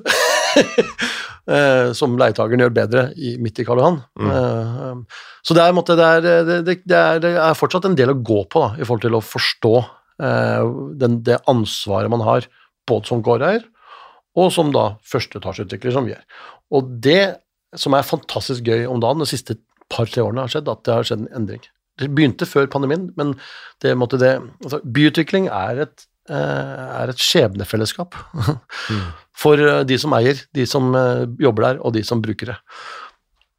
eh, 1.49 1.91
som 1.97 2.19
leietageren 2.21 2.65
gjør 2.65 2.75
bedre 2.77 3.07
i, 3.17 3.37
midt 3.43 3.63
i 3.63 3.67
Karl 3.69 3.83
Johan. 3.83 4.01
Mm. 4.21 4.33
Eh, 4.35 5.25
så 5.47 5.57
det 5.57 5.65
er, 5.65 5.77
måte, 5.77 5.97
det, 5.99 6.11
er, 6.19 6.45
det, 6.49 6.61
det, 6.85 6.99
er, 6.99 7.23
det 7.25 7.33
er 7.37 7.59
fortsatt 7.59 7.89
en 7.89 7.97
del 7.99 8.13
å 8.13 8.21
gå 8.21 8.45
på 8.53 8.63
da, 8.65 8.75
i 8.77 8.85
forhold 8.85 9.07
til 9.07 9.19
å 9.19 9.25
forstå 9.25 9.75
eh, 9.81 10.71
den, 11.01 11.21
det 11.27 11.41
ansvaret 11.51 12.13
man 12.13 12.25
har, 12.27 12.49
både 12.89 13.11
som 13.11 13.25
gårdeier 13.25 13.67
og 14.39 14.53
som 14.55 14.71
da 14.75 14.93
førsteetasjeutvikler, 15.09 15.95
som 15.95 16.07
vi 16.07 16.15
er. 16.17 16.23
Og 16.75 16.91
det 17.03 17.41
som 17.79 17.97
er 17.97 18.07
fantastisk 18.07 18.69
gøy 18.69 18.87
om 18.89 19.01
dagen, 19.03 19.23
de 19.23 19.29
siste 19.29 19.59
par-tre 19.93 20.23
årene 20.25 20.45
har 20.45 20.53
skjedd, 20.53 20.71
at 20.71 20.85
det 20.87 20.95
har 20.95 21.09
skjedd 21.09 21.25
en 21.25 21.35
endring. 21.41 21.65
Det 21.99 22.11
begynte 22.15 22.47
før 22.47 22.69
pandemien, 22.71 23.09
men 23.19 23.35
det 23.83 23.97
måtte 23.99 24.21
det 24.21 24.37
altså, 24.63 24.81
Byutvikling 24.85 25.49
er 25.51 25.83
et, 25.89 26.05
eh, 26.05 26.08
er 26.35 27.13
et 27.13 27.23
skjebnefellesskap 27.23 28.17
for 29.43 29.63
eh, 29.63 29.83
de 29.89 29.99
som 30.01 30.15
eier, 30.19 30.41
de 30.55 30.67
som 30.69 30.91
eh, 30.99 31.25
jobber 31.41 31.71
der, 31.71 31.83
og 31.83 31.95
de 31.97 32.05
som 32.07 32.23
bruker 32.25 32.53
det. 32.53 32.59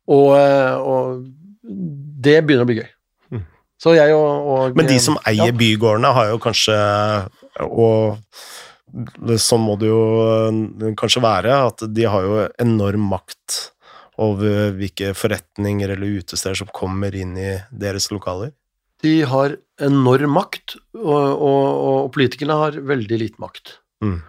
Og, 0.10 0.34
eh, 0.38 0.76
og 0.76 1.28
det 1.64 2.40
begynner 2.46 2.66
å 2.66 2.70
bli 2.70 2.80
gøy. 2.82 2.90
Mm. 3.36 3.44
Så 3.80 3.96
jeg 3.98 4.16
og, 4.16 4.50
og 4.54 4.80
Men 4.80 4.90
de 4.90 4.98
som 5.04 5.20
eier 5.30 5.52
ja. 5.52 5.56
bygårdene, 5.56 6.14
har 6.16 6.32
jo 6.34 6.40
kanskje 6.42 6.78
Og 7.68 8.18
sånn 9.38 9.62
må 9.62 9.76
det 9.80 9.92
jo 9.92 10.04
eh, 10.26 10.94
kanskje 11.00 11.26
være, 11.26 11.60
at 11.72 11.86
de 11.94 12.08
har 12.10 12.26
jo 12.26 12.48
enorm 12.62 13.10
makt 13.12 13.60
over 14.20 14.74
hvilke 14.76 15.14
forretninger 15.16 15.94
eller 15.94 16.20
utesteder 16.20 16.58
som 16.60 16.72
kommer 16.76 17.14
inn 17.16 17.38
i 17.40 17.54
deres 17.72 18.10
lokaler. 18.12 18.52
De 19.00 19.22
har 19.24 19.56
enorm 19.86 20.36
makt, 20.36 20.78
og, 20.98 21.14
og, 21.14 21.64
og 21.90 22.12
politikerne 22.16 22.58
har 22.64 22.82
veldig 22.90 23.22
lite 23.22 23.42
makt. 23.44 23.78
Mm. 24.04 24.20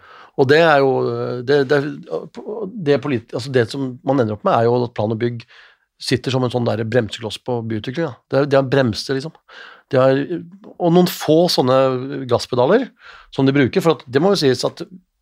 Og 0.40 0.48
det 0.48 0.60
er 0.64 0.78
jo 0.80 0.92
det, 1.46 1.58
det, 1.68 1.80
det, 2.86 3.00
politi, 3.02 3.34
altså 3.36 3.52
det 3.52 3.66
som 3.72 3.90
man 4.06 4.22
ender 4.22 4.38
opp 4.38 4.46
med, 4.46 4.54
er 4.56 4.68
jo 4.68 4.78
at 4.86 4.94
plan 4.96 5.12
og 5.12 5.20
bygg 5.20 5.42
sitter 6.00 6.32
som 6.32 6.46
en 6.46 6.52
sånn 6.52 6.64
der 6.64 6.80
bremsekloss 6.88 7.36
på 7.44 7.58
byutviklinga. 7.68 8.14
Det 8.32 8.46
de 8.48 8.56
har 8.56 8.70
bremser, 8.72 9.18
liksom. 9.18 9.34
Har, 9.92 10.16
og 10.78 10.94
noen 10.94 11.10
få 11.10 11.42
sånne 11.52 12.22
gasspedaler 12.30 12.86
som 13.34 13.44
de 13.44 13.52
bruker. 13.52 13.84
For 13.84 13.98
at 13.98 14.06
det 14.08 14.22
må 14.22 14.32
jo 14.32 14.40
sies 14.40 14.64
at 14.64 14.80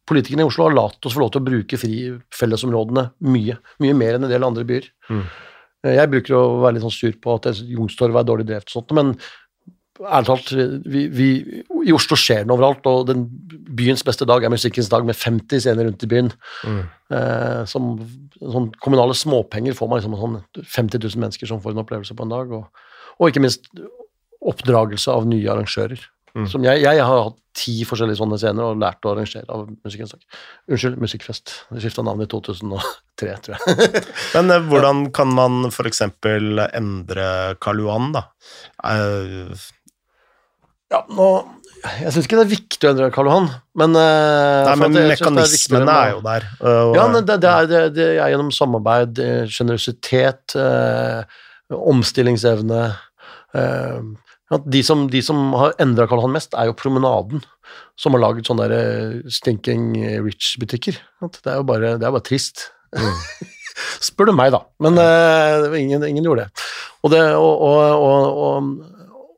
politikerne 0.09 0.45
i 0.45 0.49
Oslo 0.49 0.69
har 0.69 0.77
latt 0.77 1.05
oss 1.05 1.17
få 1.17 1.25
lov 1.25 1.33
til 1.35 1.43
å 1.43 1.49
bruke 1.49 1.81
fri 1.81 1.99
fellesområdene 2.37 3.09
mye. 3.27 3.59
Mye 3.83 3.97
mer 3.97 4.17
enn 4.17 4.29
en 4.29 4.33
del 4.33 4.47
andre 4.47 4.65
byer. 4.69 4.87
Mm. 5.11 5.25
Jeg 5.89 6.11
bruker 6.13 6.37
å 6.37 6.45
være 6.63 6.77
litt 6.77 6.85
sånn 6.87 6.95
sur 6.95 7.19
på 7.23 7.35
at 7.39 7.51
Youngstorget 7.63 8.21
er 8.21 8.29
dårlig 8.29 8.47
drevet, 8.49 8.71
og 8.71 8.79
sånt, 8.79 8.95
men 8.99 9.13
ærlig 10.07 10.29
talt, 10.29 10.53
vi, 10.87 11.05
vi, 11.11 11.29
i 11.89 11.95
Oslo 11.95 12.19
skjer 12.19 12.45
det 12.47 12.55
overalt, 12.55 12.87
og 12.91 13.09
den 13.09 13.27
byens 13.79 14.05
beste 14.07 14.27
dag 14.29 14.45
er 14.45 14.53
musikkens 14.53 14.91
dag 14.93 15.07
med 15.07 15.19
50 15.19 15.65
scener 15.65 15.89
rundt 15.89 16.05
i 16.05 16.11
byen. 16.11 16.31
Mm. 16.67 16.83
Eh, 17.19 17.63
som 17.71 17.95
sånn 18.39 18.71
kommunale 18.85 19.17
småpenger 19.17 19.77
får 19.77 19.91
man 19.91 20.03
liksom 20.03 20.19
sånn 20.19 20.39
50 20.61 21.03
000 21.03 21.25
mennesker 21.25 21.51
som 21.51 21.63
får 21.65 21.75
en 21.75 21.83
opplevelse 21.85 22.17
på 22.17 22.27
en 22.27 22.37
dag, 22.37 22.55
og, 22.61 22.87
og 23.19 23.33
ikke 23.33 23.43
minst 23.45 23.71
oppdragelse 24.39 25.13
av 25.13 25.27
nye 25.29 25.51
arrangører. 25.51 26.07
Mm. 26.37 26.47
Som 26.51 26.65
jeg, 26.67 26.83
jeg 26.85 27.03
har 27.03 27.25
hatt 27.25 27.39
ti 27.59 27.75
forskjellige 27.89 28.21
sånne 28.21 28.39
scener 28.39 28.69
og 28.69 28.79
lært 28.79 29.07
å 29.07 29.13
arrangere 29.13 29.49
av 29.51 29.65
Musikkens 29.85 30.15
dag. 30.15 30.23
Unnskyld, 30.71 30.99
Musikkfest. 31.03 31.55
Det 31.73 31.83
skifta 31.83 32.05
navn 32.07 32.23
i 32.23 32.29
2003, 32.31 33.33
tror 33.47 33.57
jeg. 33.57 34.03
Men 34.37 34.55
eh, 34.55 34.69
hvordan 34.71 35.09
kan 35.17 35.33
man 35.35 35.71
f.eks. 35.73 36.05
endre 36.05 37.27
Karl 37.65 37.83
Johan, 37.83 38.13
da? 38.15 38.29
Eh, 38.93 39.57
Ja, 40.93 41.03
nå, 41.13 41.25
jeg 42.01 42.13
syns 42.15 42.25
ikke 42.27 42.39
det 42.39 42.45
er 42.47 42.53
viktig 42.55 42.87
å 42.89 42.91
endre 42.95 43.11
Karl 43.15 43.29
Johan, 43.29 43.49
men 43.79 43.93
eh, 44.01 44.63
Nei, 44.71 44.77
men 44.81 44.95
det 44.97 45.03
er 45.05 45.11
mekanismene 45.13 45.85
med- 45.85 45.95
er 45.95 46.15
jo 46.15 46.23
der. 46.25 46.47
og- 46.61 46.95
Ja, 46.97 47.05
men 47.13 47.27
det, 47.29 47.37
det, 47.45 47.51
er, 47.51 47.67
det, 47.69 47.83
det 47.99 48.07
er 48.17 48.31
gjennom 48.33 48.49
samarbeid, 48.55 49.21
sjenerøsitet, 49.53 50.55
generøsitet, 50.57 50.57
eh, 50.57 51.79
omstillingsevne 51.93 52.81
eh, 53.55 54.01
at 54.57 54.65
de, 54.65 54.81
som, 54.83 55.05
de 55.13 55.21
som 55.21 55.53
har 55.61 55.75
endra 55.85 56.07
Karl 56.09 56.23
Johan 56.23 56.33
mest, 56.39 56.55
er 56.57 56.71
jo 56.71 56.77
Promenaden, 56.81 57.43
som 58.01 58.15
har 58.17 58.23
laget 58.25 58.49
sånne 58.49 58.65
der, 58.71 58.79
eh, 58.81 59.29
stinking 59.29 59.91
rich-butikker. 60.25 60.97
Det 61.21 61.45
er 61.53 61.61
jo 61.61 61.67
bare, 61.69 61.99
det 62.01 62.09
er 62.09 62.15
bare 62.17 62.25
trist. 62.25 62.71
Spør 64.01 64.31
du 64.31 64.33
meg, 64.35 64.51
da. 64.57 64.63
Men 64.83 64.97
eh, 65.03 65.69
ingen, 65.83 66.03
ingen 66.09 66.25
gjorde 66.25 66.47
det. 66.49 66.67
Og 67.05 67.13
det, 67.13 67.21
og, 67.37 67.67
og, 67.69 68.73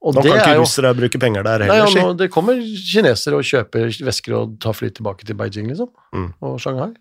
og, 0.00 0.14
Nå 0.16 0.22
det 0.24 0.30
kan 0.32 0.38
ikke 0.40 0.56
jo 0.56 0.62
russere 0.64 0.94
bruke 0.96 1.18
penger 1.20 1.44
der 1.44 1.64
Nei, 1.66 1.76
heller, 1.76 1.96
ja, 1.98 2.04
nå, 2.06 2.14
det 2.16 2.30
kommer 2.32 2.56
kinesere 2.56 3.36
og 3.36 3.44
kjøper 3.44 3.90
vesker 4.06 4.36
og 4.38 4.54
tar 4.64 4.72
fly 4.78 4.88
tilbake 4.96 5.26
til 5.28 5.36
Beijing, 5.36 5.68
liksom. 5.68 5.90
Mm. 6.16 6.30
Og 6.48 6.56
Shanghai. 6.62 6.94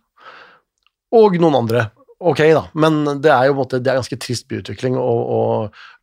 Og 1.16 1.38
noen 1.40 1.56
andre. 1.62 1.86
Ok, 2.20 2.42
da, 2.52 2.66
men 2.76 3.00
det 3.24 3.32
er 3.32 3.48
jo 3.48 3.56
måte, 3.56 3.80
det 3.80 3.94
er 3.94 4.02
ganske 4.02 4.18
trist 4.20 4.50
byutvikling 4.52 4.98
å, 5.00 5.06
å 5.08 5.40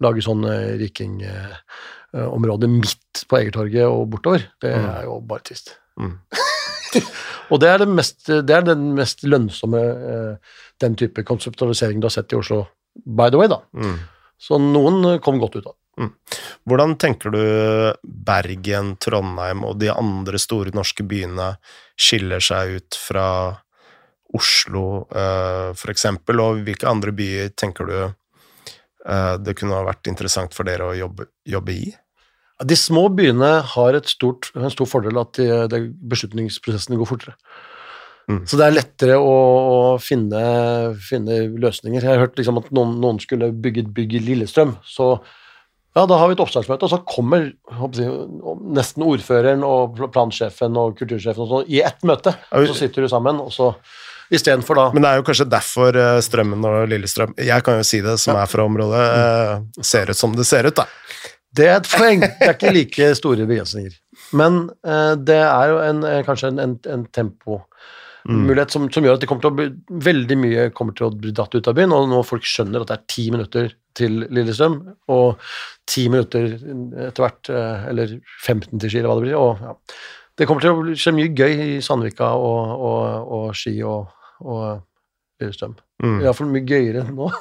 lage 0.00 0.24
sånn 0.24 0.46
eh, 0.48 0.72
rikingområde 0.80 2.70
midt 2.72 3.24
på 3.28 3.38
Egertorget 3.42 3.84
og 3.84 4.06
bortover. 4.14 4.46
Det 4.64 4.72
Mm. 4.72 4.88
er 4.96 5.04
jo 5.04 5.20
bare 5.20 5.44
trist. 5.44 5.74
Mm. 6.00 6.16
og 7.52 7.60
det 7.60 7.68
er, 7.68 7.78
det, 7.84 7.88
mest, 7.92 8.24
det 8.26 8.56
er 8.56 8.64
den 8.64 8.94
mest 8.96 9.24
lønnsomme 9.28 9.82
eh, 9.84 10.56
den 10.80 10.96
type 10.96 11.24
konseptualisering 11.28 12.00
du 12.00 12.08
har 12.08 12.16
sett 12.16 12.32
i 12.32 12.36
Oslo, 12.40 12.64
by 13.04 13.28
the 13.28 13.36
way, 13.40 13.48
da. 13.52 13.60
Mm. 13.76 13.98
Så 14.40 14.56
noen 14.60 15.02
eh, 15.12 15.20
kom 15.20 15.38
godt 15.42 15.56
ut 15.60 15.66
av 15.66 15.74
det. 15.74 15.80
Hvordan 16.66 16.96
tenker 17.00 17.32
du 17.32 17.42
Bergen, 18.02 18.96
Trondheim 19.00 19.64
og 19.64 19.78
de 19.80 19.88
andre 19.92 20.40
store 20.40 20.74
norske 20.76 21.06
byene 21.08 21.54
skiller 21.96 22.42
seg 22.44 22.76
ut 22.76 22.98
fra 23.00 23.28
Oslo, 24.36 25.06
eh, 25.14 25.70
for 25.78 25.92
eksempel, 25.92 26.42
og 26.42 26.64
hvilke 26.66 26.88
andre 26.90 27.14
byer 27.16 27.54
tenker 27.56 27.88
du 27.88 27.94
eh, 28.02 29.36
det 29.40 29.54
kunne 29.56 29.78
ha 29.78 29.86
vært 29.86 30.10
interessant 30.10 30.52
for 30.56 30.68
dere 30.68 30.90
å 30.90 30.96
jobbe, 30.98 31.30
jobbe 31.46 31.76
i? 31.76 31.86
De 32.66 32.76
små 32.76 33.06
byene 33.12 33.60
har 33.74 34.00
stort, 34.08 34.50
en 34.56 34.72
stor 34.72 34.88
fordel 34.88 35.20
at 35.20 35.38
de, 35.38 35.48
de 35.70 35.80
beslutningsprosessene 36.10 36.98
går 37.00 37.08
fortere. 37.08 37.36
Mm. 38.26 38.42
Så 38.48 38.58
det 38.58 38.66
er 38.66 38.74
lettere 38.74 39.16
å, 39.22 39.34
å 39.70 39.80
finne, 40.02 40.40
finne 40.98 41.44
løsninger. 41.62 42.02
Jeg 42.02 42.10
har 42.10 42.24
hørt 42.24 42.40
liksom 42.40 42.58
at 42.58 42.72
noen, 42.74 42.96
noen 43.02 43.20
skulle 43.22 43.52
bygge 43.54 43.84
et 43.84 43.92
bygg 43.94 44.16
i 44.18 44.22
Lillestrøm, 44.30 44.74
så 44.82 45.14
ja, 45.96 46.02
da 46.04 46.16
har 46.20 46.28
vi 46.28 46.34
et 46.36 46.40
oppstartsmøte, 46.44 46.84
og 46.84 46.92
så 46.92 46.98
kommer 47.08 47.46
nesten 48.76 49.04
ordføreren 49.06 49.62
og 49.64 49.96
plansjefen 50.12 50.76
og 50.76 50.98
kultursjefen 50.98 51.46
og 51.46 51.52
sånn 51.52 51.70
i 51.72 51.80
ett 51.88 52.04
møte. 52.04 52.34
Og 52.52 52.68
så 52.68 52.76
sitter 52.82 53.06
du 53.06 53.08
sammen, 53.08 53.40
og 53.40 53.48
så 53.54 53.70
istedenfor 54.28 54.76
da 54.76 54.84
Men 54.92 55.06
det 55.06 55.12
er 55.12 55.20
jo 55.20 55.24
kanskje 55.28 55.46
derfor 55.48 55.96
eh, 55.96 56.16
Strømmen 56.26 56.64
og 56.66 56.88
Lillestrøm 56.90 57.36
Jeg 57.38 57.62
kan 57.62 57.76
jo 57.78 57.84
si 57.86 58.00
det, 58.02 58.16
som 58.18 58.34
er 58.34 58.50
fra 58.50 58.64
området, 58.66 59.04
eh, 59.22 59.84
ser 59.86 60.10
ut 60.10 60.18
som 60.18 60.34
det 60.36 60.44
ser 60.48 60.68
ut, 60.68 60.76
da. 60.76 60.84
Det 61.56 61.70
er 61.70 61.78
et 61.78 61.88
poeng. 61.88 62.20
Det 62.26 62.44
er 62.44 62.56
ikke 62.58 62.74
like 62.74 63.08
store 63.16 63.46
begrensninger. 63.48 63.96
Men 64.36 64.66
eh, 64.84 65.14
det 65.16 65.40
er 65.46 65.72
jo 65.72 65.80
en, 65.86 66.04
kanskje 66.26 66.52
en, 66.52 66.60
en, 66.60 66.76
en 66.92 67.08
tempomulighet 67.16 68.74
som, 68.74 68.90
som 68.92 69.06
gjør 69.06 69.16
at 69.16 69.24
det 69.24 69.30
kommer 69.30 69.46
til 69.46 69.54
å 69.54 69.58
bli, 69.62 69.70
veldig 70.10 70.40
mye 70.42 70.68
kommer 70.76 70.98
til 70.98 71.08
å 71.08 71.14
bli 71.14 71.32
dratt 71.32 71.56
ut 71.56 71.72
av 71.72 71.78
byen, 71.78 71.96
og 71.96 72.10
når 72.12 72.30
folk 72.34 72.44
skjønner 72.44 72.84
at 72.84 72.92
det 72.92 72.98
er 72.98 73.10
ti 73.16 73.28
minutter 73.32 73.72
til 73.96 74.26
Lillestrøm, 74.30 74.76
og 75.12 75.40
ti 75.88 76.06
minutter 76.12 76.50
etter 77.08 77.22
hvert, 77.24 77.50
eh, 77.50 77.86
eller 77.92 78.12
15 78.44 78.78
til 78.82 78.90
Ski, 78.92 78.98
eller 79.00 79.10
hva 79.12 79.18
det 79.20 79.26
blir, 79.28 79.38
og 79.40 79.64
ja. 79.64 79.74
Det 80.36 80.44
kommer 80.44 80.60
til 80.60 80.74
å 80.76 80.96
skje 81.00 81.14
mye 81.16 81.30
gøy 81.32 81.52
i 81.64 81.76
Sandvika 81.80 82.26
og, 82.36 82.72
og, 82.76 83.30
og 83.38 83.44
Ski 83.56 83.78
og, 83.88 84.10
og 84.44 84.82
Lillestrøm. 85.40 85.78
Mm. 86.04 86.18
Iallfall 86.26 86.50
mye 86.52 86.66
gøyere 86.68 87.06
enn 87.06 87.14
nå. 87.16 87.30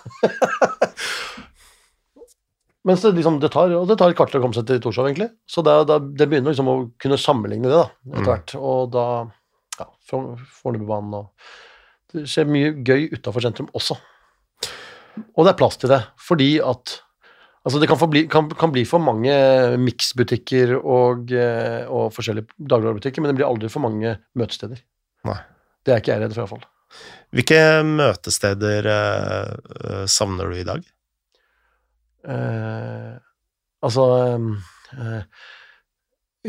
Mens 2.86 3.02
det, 3.02 3.12
liksom, 3.18 3.40
det, 3.42 3.50
tar, 3.52 3.72
og 3.74 3.88
det 3.90 3.96
tar 3.98 4.12
et 4.14 4.18
kvarter 4.20 4.38
å 4.38 4.44
komme 4.44 4.54
seg 4.56 4.68
til 4.70 4.80
Torshov, 4.84 5.08
egentlig. 5.10 5.32
Så 5.50 5.64
det, 5.66 5.74
det, 5.90 5.96
det 6.22 6.28
begynner 6.30 6.54
liksom 6.54 6.68
å 6.70 6.76
kunne 7.02 7.18
sammenligne 7.18 7.66
det 7.72 7.80
da, 7.80 7.88
etter 8.12 8.22
Mm. 8.22 8.28
hvert. 8.30 8.54
Og 8.62 8.92
da 8.94 9.06
ja, 9.80 9.88
Forn- 10.08 10.36
Fornebubanen 10.62 11.16
og 11.18 11.32
Det 12.14 12.28
skjer 12.30 12.46
mye 12.48 12.70
gøy 12.86 13.08
utafor 13.18 13.42
sentrum 13.44 13.68
også. 13.76 13.98
Og 15.16 15.46
det 15.46 15.54
er 15.54 15.60
plass 15.60 15.80
til 15.82 15.92
det, 15.92 16.04
fordi 16.22 16.56
at 16.64 17.00
Altså 17.66 17.80
det 17.82 17.88
kan, 17.90 17.98
forbli, 17.98 18.28
bli, 18.28 18.30
kan, 18.30 18.46
kan 18.54 18.70
bli 18.70 18.84
for 18.86 19.02
mange 19.02 19.34
miksbutikker 19.82 20.76
og, 20.78 21.32
eh, 21.34 21.88
og 21.90 22.12
forskjellige 22.14 22.54
dagligvarebutikker, 22.62 23.24
men 23.24 23.32
det 23.32 23.40
blir 23.40 23.48
aldri 23.48 23.72
for 23.74 23.82
mange 23.82 24.12
møtesteder. 24.38 24.84
Nei. 25.26 25.40
Det 25.82 25.96
er 25.96 26.04
ikke 26.04 26.12
jeg 26.14 26.22
redd 26.22 26.36
for, 26.36 26.44
iallfall. 26.44 26.68
Hvilke 27.34 27.60
møtesteder 27.90 28.90
eh, 28.92 29.56
eh, 29.80 30.04
savner 30.14 30.54
du 30.54 30.60
i 30.60 30.68
dag? 30.68 30.86
Eh, 32.36 33.16
altså 33.86 34.06
eh, 34.94 35.48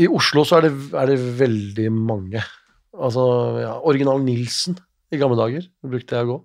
I 0.05 0.11
Oslo 0.13 0.45
så 0.45 0.61
er 0.61 0.69
det, 0.69 0.75
er 1.01 1.15
det 1.15 1.19
veldig 1.41 1.89
mange. 1.97 2.45
Altså 2.93 3.25
ja, 3.61 3.73
Original 3.89 4.21
Nilsen 4.25 4.77
i 5.13 5.21
gamle 5.21 5.41
dager 5.41 5.65
brukte 5.81 6.17
jeg 6.17 6.29
å 6.29 6.33
gå. 6.35 6.39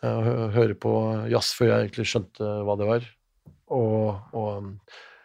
Eh, 0.00 0.30
høre 0.54 0.76
på 0.80 0.94
jazz 1.28 1.52
før 1.56 1.74
jeg 1.74 1.88
egentlig 1.88 2.06
skjønte 2.08 2.54
hva 2.64 2.76
det 2.80 2.88
var. 2.88 3.08
Og, 3.70 4.16
og 4.32 4.70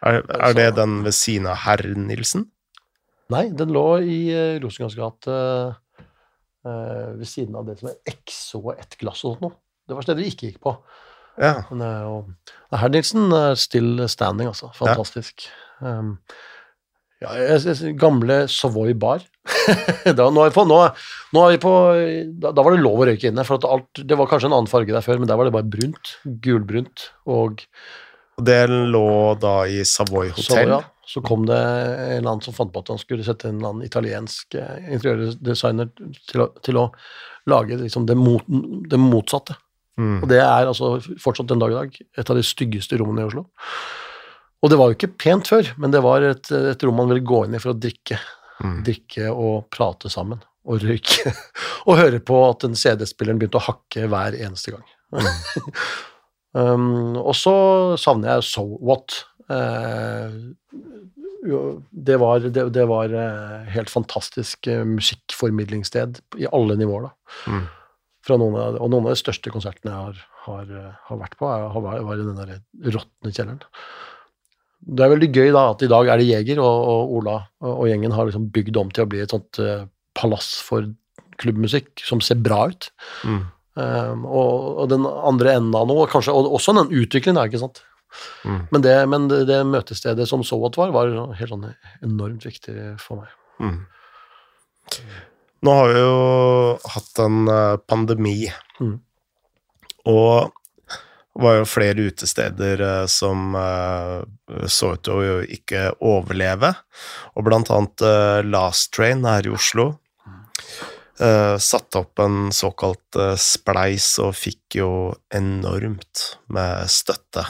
Er, 0.06 0.20
er 0.22 0.52
det 0.54 0.68
den 0.76 1.00
ved 1.06 1.16
siden 1.16 1.48
av 1.50 1.62
herr 1.64 1.82
Nilsen? 1.96 2.44
Nei, 3.32 3.48
den 3.56 3.72
lå 3.74 3.86
i 4.06 4.18
uh, 4.30 4.84
gate 4.94 5.36
eh, 6.66 7.08
ved 7.16 7.26
siden 7.26 7.56
av 7.58 7.66
det 7.66 7.78
som 7.80 7.90
er 7.90 7.96
Exo 8.12 8.60
og 8.60 8.76
Ett 8.76 8.94
glass 9.00 9.24
og 9.24 9.34
sånt 9.34 9.46
noe. 9.48 9.56
Det 9.86 9.96
var 9.96 10.06
stedet 10.06 10.22
vi 10.22 10.30
ikke 10.30 10.50
gikk 10.50 10.60
på. 10.62 10.76
Ja. 11.40 11.56
Eh, 11.72 12.76
Herr 12.76 12.92
Nilsen 12.92 13.32
er 13.34 13.56
still 13.58 14.04
standing, 14.12 14.52
altså. 14.52 14.70
Fantastisk. 14.76 15.48
Um, 15.80 16.18
ja, 17.22 17.32
jeg, 17.40 17.64
jeg, 17.66 17.96
gamle 17.98 18.44
Savoy 18.52 18.94
bar. 18.94 19.24
da, 20.18 20.28
nå, 20.30 20.46
er 20.46 20.54
på, 20.54 20.64
nå, 20.68 20.80
nå 21.36 21.44
er 21.44 21.54
vi 21.54 21.60
på 21.62 21.72
da, 22.42 22.52
da 22.54 22.64
var 22.64 22.74
det 22.74 22.82
lov 22.84 23.02
å 23.02 23.06
røyke 23.10 23.30
inne, 23.30 23.44
for 23.46 23.60
at 23.60 23.68
alt, 23.68 24.02
det 24.02 24.18
var 24.18 24.30
kanskje 24.30 24.50
en 24.50 24.58
annen 24.58 24.70
farge 24.70 24.94
der 24.94 25.04
før, 25.04 25.20
men 25.22 25.30
der 25.30 25.38
var 25.38 25.48
det 25.48 25.54
bare 25.56 25.70
brunt. 25.70 26.16
Gulbrunt. 26.44 27.08
Og 27.30 27.64
det 28.36 28.60
lå 28.68 29.08
da 29.40 29.58
i 29.68 29.80
Savoy 29.88 30.32
hotell? 30.36 30.74
ja, 30.76 30.80
så 31.06 31.22
kom 31.24 31.46
det 31.48 31.56
en 31.56 32.18
eller 32.18 32.30
annen 32.32 32.44
som 32.44 32.56
fant 32.56 32.72
på 32.74 32.82
at 32.82 32.90
han 32.92 33.00
skulle 33.00 33.24
sette 33.24 33.48
en 33.48 33.60
eller 33.60 33.74
annen 33.74 33.86
italiensk 33.86 34.58
eh, 34.58 34.90
interiørdesigner 34.96 35.92
til 36.28 36.44
å, 36.44 36.50
til 36.66 36.80
å 36.82 36.88
lage 37.48 37.78
liksom 37.80 38.08
det, 38.08 38.16
mot, 38.18 38.44
det 38.46 39.00
motsatte. 39.00 39.56
Mm. 39.96 40.18
Og 40.20 40.26
det 40.28 40.42
er 40.42 40.68
altså 40.68 40.96
fortsatt 41.22 41.48
den 41.48 41.62
dag 41.62 41.72
i 41.72 41.78
dag 41.78 42.00
et 42.20 42.32
av 42.32 42.36
de 42.36 42.44
styggeste 42.44 42.98
rommene 43.00 43.24
i 43.24 43.30
Oslo. 43.30 43.46
Og 44.64 44.72
det 44.72 44.78
var 44.80 44.90
jo 44.90 44.96
ikke 44.98 45.14
pent 45.14 45.48
før, 45.48 45.70
men 45.80 45.94
det 45.94 46.02
var 46.04 46.24
et, 46.26 46.50
et 46.50 46.84
rom 46.84 46.98
man 46.98 47.12
ville 47.12 47.24
gå 47.24 47.44
inn 47.46 47.56
i 47.56 47.62
for 47.62 47.72
å 47.72 47.78
drikke. 47.78 48.18
Mm. 48.62 48.80
Drikke 48.86 49.30
og 49.32 49.66
prate 49.74 50.10
sammen, 50.12 50.40
og 50.66 50.82
røyke. 50.84 51.32
og 51.88 52.00
høre 52.00 52.20
på 52.24 52.40
at 52.48 52.64
den 52.64 52.76
CD-spilleren 52.78 53.40
begynte 53.40 53.60
å 53.60 53.66
hakke 53.68 54.08
hver 54.10 54.36
eneste 54.38 54.74
gang. 54.74 54.86
um, 56.58 57.16
og 57.20 57.34
så 57.38 57.56
savner 58.00 58.36
jeg 58.36 58.46
So 58.48 58.66
What. 58.80 59.20
Uh, 59.46 60.54
det 61.92 62.16
var, 62.18 62.42
det, 62.42 62.64
det 62.74 62.86
var 62.90 63.12
uh, 63.14 63.68
helt 63.70 63.92
fantastisk 63.92 64.66
uh, 64.66 64.82
musikkformidlingssted 64.88 66.18
i 66.40 66.48
alle 66.52 66.78
nivåer, 66.80 67.10
da 67.10 67.14
Mm. 67.46 67.62
fra 68.26 68.36
noen 68.38 68.54
av, 68.58 68.76
og 68.82 68.90
noen 68.90 69.06
av 69.06 69.12
de 69.14 69.18
største 69.20 69.50
konsertene 69.54 69.92
jeg 69.92 70.02
har, 70.08 70.20
har, 70.46 70.68
har 71.06 71.18
vært 71.20 71.36
på, 71.38 71.46
er, 71.46 71.68
har, 71.74 71.84
var 72.06 72.18
i 72.18 72.26
den 72.26 72.38
der 72.38 72.92
råtne 72.94 73.30
kjelleren. 73.30 73.60
Det 74.80 75.02
er 75.02 75.12
veldig 75.14 75.30
gøy 75.32 75.50
da 75.54 75.64
at 75.72 75.82
i 75.82 75.90
dag 75.90 76.08
er 76.12 76.20
det 76.20 76.28
Jeger, 76.28 76.60
og, 76.62 76.86
og 76.92 77.16
Ola 77.18 77.36
og, 77.64 77.72
og 77.72 77.88
gjengen 77.90 78.14
har 78.14 78.28
liksom 78.28 78.48
bygd 78.54 78.78
om 78.80 78.92
til 78.94 79.06
å 79.06 79.10
bli 79.10 79.22
et 79.24 79.32
sånt 79.34 79.60
uh, 79.62 79.88
palass 80.18 80.56
for 80.64 80.86
klubbmusikk 81.40 82.04
som 82.06 82.22
ser 82.24 82.38
bra 82.44 82.66
ut. 82.72 82.88
Mm. 83.26 83.42
Um, 83.76 84.22
og, 84.24 84.52
og 84.82 84.86
den 84.92 85.04
andre 85.04 85.56
enden 85.58 85.76
av 85.76 85.88
noe, 85.90 86.06
kanskje 86.08 86.32
og 86.32 86.54
også 86.56 86.72
den 86.78 86.94
utviklingen, 86.96 87.42
ikke 87.44 87.60
sant. 87.60 87.82
Mm. 88.46 88.60
Men, 88.70 88.84
det, 88.84 88.94
men 89.12 89.26
det, 89.28 89.42
det 89.50 89.58
møtestedet 89.68 90.28
som 90.28 90.44
så 90.46 90.58
at 90.68 90.78
var, 90.80 90.94
var 90.94 91.34
helt 91.36 91.52
sånn 91.52 91.66
enormt 92.04 92.46
viktig 92.46 92.76
for 93.02 93.20
meg. 93.20 93.34
Mm. 93.60 93.80
Nå 95.66 95.74
har 95.74 95.90
vi 95.90 96.00
jo 96.00 96.16
hatt 96.94 97.24
en 97.24 97.42
eh, 97.50 97.80
pandemi, 97.88 98.38
Mm. 98.76 98.98
og 100.12 100.52
det 101.36 101.42
var 101.42 101.58
jo 101.58 101.64
flere 101.68 102.00
utesteder 102.00 102.80
eh, 102.80 103.06
som 103.06 103.54
eh, 103.54 104.66
så 104.72 104.94
ut 104.94 105.02
til 105.04 105.18
å 105.20 105.40
ikke 105.44 105.90
overleve, 106.00 106.70
og 107.36 107.44
blant 107.44 107.68
annet 107.74 108.04
eh, 108.08 108.40
Last 108.48 108.94
Train 108.96 109.26
her 109.28 109.46
i 109.46 109.52
Oslo 109.52 109.92
satte 111.16 111.96
opp 111.96 112.20
en 112.20 112.50
såkalt 112.52 113.16
spleis 113.40 114.18
og 114.20 114.34
fikk 114.36 114.74
jo 114.76 114.88
enormt 115.32 116.24
med 116.52 116.90
støtte. 116.92 117.40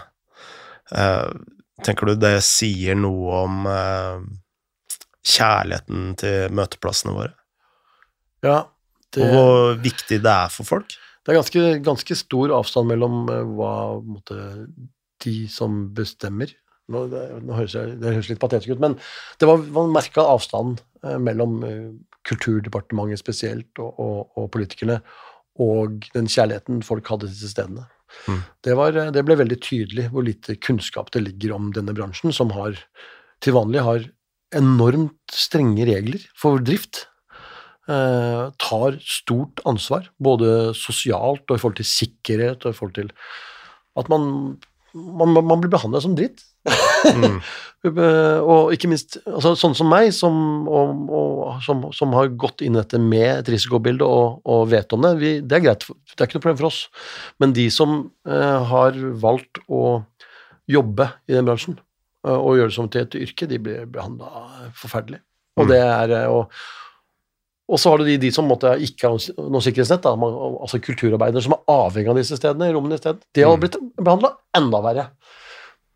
Tenker 1.83 2.07
du 2.07 2.13
det 2.15 2.37
sier 2.47 2.95
noe 2.95 3.41
om 3.41 3.67
kjærligheten 5.27 6.15
til 6.23 6.55
møteplassene 6.55 7.17
våre? 7.17 7.35
Ja, 8.47 8.61
Og 9.19 9.35
hvor 9.35 9.83
viktig 9.83 10.21
det 10.23 10.37
er 10.37 10.55
for 10.55 10.71
folk? 10.71 10.95
Det 11.27 11.33
er 11.33 11.41
ganske, 11.41 11.65
ganske 11.85 12.17
stor 12.19 12.55
avstand 12.55 12.91
mellom 12.93 13.27
eh, 13.33 13.43
hva 13.59 13.73
på 13.99 14.17
måte, 14.17 14.39
de 15.25 15.37
som 15.51 15.87
bestemmer 15.97 16.53
nå, 16.93 17.07
det, 17.11 17.23
nå 17.43 17.57
høres 17.57 17.75
jeg, 17.75 17.97
det 17.99 18.13
høres 18.15 18.29
litt 18.31 18.43
patetisk 18.43 18.77
ut, 18.77 18.83
men 18.85 18.95
det 19.41 19.49
var, 19.51 19.65
man 19.75 19.95
merka 19.95 20.23
avstanden 20.23 20.79
eh, 21.03 21.19
mellom 21.19 21.59
eh, 21.67 21.89
Kulturdepartementet 22.27 23.21
spesielt 23.21 23.79
og, 23.79 24.01
og, 24.03 24.33
og 24.35 24.49
politikerne 24.51 24.97
og 25.63 26.09
den 26.11 26.27
kjærligheten 26.27 26.81
folk 26.83 27.07
hadde 27.07 27.29
til 27.29 27.37
disse 27.37 27.53
stedene. 27.53 27.85
Mm. 28.27 28.41
Det, 28.67 28.75
var, 28.79 28.99
det 29.15 29.23
ble 29.27 29.37
veldig 29.39 29.59
tydelig 29.63 30.09
hvor 30.13 30.27
lite 30.27 30.57
kunnskap 30.59 31.13
det 31.15 31.23
ligger 31.23 31.55
om 31.57 31.71
denne 31.77 31.95
bransjen, 31.97 32.35
som 32.35 32.51
har, 32.57 32.79
til 33.45 33.55
vanlig 33.57 33.85
har 33.87 34.09
enormt 34.57 35.35
strenge 35.35 35.87
regler 35.89 36.27
for 36.39 36.63
drift. 36.63 37.07
Eh, 37.87 38.45
tar 38.59 38.97
stort 39.07 39.61
ansvar, 39.69 40.09
både 40.19 40.73
sosialt 40.75 41.45
og 41.47 41.55
i 41.55 41.61
forhold 41.63 41.77
til 41.79 41.87
sikkerhet 41.87 42.65
og 42.67 42.73
i 42.73 42.75
forhold 42.75 42.97
til 42.97 43.13
at 43.97 44.09
man, 44.11 44.25
man, 44.95 45.37
man 45.39 45.61
blir 45.63 45.71
behandla 45.71 46.01
som 46.03 46.17
dritt. 46.19 46.43
Mm. 46.67 47.41
Eh, 47.87 48.39
og 48.43 48.73
ikke 48.75 48.89
minst 48.91 49.15
altså, 49.31 49.53
sånn 49.55 49.75
som 49.79 49.87
meg, 49.87 50.09
som, 50.17 50.35
og, 50.67 51.05
og, 51.15 51.61
som, 51.63 51.85
som 51.95 52.15
har 52.17 52.33
gått 52.35 52.65
inn 52.67 52.75
i 52.75 52.81
dette 52.81 52.99
med 52.99 53.29
et 53.29 53.51
risikobilde 53.53 54.03
og, 54.03 54.41
og 54.43 54.65
vet 54.73 54.91
om 54.97 55.05
det, 55.05 55.13
vi, 55.21 55.31
det 55.39 55.59
er 55.61 55.63
greit, 55.69 55.85
det 55.87 56.17
er 56.17 56.27
ikke 56.27 56.41
noe 56.41 56.45
problem 56.49 56.59
for 56.59 56.69
oss. 56.73 56.81
Men 57.39 57.55
de 57.55 57.69
som 57.71 57.93
eh, 58.27 58.65
har 58.73 58.99
valgt 59.23 59.61
å 59.71 60.01
jobbe 60.67 61.07
i 61.31 61.37
den 61.37 61.47
bransjen 61.47 61.77
eh, 61.79 62.35
og 62.35 62.59
gjøre 62.59 62.73
det 62.73 62.79
som 62.81 62.91
til 62.91 63.07
et 63.07 63.15
yrke, 63.29 63.47
de 63.53 63.61
blir 63.69 63.87
behandla 63.87 64.49
forferdelig. 64.83 65.23
Og 65.61 65.69
Mm. 65.69 65.71
det 65.71 65.81
er 65.85 66.17
eh, 66.25 66.27
og, 66.41 66.59
og 67.69 67.81
så 67.83 67.91
har 67.91 67.99
du 67.99 68.05
de, 68.07 68.17
de 68.23 68.31
som 68.31 68.47
måtte, 68.47 68.71
ikke 68.79 69.09
har 69.11 69.49
noe 69.51 69.61
sikkerhetsnett, 69.65 70.03
da, 70.05 70.13
man- 70.17 70.37
altså 70.63 70.79
kulturarbeidere 70.81 71.43
som 71.43 71.57
er 71.57 71.65
avhengig 71.73 72.13
av 72.13 72.17
disse 72.21 72.37
stedene, 72.39 72.69
rommene 72.75 72.95
i 72.95 73.03
stedet. 73.03 73.25
De 73.35 73.43
har 73.43 73.57
Mm. 73.57 73.61
blitt 73.65 73.79
behandla 73.99 74.31
enda 74.55 74.81
verre. 74.85 75.09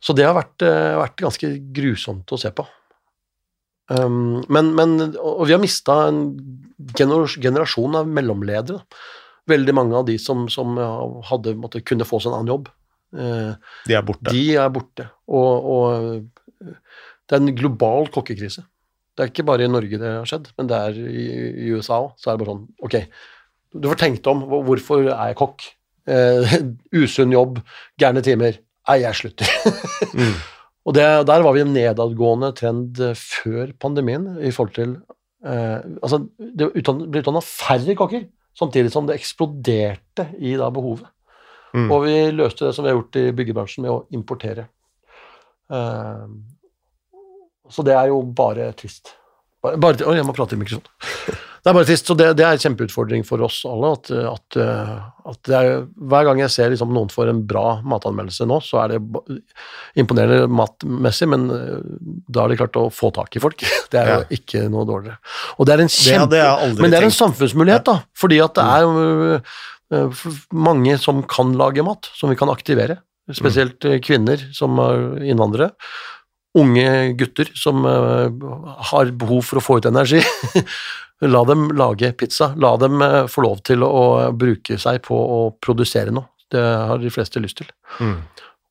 Så 0.02 0.14
det 0.16 0.24
har 0.26 0.34
vært, 0.34 0.62
eh, 0.62 0.96
vært 0.98 1.16
ganske 1.16 1.72
grusomt 1.72 2.26
å 2.32 2.38
se 2.40 2.50
på. 2.50 2.66
Um, 3.90 4.44
men, 4.48 4.74
men, 4.74 5.16
og 5.18 5.46
vi 5.48 5.52
har 5.52 5.60
mista 5.62 5.96
en 6.08 6.20
generasjon 6.94 7.96
av 7.98 8.06
mellomledere. 8.06 8.80
Veldig 9.50 9.74
mange 9.74 9.96
av 9.98 10.06
de 10.06 10.16
som, 10.22 10.44
som 10.48 10.76
hadde, 11.26 11.56
måtte, 11.58 11.82
kunne 11.82 12.06
få 12.06 12.20
seg 12.22 12.30
en 12.30 12.38
annen 12.38 12.52
jobb, 12.52 12.68
eh, 13.18 13.54
De 13.88 13.94
er 13.98 14.02
borte. 14.06 14.30
de 14.30 14.44
er 14.62 14.68
borte. 14.70 15.08
Og, 15.26 15.70
og 15.74 16.26
det 16.62 17.32
er 17.34 17.40
en 17.42 17.54
global 17.58 18.06
kokkekrise. 18.14 18.62
Det 19.20 19.26
er 19.26 19.32
ikke 19.34 19.44
bare 19.50 19.66
i 19.66 19.68
Norge 19.68 19.98
det 20.00 20.14
har 20.14 20.28
skjedd, 20.28 20.46
men 20.56 20.68
det 20.70 20.76
er 20.80 20.96
i, 20.96 21.24
i 21.66 21.74
USA 21.76 21.98
òg. 22.06 22.14
Så 22.16 22.30
er 22.30 22.38
det 22.38 22.40
bare 22.40 22.54
sånn 22.54 22.62
Ok, 22.86 22.94
du 23.76 23.88
får 23.90 24.00
tenkt 24.00 24.30
om. 24.32 24.46
Hvorfor 24.48 25.04
er 25.04 25.12
jeg 25.12 25.36
kokk? 25.36 25.66
Eh, 26.08 26.54
usunn 27.02 27.34
jobb, 27.34 27.60
gærne 28.00 28.22
timer. 28.24 28.56
Nei, 28.88 29.02
jeg 29.04 29.20
slutter. 29.22 29.52
Mm. 30.10 30.32
Og 30.88 30.94
det, 30.96 31.04
der 31.28 31.42
var 31.44 31.52
vi 31.52 31.60
en 31.60 31.74
nedadgående 31.74 32.48
trend 32.56 32.96
eh, 33.04 33.12
før 33.14 33.68
pandemien 33.78 34.24
i 34.40 34.48
forhold 34.48 34.72
til 34.78 34.94
eh, 35.44 35.76
Altså, 36.00 36.22
det 36.40 36.70
ble 36.72 37.20
utdanna 37.20 37.42
færre 37.44 37.94
kokker, 37.98 38.24
samtidig 38.56 38.90
som 38.90 39.06
det 39.06 39.18
eksploderte 39.20 40.24
i 40.40 40.54
da 40.58 40.70
behovet. 40.72 41.04
Mm. 41.76 41.84
Og 41.92 42.06
vi 42.08 42.16
løste 42.32 42.64
det 42.64 42.72
som 42.74 42.88
vi 42.88 42.90
har 42.90 42.96
gjort 42.96 43.20
i 43.20 43.26
byggebransjen, 43.36 43.84
med 43.84 43.92
å 43.92 44.00
importere. 44.16 44.66
Eh, 45.70 46.24
så 47.70 47.84
det 47.86 47.94
er 47.96 48.10
jo 48.12 48.22
bare 48.36 48.72
trist. 48.78 49.14
Bare, 49.60 49.76
bare, 49.80 50.04
å, 50.08 50.14
jeg 50.16 50.24
må 50.24 50.32
prate 50.36 50.56
i 50.56 50.60
mikrofonen. 50.60 50.88
Det 51.60 51.68
er 51.68 51.74
bare 51.76 51.84
trist, 51.84 52.08
så 52.08 52.14
det, 52.16 52.30
det 52.38 52.44
er 52.46 52.54
en 52.56 52.62
kjempeutfordring 52.62 53.24
for 53.28 53.42
oss 53.44 53.58
alle. 53.68 53.90
At, 53.98 54.08
at, 54.30 54.56
eh, 54.56 54.92
at 55.28 55.50
er, 55.58 55.82
hver 56.08 56.24
gang 56.30 56.38
jeg 56.40 56.52
ser 56.54 56.70
liksom 56.72 56.94
noen 56.96 57.10
får 57.12 57.28
en 57.34 57.42
bra 57.50 57.64
matanmeldelse 57.84 58.46
nå, 58.48 58.56
så 58.64 58.78
er 58.86 58.94
det 58.94 59.00
imponerende 60.00 60.46
matmessig, 60.56 61.28
men 61.28 61.44
eh, 61.52 61.82
da 62.32 62.46
har 62.46 62.54
de 62.54 62.56
klart 62.62 62.78
å 62.80 62.86
få 62.94 63.10
tak 63.16 63.36
i 63.36 63.42
folk. 63.44 63.60
Det 63.92 64.00
er 64.00 64.08
jo 64.08 64.16
Ja. 64.22 64.28
ikke 64.38 64.64
noe 64.72 64.86
dårligere. 64.88 65.18
Og 65.58 65.68
det 65.68 65.74
er 65.74 65.84
en 65.84 65.92
kjempe... 65.92 66.30
det 66.32 66.80
Men 66.80 66.94
det 66.94 67.00
er 67.02 67.08
en 67.10 67.16
samfunnsmulighet, 67.20 67.84
da. 67.90 67.98
Fordi 68.16 68.40
at 68.40 68.56
det 68.56 68.64
er 68.64 68.86
jo 68.86 69.04
øh, 69.98 70.26
mange 70.70 70.96
som 71.02 71.20
kan 71.28 71.52
lage 71.60 71.84
mat, 71.84 72.08
som 72.16 72.32
vi 72.32 72.38
kan 72.40 72.52
aktivere. 72.54 73.02
Spesielt 73.36 73.84
øh, 73.84 73.98
kvinner 74.02 74.40
som 74.56 74.78
er 74.80 75.26
innvandrere. 75.28 75.74
Unge 76.58 77.12
gutter 77.14 77.50
som 77.54 77.84
øh, 77.86 78.32
har 78.90 79.12
behov 79.14 79.44
for 79.46 79.60
å 79.60 79.62
få 79.62 79.78
ut 79.78 79.86
energi. 79.90 80.22
La 81.20 81.42
dem 81.44 81.68
lage 81.76 82.10
pizza. 82.18 82.50
La 82.58 82.72
dem 82.80 83.02
øh, 83.04 83.26
få 83.30 83.44
lov 83.44 83.60
til 83.68 83.84
å 83.86 84.30
bruke 84.34 84.78
seg 84.80 85.02
på 85.06 85.14
å 85.14 85.40
produsere 85.62 86.14
noe. 86.14 86.30
Det 86.50 86.62
har 86.62 86.98
de 86.98 87.12
fleste 87.14 87.42
lyst 87.42 87.60
til. 87.60 87.68
Mm. 88.00 88.16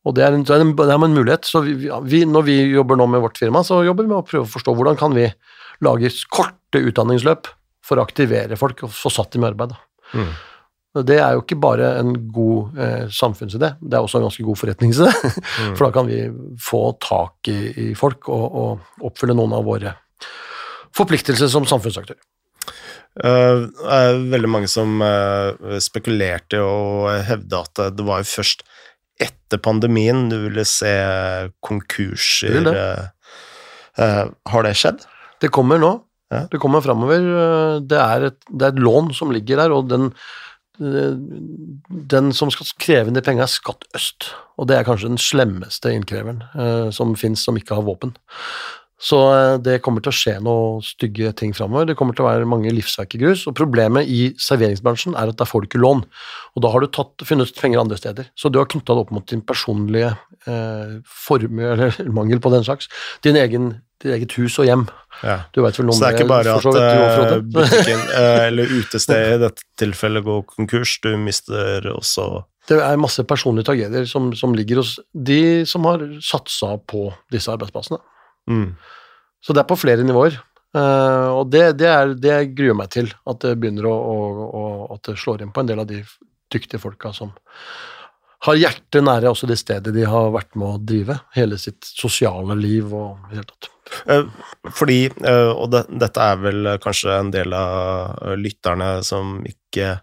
Og 0.07 0.15
det 0.17 0.25
er 0.25 0.35
en, 0.35 0.43
det 0.47 0.55
er 0.55 0.63
en, 0.65 0.73
det 0.75 0.89
er 0.89 0.97
en 0.97 1.15
mulighet. 1.15 1.47
Så 1.47 1.61
vi, 1.63 1.75
vi, 2.09 2.23
når 2.27 2.47
vi 2.47 2.57
jobber 2.73 2.99
nå 2.99 3.07
med 3.13 3.23
vårt 3.23 3.39
firma, 3.39 3.63
så 3.63 3.83
jobber 3.87 4.07
vi 4.07 4.11
med 4.11 4.19
å 4.19 4.27
prøve 4.27 4.47
å 4.47 4.51
forstå 4.51 4.75
hvordan 4.75 4.99
kan 4.99 5.15
vi 5.15 5.29
lage 5.85 6.11
korte 6.33 6.81
utdanningsløp 6.83 7.47
for 7.85 7.99
å 7.99 8.05
aktivere 8.05 8.59
folk 8.59 8.83
og 8.87 8.93
få 8.93 9.11
satt 9.13 9.31
dem 9.35 9.45
i 9.45 9.49
arbeid. 9.51 9.75
Mm. 10.11 10.31
Det 10.95 11.19
er 11.21 11.35
jo 11.37 11.43
ikke 11.43 11.59
bare 11.61 11.91
en 11.99 12.15
god 12.33 12.77
eh, 12.81 13.03
samfunnsidé, 13.13 13.75
det 13.77 13.93
er 13.93 14.01
også 14.01 14.17
en 14.17 14.25
ganske 14.25 14.45
god 14.47 14.57
forretningsidé. 14.57 15.11
Mm. 15.59 15.73
For 15.75 15.85
da 15.85 15.91
kan 15.91 16.07
vi 16.07 16.17
få 16.63 16.79
tak 17.03 17.49
i, 17.51 17.57
i 17.91 17.95
folk 17.99 18.29
og, 18.31 18.45
og 18.55 19.05
oppfylle 19.09 19.35
noen 19.35 19.51
av 19.57 19.65
våre 19.67 19.91
forpliktelser 20.95 21.49
som 21.51 21.65
samfunnsaktør. 21.67 22.15
Uh, 23.19 23.65
er 23.91 24.19
veldig 24.31 24.49
mange 24.51 24.69
som 24.71 25.01
uh, 25.03 25.51
spekulerte 25.83 26.61
og 26.63 27.09
hevda 27.27 27.63
at 27.65 27.81
det 27.97 28.05
var 28.07 28.21
jo 28.23 28.29
først 28.31 28.63
etter 29.19 29.59
pandemien 29.59 30.29
du 30.31 30.37
ville 30.45 30.63
se 30.69 30.93
konkurser. 31.65 32.61
Det 32.63 32.71
det. 32.71 32.83
eh, 33.99 34.29
har 34.53 34.63
det 34.63 34.71
skjedd? 34.79 35.01
Det 35.43 35.49
kommer 35.51 35.81
nå. 35.81 35.89
Ja. 36.31 36.45
Det 36.47 36.61
kommer 36.63 36.79
framover. 36.85 37.25
Det, 37.83 37.99
et- 38.29 38.45
det 38.47 38.69
er 38.69 38.71
et 38.77 38.79
lån 38.79 39.11
som 39.17 39.33
ligger 39.35 39.59
der, 39.59 39.73
og 39.75 39.89
den, 39.91 40.13
den 40.79 42.31
som 42.35 42.51
skal 42.53 42.69
kreve 42.79 43.11
inn 43.11 43.17
de 43.17 43.23
pengene, 43.23 43.45
er 43.45 43.51
Skatt 43.51 43.85
Øst. 43.97 44.31
Og 44.59 44.69
det 44.69 44.77
er 44.77 44.87
kanskje 44.87 45.11
den 45.11 45.21
slemmeste 45.21 45.91
innkreveren 45.95 46.43
eh, 46.55 46.89
som 46.95 47.15
fins, 47.19 47.43
som 47.45 47.57
ikke 47.59 47.77
har 47.77 47.87
våpen. 47.87 48.15
Så 48.99 49.19
eh, 49.31 49.57
det 49.63 49.79
kommer 49.83 50.03
til 50.03 50.11
å 50.11 50.15
skje 50.15 50.35
noen 50.43 50.83
stygge 50.85 51.31
ting 51.39 51.53
framover. 51.55 51.87
Det 51.89 51.97
kommer 51.99 52.15
til 52.15 52.25
å 52.25 52.29
være 52.29 52.49
mange 52.49 52.71
livsverk 52.75 53.15
i 53.15 53.21
grus. 53.21 53.45
Og 53.47 53.55
problemet 53.57 54.09
i 54.11 54.33
serveringsbransjen 54.39 55.15
er 55.19 55.31
at 55.31 55.39
der 55.39 55.49
får 55.49 55.63
du 55.63 55.69
ikke 55.69 55.83
lån. 55.83 56.03
Og 56.55 56.65
da 56.65 56.71
har 56.73 56.83
du 56.83 56.89
tatt, 56.91 57.13
funnet 57.27 57.55
penger 57.59 57.83
andre 57.83 57.99
steder. 57.99 58.31
Så 58.39 58.51
du 58.51 58.59
har 58.59 58.69
knytta 58.71 58.95
det 58.95 59.05
opp 59.05 59.13
mot 59.15 59.27
din 59.31 59.43
personlige 59.45 60.11
eh, 60.45 60.97
formue, 61.27 61.69
eller 61.75 62.11
mangel 62.11 62.43
på 62.43 62.51
den 62.55 62.67
slags. 62.67 62.91
Din 63.25 63.39
egen, 63.39 63.71
ditt 63.99 64.13
eget 64.15 64.35
hus 64.39 64.57
og 64.61 64.67
hjem. 64.67 64.85
Ja. 65.23 65.39
Du 65.55 65.61
vet 65.63 65.79
vel 65.79 65.89
noe 65.89 65.97
Så 65.97 66.05
det 66.05 66.09
er 66.09 66.17
ikke 66.19 66.29
bare 66.29 66.53
at 66.55 66.67
vidt, 66.67 66.77
du 66.77 67.35
eh, 67.35 67.41
butikken, 67.55 68.03
eh, 68.15 68.43
eller 68.47 68.75
utestedet 68.79 69.33
i 69.35 69.41
dette 69.41 69.65
tilfellet 69.81 70.25
går 70.27 70.45
konkurs, 70.53 70.95
du 71.03 71.11
mister 71.19 71.89
også 71.91 72.29
Det 72.69 72.77
er 72.85 73.01
masse 73.01 73.23
personlige 73.27 73.67
tragedier 73.71 74.05
som, 74.07 74.31
som 74.37 74.53
ligger 74.55 74.83
hos 74.83 74.97
de 75.11 75.65
som 75.67 75.87
har 75.89 76.05
satsa 76.23 76.77
på 76.87 77.09
disse 77.33 77.51
arbeidsplassene. 77.51 77.99
mm. 78.49 78.71
Så 79.39 79.53
det 79.55 79.61
er 79.61 79.69
på 79.69 79.77
flere 79.79 80.03
nivåer. 80.03 80.33
Eh, 80.75 81.29
og 81.31 81.47
det, 81.49 81.79
det, 81.79 81.87
er, 81.87 82.11
det 82.13 82.33
gruer 82.53 82.75
meg 82.77 82.91
til, 82.93 83.07
at 83.25 83.39
det 83.41 83.55
begynner 83.57 83.87
å, 83.89 83.93
å, 83.95 84.17
å 84.59 84.65
At 84.93 85.07
det 85.07 85.15
slår 85.17 85.41
inn 85.41 85.53
på 85.55 85.63
en 85.63 85.69
del 85.71 85.81
av 85.81 85.87
de 85.89 86.03
dyktige 86.51 86.81
folka 86.81 87.13
som 87.15 87.31
har 88.45 88.55
hjertet 88.55 89.03
nære 89.03 89.31
også 89.33 89.49
det 89.49 89.57
stedet 89.59 89.93
de 89.95 90.05
har 90.07 90.29
vært 90.31 90.55
med 90.55 90.67
å 90.67 90.79
drive. 90.79 91.17
Hele 91.35 91.57
sitt 91.59 91.83
sosiale 91.83 92.55
liv 92.55 92.87
og 92.87 93.17
i 93.27 93.33
det 93.33 93.41
hele 93.41 93.49
tatt. 93.49 93.71
Eh, 94.05 94.25
Fordi, 94.75 95.05
eh, 95.05 95.51
og 95.51 95.71
det, 95.73 95.85
dette 96.01 96.25
er 96.31 96.41
vel 96.43 96.73
kanskje 96.83 97.15
en 97.15 97.31
del 97.33 97.55
av 97.55 98.19
eh, 98.23 98.35
lytterne 98.39 98.99
som 99.05 99.39
ikke 99.47 99.97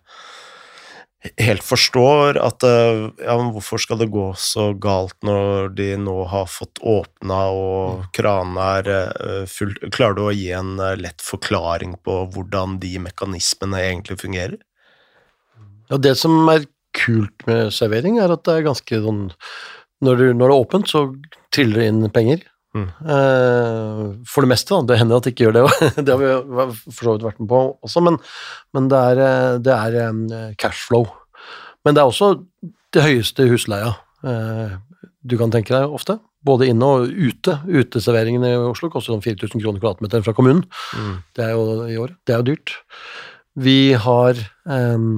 helt 1.42 1.64
forstår 1.66 2.36
at 2.38 2.62
ja, 2.62 3.34
hvorfor 3.34 3.80
skal 3.82 3.98
det 3.98 4.06
gå 4.14 4.28
så 4.38 4.68
galt 4.78 5.16
når 5.26 5.72
de 5.74 5.88
nå 5.98 6.14
har 6.30 6.44
fått 6.46 6.78
åpna 6.86 7.38
og 7.50 8.04
kranene 8.14 8.66
er 8.76 9.48
full 9.50 9.72
Klarer 9.90 10.14
du 10.14 10.22
å 10.22 10.36
gi 10.36 10.52
en 10.54 10.76
lett 11.00 11.24
forklaring 11.26 11.96
på 12.06 12.20
hvordan 12.36 12.76
de 12.84 12.92
mekanismene 13.08 13.80
egentlig 13.88 14.20
fungerer? 14.22 14.54
Ja, 15.90 15.98
det 15.98 16.14
som 16.20 16.46
er 16.52 16.68
kult 16.94 17.42
med 17.50 17.74
servering, 17.74 18.20
er 18.22 18.30
at 18.32 18.46
det 18.46 18.60
er 18.60 18.68
ganske 18.68 19.02
sånn 19.02 19.24
Når, 20.04 20.20
du, 20.20 20.26
når 20.30 20.46
det 20.46 20.52
er 20.52 20.60
åpent, 20.60 20.92
så 20.92 21.08
triller 21.50 21.82
det 21.82 21.90
inn 21.90 22.12
penger. 22.12 22.46
Mm. 22.76 24.24
For 24.28 24.44
det 24.44 24.50
meste, 24.50 24.74
da. 24.74 24.84
Det 24.90 24.98
hender 25.00 25.20
at 25.20 25.26
det 25.26 25.34
ikke 25.34 25.46
gjør 25.46 25.56
det 25.56 25.64
òg. 25.66 25.84
det 26.04 26.12
har 26.12 26.20
vi 26.20 26.66
for 26.90 27.02
så 27.02 27.14
vidt 27.14 27.26
vært 27.26 27.40
med 27.42 27.50
på 27.52 27.62
også, 27.86 28.02
men, 28.04 28.18
men 28.76 28.90
det 28.92 29.02
er, 29.12 29.22
eh, 29.26 29.52
det 29.64 29.76
er 29.76 30.00
eh, 30.02 30.50
cashflow. 30.60 31.08
Men 31.86 31.96
det 31.96 32.02
er 32.02 32.10
også 32.10 32.34
det 32.94 33.04
høyeste 33.04 33.46
husleia 33.50 33.94
du 35.26 35.36
kan 35.38 35.52
tenke 35.54 35.74
deg 35.74 35.92
ofte. 35.92 36.16
Både 36.46 36.68
inne 36.70 36.86
og 36.86 37.10
ute. 37.10 37.56
Uteserveringen 37.66 38.44
i 38.46 38.54
Oslo 38.58 38.90
koster 38.90 39.12
sånn 39.12 39.24
4000 39.24 39.62
kroner 39.62 39.82
kvadratmeteren 39.82 40.26
fra 40.26 40.34
kommunen. 40.36 40.64
Mm. 40.94 41.16
Det 41.36 41.44
er 41.46 41.54
jo 41.54 41.64
i 41.86 41.98
år. 42.00 42.14
Det 42.26 42.34
er 42.34 42.42
jo 42.42 42.48
dyrt. 42.50 42.74
Vi 43.66 43.78
har 44.02 44.38
eh, 44.38 45.08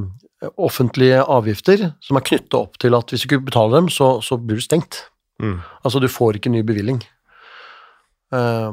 offentlige 0.56 1.20
avgifter 1.24 1.90
som 2.04 2.18
er 2.18 2.26
knytta 2.30 2.62
opp 2.64 2.80
til 2.80 2.96
at 2.98 3.12
hvis 3.12 3.24
du 3.24 3.28
ikke 3.30 3.46
betaler 3.50 3.80
dem, 3.80 3.92
så, 3.92 4.18
så 4.24 4.38
blir 4.40 4.60
du 4.60 4.64
stengt. 4.64 5.06
Mm. 5.42 5.58
Altså, 5.84 6.00
du 6.02 6.08
får 6.10 6.38
ikke 6.38 6.52
ny 6.52 6.64
bevilling. 6.66 7.02
Eh, 8.32 8.72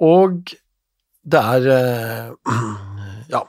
og 0.00 0.54
det 1.30 1.40
er 1.54 1.70
eh, 1.76 2.30
Ja. 3.30 3.44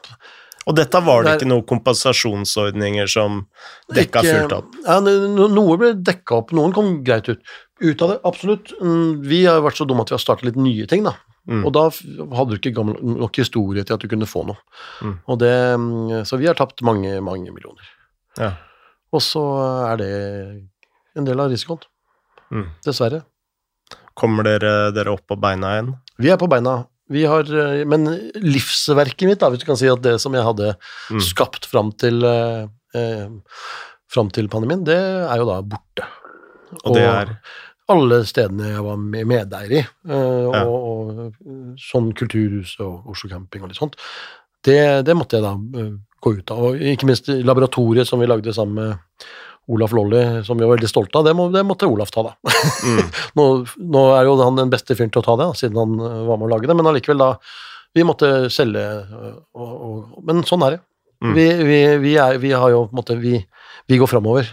Og 0.69 0.75
dette 0.77 0.99
var 1.01 1.23
det 1.23 1.25
Det 1.25 1.31
er- 1.33 1.39
ikke 1.41 1.49
noen 1.49 1.65
kompensasjonsordninger 1.71 3.07
som 3.09 3.47
dekka 3.89 4.21
ikke- 4.21 4.35
fullt 4.43 4.51
opp? 4.59 4.75
Ja, 4.85 4.99
noe 5.01 5.77
ble 5.81 5.93
dekka 5.97 6.35
opp, 6.37 6.51
noen 6.53 6.71
kom 6.75 7.03
greit 7.03 7.27
ut. 7.29 7.41
Ut 7.81 8.01
av 8.05 8.09
det, 8.11 8.19
absolutt. 8.23 8.69
Mm, 8.79 9.23
Vi 9.25 9.39
har 9.45 9.61
vært 9.61 9.79
så 9.81 9.87
dumme 9.89 10.01
at 10.05 10.09
vi 10.11 10.15
har 10.19 10.21
startet 10.21 10.45
litt 10.51 10.55
nye 10.61 10.85
ting, 10.85 11.03
da. 11.03 11.15
Mm. 11.49 11.65
Og 11.65 11.73
da 11.73 11.87
hadde 11.89 12.51
du 12.53 12.57
ikke 12.59 12.75
gammel, 12.77 12.99
nok 13.01 13.35
historie 13.41 13.83
til 13.83 13.95
at 13.95 13.99
du 14.01 14.07
kunne 14.07 14.27
få 14.29 14.45
noe. 14.45 14.57
Mm. 15.01 15.15
Det, 15.39 15.55
mm, 15.81 16.25
så 16.29 16.37
vi 16.37 16.45
har 16.45 16.53
tapt 16.53 16.83
mange, 16.85 17.19
mange 17.25 17.49
millioner. 17.49 17.81
Ja. 18.37 18.51
Og 19.11 19.19
så 19.25 19.41
er 19.91 19.97
det 19.97 20.11
en 21.17 21.25
del 21.25 21.39
av 21.41 21.49
risikoen, 21.49 21.81
Mm. 22.51 22.67
dessverre. 22.85 23.23
Kommer 24.19 24.43
dere, 24.43 24.91
dere 24.95 25.13
opp 25.13 25.25
på 25.29 25.37
beina 25.39 25.75
igjen? 25.77 25.93
Vi 26.21 26.29
er 26.33 26.37
på 26.41 26.49
beina. 26.51 26.85
Vi 27.11 27.23
har, 27.27 27.43
eh, 27.43 27.83
men 27.85 28.05
livsverket 28.39 29.27
mitt, 29.27 29.39
da, 29.39 29.49
hvis 29.51 29.59
du 29.59 29.65
kan 29.67 29.77
si 29.79 29.87
at 29.91 30.01
det 30.01 30.19
som 30.21 30.33
jeg 30.33 30.43
hadde 30.45 30.75
Mm. 31.11 31.19
skapt 31.21 31.65
fram 31.67 31.91
til, 31.91 32.23
eh, 32.23 32.67
eh, 32.95 33.27
fram 34.11 34.29
til 34.31 34.47
pandemien, 34.47 34.83
det 34.83 34.95
er 34.97 35.37
jo 35.37 35.45
da 35.45 35.61
borte. 35.61 36.05
Og 36.85 36.95
det 36.95 37.03
er 37.03 37.37
alle 37.89 38.21
stedene 38.23 38.69
jeg 38.71 38.83
var 38.83 38.95
med- 38.97 39.27
medeier 39.27 39.71
i, 39.71 39.79
eh, 39.79 40.51
Ja. 40.53 40.63
og, 40.63 40.77
og 41.09 41.33
sånn 41.77 42.13
Kulturhuset 42.15 42.79
og 42.79 43.09
Oslo 43.11 43.29
Camping 43.29 43.63
og 43.63 43.69
litt 43.69 43.77
sånt, 43.77 43.95
det, 44.63 45.03
det 45.05 45.15
måtte 45.17 45.35
jeg 45.39 45.43
da 45.43 45.53
eh, 45.81 45.91
gå 46.21 46.37
ut 46.37 46.51
av. 46.51 46.57
Og 46.63 46.75
ikke 46.79 47.07
minst 47.09 47.27
laboratoriet 47.27 48.07
som 48.07 48.19
vi 48.21 48.27
lagde 48.27 48.53
sammen 48.53 48.75
med 48.75 48.99
Olaf 49.67 49.91
Lolly, 49.91 50.43
som 50.43 50.57
vi 50.57 50.65
var 50.65 50.75
veldig 50.75 50.89
stolte 50.89 51.19
av, 51.19 51.25
det, 51.25 51.33
må, 51.37 51.47
det 51.53 51.63
måtte 51.67 51.89
Olaf 51.89 52.11
ta, 52.11 52.23
da. 52.25 52.53
mm. 52.85 53.01
Nå, 53.37 53.45
nå 53.93 54.05
er 54.17 54.27
jo 54.27 54.37
han 54.41 54.57
den 54.59 54.71
beste 54.73 54.97
fyren 54.97 55.11
til 55.13 55.21
å 55.21 55.27
ta 55.27 55.37
det, 55.39 55.51
siden 55.59 55.77
han 55.79 55.99
eh, 55.99 56.23
var 56.29 56.39
med 56.39 56.49
å 56.49 56.53
lage 56.55 56.69
det, 56.69 56.77
men 56.77 56.89
allikevel 56.91 57.21
da 57.21 57.35
Vi 57.95 58.05
måtte 58.07 58.49
selge, 58.53 58.81
eh, 58.81 59.37
og, 59.53 59.71
og, 59.71 60.17
men 60.27 60.43
sånn 60.47 60.65
er 60.67 60.77
det. 60.77 60.81
Mm. 61.21 61.33
Vi, 61.37 61.47
vi, 61.67 61.79
vi, 62.01 62.17
er, 62.17 62.41
vi 62.41 62.51
har 62.57 62.73
jo 62.73 62.85
på 62.87 62.95
en 62.95 63.01
måte 63.03 63.17
Vi, 63.21 63.35
vi 63.91 64.01
går 64.01 64.09
framover. 64.09 64.49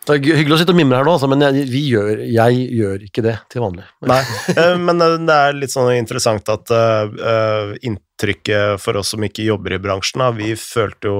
Det 0.00 0.16
er 0.16 0.38
hyggelig 0.40 0.56
å 0.56 0.58
sitte 0.62 0.72
og 0.72 0.78
mimre 0.80 0.98
her 0.98 1.06
nå, 1.06 1.12
altså, 1.14 1.28
men 1.30 1.44
jeg, 1.44 1.66
vi 1.70 1.82
gjør, 1.92 2.22
jeg 2.24 2.62
gjør 2.74 3.02
ikke 3.06 3.22
det 3.22 3.34
til 3.52 3.62
vanlig. 3.62 3.84
Nei, 4.08 4.20
eh, 4.56 4.76
men 4.80 5.04
det 5.28 5.36
er 5.36 5.58
litt 5.58 5.74
sånn 5.74 5.92
interessant 5.94 6.48
at 6.50 6.72
eh, 6.74 7.74
inntrykket 7.86 8.80
for 8.82 8.98
oss 8.98 9.12
som 9.14 9.26
ikke 9.28 9.46
jobber 9.46 9.76
i 9.76 9.82
bransjen, 9.82 10.24
da, 10.24 10.32
vi 10.34 10.56
følte 10.58 11.12
jo 11.12 11.18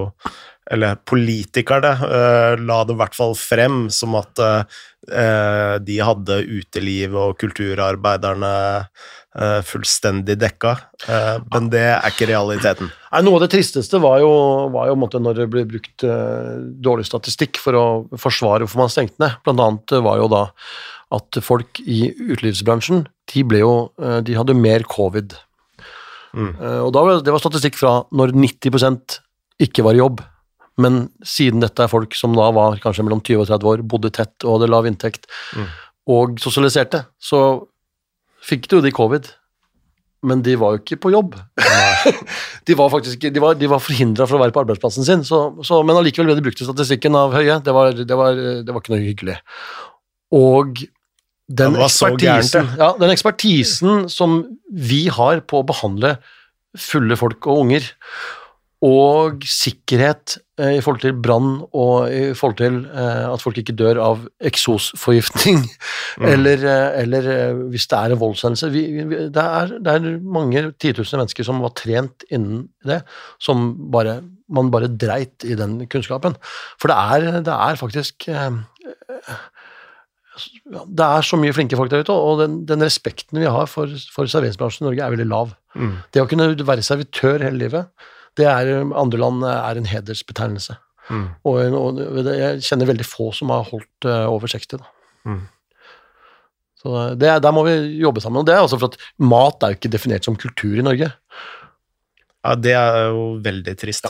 eller 0.70 1.00
politikerne 1.08 1.90
eh, 2.06 2.52
la 2.62 2.82
det 2.86 2.94
i 2.94 3.00
hvert 3.00 3.16
fall 3.16 3.34
frem 3.38 3.88
som 3.92 4.14
at 4.18 4.42
eh, 4.44 4.62
de 5.82 5.96
hadde 6.04 6.36
uteliv 6.46 7.16
og 7.18 7.34
kulturarbeiderne 7.40 8.52
eh, 8.78 9.58
fullstendig 9.66 10.36
dekka, 10.38 10.76
men 11.50 11.68
det 11.72 11.82
er 11.88 12.06
ikke 12.06 12.28
realiteten. 12.30 12.90
Noe 13.24 13.38
av 13.38 13.44
det 13.44 13.50
tristeste 13.56 13.98
var 14.02 14.20
jo, 14.22 14.30
var 14.74 14.90
jo 14.90 14.96
når 15.00 15.40
det 15.40 15.48
ble 15.50 15.66
brukt 15.70 16.04
dårlig 16.82 17.08
statistikk 17.08 17.58
for 17.62 17.78
å 17.78 17.84
forsvare 18.18 18.66
hvorfor 18.66 18.84
man 18.84 18.92
stengte 18.92 19.22
ned. 19.22 19.38
Blant 19.46 19.62
annet 19.64 19.96
var 20.06 20.20
jo 20.20 20.28
da 20.30 20.44
at 21.14 21.40
folk 21.42 21.80
i 21.82 22.10
utelivsbransjen 22.10 23.06
de, 23.32 23.46
jo, 23.58 23.72
de 24.26 24.36
hadde 24.38 24.58
mer 24.58 24.86
covid. 24.90 25.34
Mm. 26.34 26.52
Og 26.86 26.92
da 26.94 27.06
Det 27.22 27.34
var 27.34 27.42
statistikk 27.42 27.78
fra 27.78 28.02
når 28.14 28.36
90% 28.36 29.18
ikke 29.66 29.86
var 29.86 29.98
i 29.98 30.02
jobb. 30.02 30.22
Men 30.80 31.02
siden 31.26 31.62
dette 31.64 31.84
er 31.84 31.90
folk 31.92 32.14
som 32.18 32.34
da 32.38 32.48
var 32.56 32.78
kanskje 32.82 33.04
mellom 33.06 33.20
20 33.26 33.44
og 33.44 33.50
30 33.50 33.70
år, 33.74 33.82
bodde 33.94 34.12
tett 34.16 34.46
og 34.46 34.58
hadde 34.58 34.70
lav 34.72 34.88
inntekt, 34.88 35.28
Mm. 35.56 35.66
og 36.10 36.40
sosialiserte, 36.42 37.04
så 37.20 37.66
fikk 38.46 38.68
de 38.68 38.78
jo 38.78 38.84
de 38.86 38.92
covid. 38.96 39.28
Men 40.22 40.42
de 40.44 40.52
var 40.60 40.74
jo 40.74 40.82
ikke 40.82 40.98
på 41.00 41.12
jobb. 41.14 41.36
de 42.68 42.74
var 42.76 42.90
faktisk 42.92 43.22
de 43.24 43.40
var, 43.40 43.54
de 43.56 43.68
var 43.70 43.80
forhindra 43.80 44.26
fra 44.28 44.36
å 44.36 44.42
være 44.42 44.52
på 44.52 44.60
arbeidsplassen 44.66 45.06
sin, 45.06 45.22
så, 45.24 45.38
så, 45.64 45.78
men 45.86 45.96
allikevel 45.96 46.28
ble 46.28 46.36
de 46.36 46.44
brukt 46.44 46.60
i 46.60 46.66
statistikken 46.68 47.16
av 47.16 47.32
Høie. 47.32 47.56
Det 47.64 47.72
var, 47.72 47.94
det 47.96 48.18
var, 48.20 48.36
det 48.36 48.74
var 48.74 48.82
ikke 48.82 48.92
noe 48.92 49.04
hyggelig. 49.06 49.38
Og 50.36 50.82
den 51.50 51.78
ekspertisen, 51.82 52.68
ja, 52.78 52.92
den 53.00 53.10
ekspertisen 53.14 54.04
som 54.12 54.42
vi 54.70 55.06
har 55.10 55.40
på 55.50 55.62
å 55.62 55.66
behandle 55.66 56.18
fulle 56.78 57.16
folk 57.18 57.48
og 57.50 57.64
unger, 57.64 57.88
og 58.80 59.42
sikkerhet 59.44 60.38
eh, 60.56 60.78
i 60.78 60.80
forhold 60.80 61.02
til 61.02 61.16
brann 61.20 61.58
og 61.76 62.08
i 62.08 62.30
forhold 62.32 62.56
til 62.56 62.78
eh, 62.88 63.26
at 63.28 63.42
folk 63.44 63.58
ikke 63.60 63.74
dør 63.76 64.00
av 64.00 64.22
eksosforgiftning, 64.50 65.66
Mm. 66.20 66.26
eller, 66.26 66.64
eh, 66.66 66.94
eller 67.04 67.26
eh, 67.30 67.58
hvis 67.70 67.86
det 67.86 67.98
er 67.98 68.12
en 68.14 68.18
voldshendelse. 68.20 68.70
Det, 68.72 69.20
det 69.30 69.92
er 69.92 70.08
mange 70.20 70.64
titusener 70.82 71.22
mennesker 71.22 71.46
som 71.46 71.60
var 71.62 71.70
trent 71.78 72.24
innen 72.34 72.64
det, 72.84 73.02
som 73.38 73.68
bare, 73.92 74.16
man 74.50 74.72
bare 74.74 74.88
dreit 74.90 75.46
i 75.46 75.54
den 75.60 75.78
kunnskapen. 75.92 76.34
For 76.80 76.90
det 76.90 76.96
er, 76.98 77.40
det 77.46 77.54
er 77.54 77.78
faktisk 77.78 78.26
eh, 78.32 78.58
Det 80.88 81.04
er 81.04 81.26
så 81.26 81.36
mye 81.36 81.52
flinke 81.52 81.76
folk 81.76 81.90
der 81.92 82.02
ute, 82.04 82.14
og 82.16 82.40
den, 82.40 82.60
den 82.68 82.82
respekten 82.84 83.38
vi 83.42 83.48
har 83.50 83.66
for, 83.68 83.90
for 84.14 84.28
serveringsbransjen 84.30 84.86
i 84.86 84.88
Norge, 84.88 85.04
er 85.04 85.14
veldig 85.14 85.28
lav. 85.28 85.52
Mm. 85.76 85.94
Det 86.14 86.22
å 86.22 86.28
kunne 86.30 86.50
være 86.56 86.84
servitør 86.86 87.44
hele 87.44 87.60
livet, 87.60 88.08
det 88.38 88.46
er 88.46 88.70
andre 88.94 89.18
land 89.18 89.42
er 89.48 89.78
en 89.80 89.88
hedersbetegnelse. 89.90 90.76
Mm. 91.10 91.24
Og, 91.44 91.74
og 91.74 92.28
jeg 92.30 92.60
kjenner 92.62 92.86
veldig 92.92 93.06
få 93.08 93.32
som 93.34 93.50
har 93.50 93.64
holdt 93.66 94.06
eh, 94.06 94.26
over 94.30 94.46
60. 94.52 94.78
Da. 94.78 94.86
Mm. 95.26 95.40
Så 96.80 96.92
det, 97.20 97.28
er- 97.28 97.40
der 97.44 97.52
må 97.52 97.64
vi 97.66 97.74
jobbe 98.00 98.22
sammen. 98.22 98.40
Og 98.40 98.46
det 98.48 98.54
er 98.54 98.62
også 98.64 98.78
for 98.80 98.92
at 98.94 99.00
mat 99.18 99.62
er 99.66 99.74
jo 99.74 99.80
ikke 99.80 99.92
definert 99.92 100.24
som 100.24 100.38
kultur 100.38 100.78
i 100.78 100.84
Norge. 100.86 101.10
Ja, 102.40 102.54
det 102.56 102.72
er 102.78 103.10
jo 103.10 103.24
veldig 103.44 103.74
trist. 103.82 104.06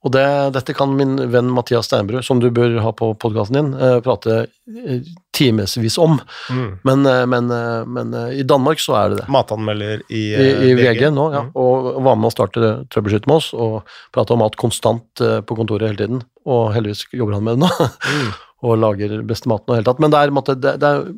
Og 0.00 0.12
det, 0.14 0.24
dette 0.56 0.72
kan 0.72 0.94
min 0.96 1.18
venn 1.28 1.50
Mathias 1.52 1.90
Steinbrud, 1.90 2.24
som 2.24 2.38
du 2.40 2.48
bør 2.54 2.78
ha 2.80 2.92
på 2.96 3.10
podkasten 3.20 3.58
din, 3.58 3.68
eh, 3.76 3.98
prate 4.04 4.36
eh, 4.46 5.10
timevis 5.36 5.98
om. 6.00 6.16
Mm. 6.48 6.70
Men, 6.88 7.04
eh, 7.10 7.24
men, 7.28 7.52
men 7.84 8.14
i 8.32 8.46
Danmark 8.48 8.80
så 8.80 8.96
er 8.96 9.12
det 9.12 9.20
det. 9.20 9.28
Matanmelder 9.32 10.00
i, 10.08 10.22
I, 10.32 10.48
i 10.70 10.72
VG 10.78 11.10
nå, 11.12 11.28
ja. 11.36 11.44
Mm. 11.50 11.52
Og 11.60 11.90
var 12.08 12.16
med 12.16 12.30
å 12.30 12.32
starte 12.32 12.72
Trøbbelskytt 12.88 13.28
med 13.28 13.42
oss, 13.42 13.50
og 13.52 13.82
prata 14.16 14.36
om 14.36 14.40
mat 14.40 14.56
konstant 14.60 15.20
på 15.20 15.58
kontoret 15.58 15.90
hele 15.90 16.00
tiden. 16.00 16.24
Og 16.48 16.70
heldigvis 16.72 17.04
jobber 17.12 17.36
han 17.36 17.44
med 17.44 17.60
det 17.60 17.68
nå. 17.68 17.90
Mm. 18.08 18.34
og 18.64 18.76
lager 18.80 19.20
beste 19.28 19.52
maten 19.52 19.68
og 19.68 19.80
hele 19.82 19.88
tatt. 19.90 20.00
Men 20.00 20.12
det 20.12 20.24
er, 20.24 20.36
måte, 20.36 20.56
det, 20.56 20.78
det 20.80 20.88
er 20.88 21.08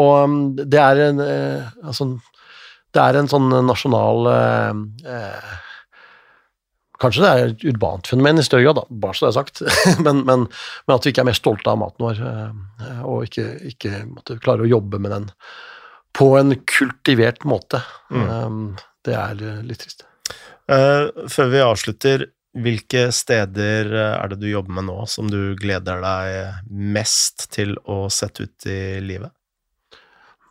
Og 0.00 0.12
um, 0.24 0.42
det 0.56 0.80
er 0.80 1.00
en 1.10 1.20
altså, 1.24 2.12
Det 2.92 3.00
er 3.04 3.20
en 3.20 3.28
sånn 3.30 3.48
nasjonal 3.66 4.28
eh, 4.32 5.56
Kanskje 7.00 7.22
det 7.24 7.30
er 7.30 7.46
et 7.46 7.62
urbant 7.70 8.10
fenomen 8.10 8.40
i 8.40 8.44
større 8.44 8.66
grad, 8.66 8.76
da, 8.80 8.98
bare 9.02 9.16
så 9.16 9.26
det 9.26 9.30
er 9.30 9.38
sagt, 9.38 9.62
men, 10.06 10.22
men, 10.28 10.44
men 10.50 10.94
at 10.94 11.06
vi 11.06 11.14
ikke 11.14 11.24
er 11.24 11.30
mer 11.30 11.38
stolte 11.38 11.72
av 11.72 11.80
maten 11.80 12.04
vår, 12.04 12.20
eh, 12.28 12.98
og 13.08 13.24
ikke, 13.28 13.46
ikke 13.72 14.02
måtte 14.10 14.36
klare 14.42 14.66
å 14.66 14.70
jobbe 14.70 15.00
med 15.00 15.14
den 15.16 15.30
på 16.16 16.34
en 16.36 16.52
kultivert 16.68 17.46
måte. 17.48 17.80
Mm. 18.12 18.26
Um, 18.28 18.60
det 19.06 19.16
er 19.16 19.40
eh, 19.46 19.62
litt 19.64 19.80
trist. 19.80 20.04
Eh, 20.70 21.08
før 21.32 21.50
vi 21.54 21.64
avslutter, 21.64 22.26
hvilke 22.60 23.06
steder 23.14 23.92
er 23.94 24.32
det 24.32 24.40
du 24.42 24.48
jobber 24.50 24.74
med 24.80 24.88
nå 24.88 24.98
som 25.08 25.28
du 25.30 25.54
gleder 25.56 26.02
deg 26.02 26.64
mest 26.68 27.46
til 27.54 27.76
å 27.86 28.02
sette 28.12 28.44
ut 28.44 28.66
i 28.66 28.80
livet? 29.04 29.30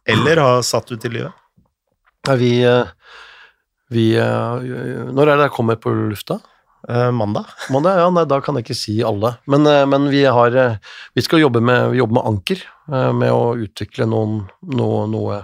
Eller 0.10 0.40
har 0.42 0.64
satt 0.66 0.90
ut 0.96 1.06
i 1.06 1.12
livet? 1.12 1.36
Ja, 2.26 2.38
vi, 2.40 2.54
vi 3.94 4.14
eh, 4.18 5.10
Når 5.10 5.28
er 5.28 5.40
det 5.40 5.50
jeg 5.50 5.56
kommer 5.58 5.80
på 5.82 5.94
lufta? 5.94 6.40
Eh, 6.88 7.12
mandag? 7.12 7.46
Mandag, 7.70 7.98
ja, 8.00 8.08
nei, 8.14 8.24
da 8.30 8.40
kan 8.40 8.56
jeg 8.56 8.64
ikke 8.64 8.78
si 8.78 8.96
alle. 9.04 9.34
Men, 9.52 9.68
eh, 9.68 9.84
men 9.90 10.08
vi 10.14 10.24
har 10.24 10.56
eh, 10.56 10.78
Vi 11.16 11.26
skal 11.26 11.42
jobbe 11.44 11.60
med, 11.60 11.98
jobbe 11.98 12.16
med 12.16 12.28
Anker, 12.30 12.64
med 12.90 13.30
å 13.30 13.54
utvikle 13.62 14.08
noen, 14.10 14.48
noe, 14.74 15.04
noe 15.06 15.36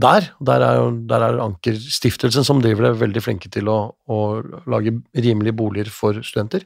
der. 0.00 0.30
Der 0.40 0.62
er, 0.64 0.86
der 1.10 1.24
er 1.26 1.40
Anker-stiftelsen 1.44 2.46
som 2.46 2.62
driver 2.64 2.86
det, 2.86 2.92
veldig 3.02 3.20
flinke 3.20 3.50
til 3.52 3.68
å, 3.68 3.76
å 4.08 4.18
lage 4.64 4.94
rimelige 5.12 5.58
boliger 5.58 5.90
for 5.92 6.16
studenter. 6.24 6.64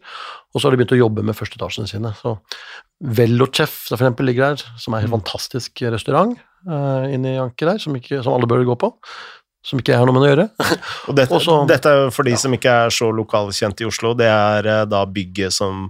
Og 0.53 0.61
så 0.61 0.69
har 0.69 0.77
de 0.77 0.79
begynt 0.79 0.95
å 0.95 1.01
jobbe 1.01 1.25
med 1.27 1.35
førsteetasjene 1.35 1.91
sine. 1.91 2.15
Så 2.21 2.37
Velochef 3.03 3.75
for 3.89 3.99
eksempel 3.99 4.31
ligger 4.31 4.53
der, 4.53 4.63
som 4.79 4.95
er 4.95 5.01
en 5.01 5.09
helt 5.09 5.17
fantastisk 5.17 5.83
restaurant 5.91 6.37
eh, 6.39 7.11
inne 7.17 7.35
i 7.35 7.43
Anker 7.43 7.73
der, 7.73 7.83
som, 7.83 7.99
ikke, 7.99 8.23
som 8.23 8.37
alle 8.37 8.51
bør 8.51 8.63
gå 8.69 8.79
på. 8.79 8.93
Som 9.63 9.79
ikke 9.79 9.95
har 9.95 10.09
noe 10.09 10.17
med 10.17 10.25
å 10.25 10.31
gjøre. 10.31 10.49
Og 11.09 11.15
dette, 11.19 11.37
Også, 11.39 11.61
dette 11.71 11.91
er 11.93 12.11
for 12.15 12.27
de 12.27 12.35
som 12.41 12.55
ikke 12.57 12.73
er 12.87 12.95
så 12.95 13.13
lokalkjent 13.15 13.85
i 13.85 13.87
Oslo, 13.87 14.11
det 14.19 14.27
er 14.27 14.67
eh, 14.67 14.83
da 14.91 15.05
bygget 15.07 15.55
som 15.55 15.87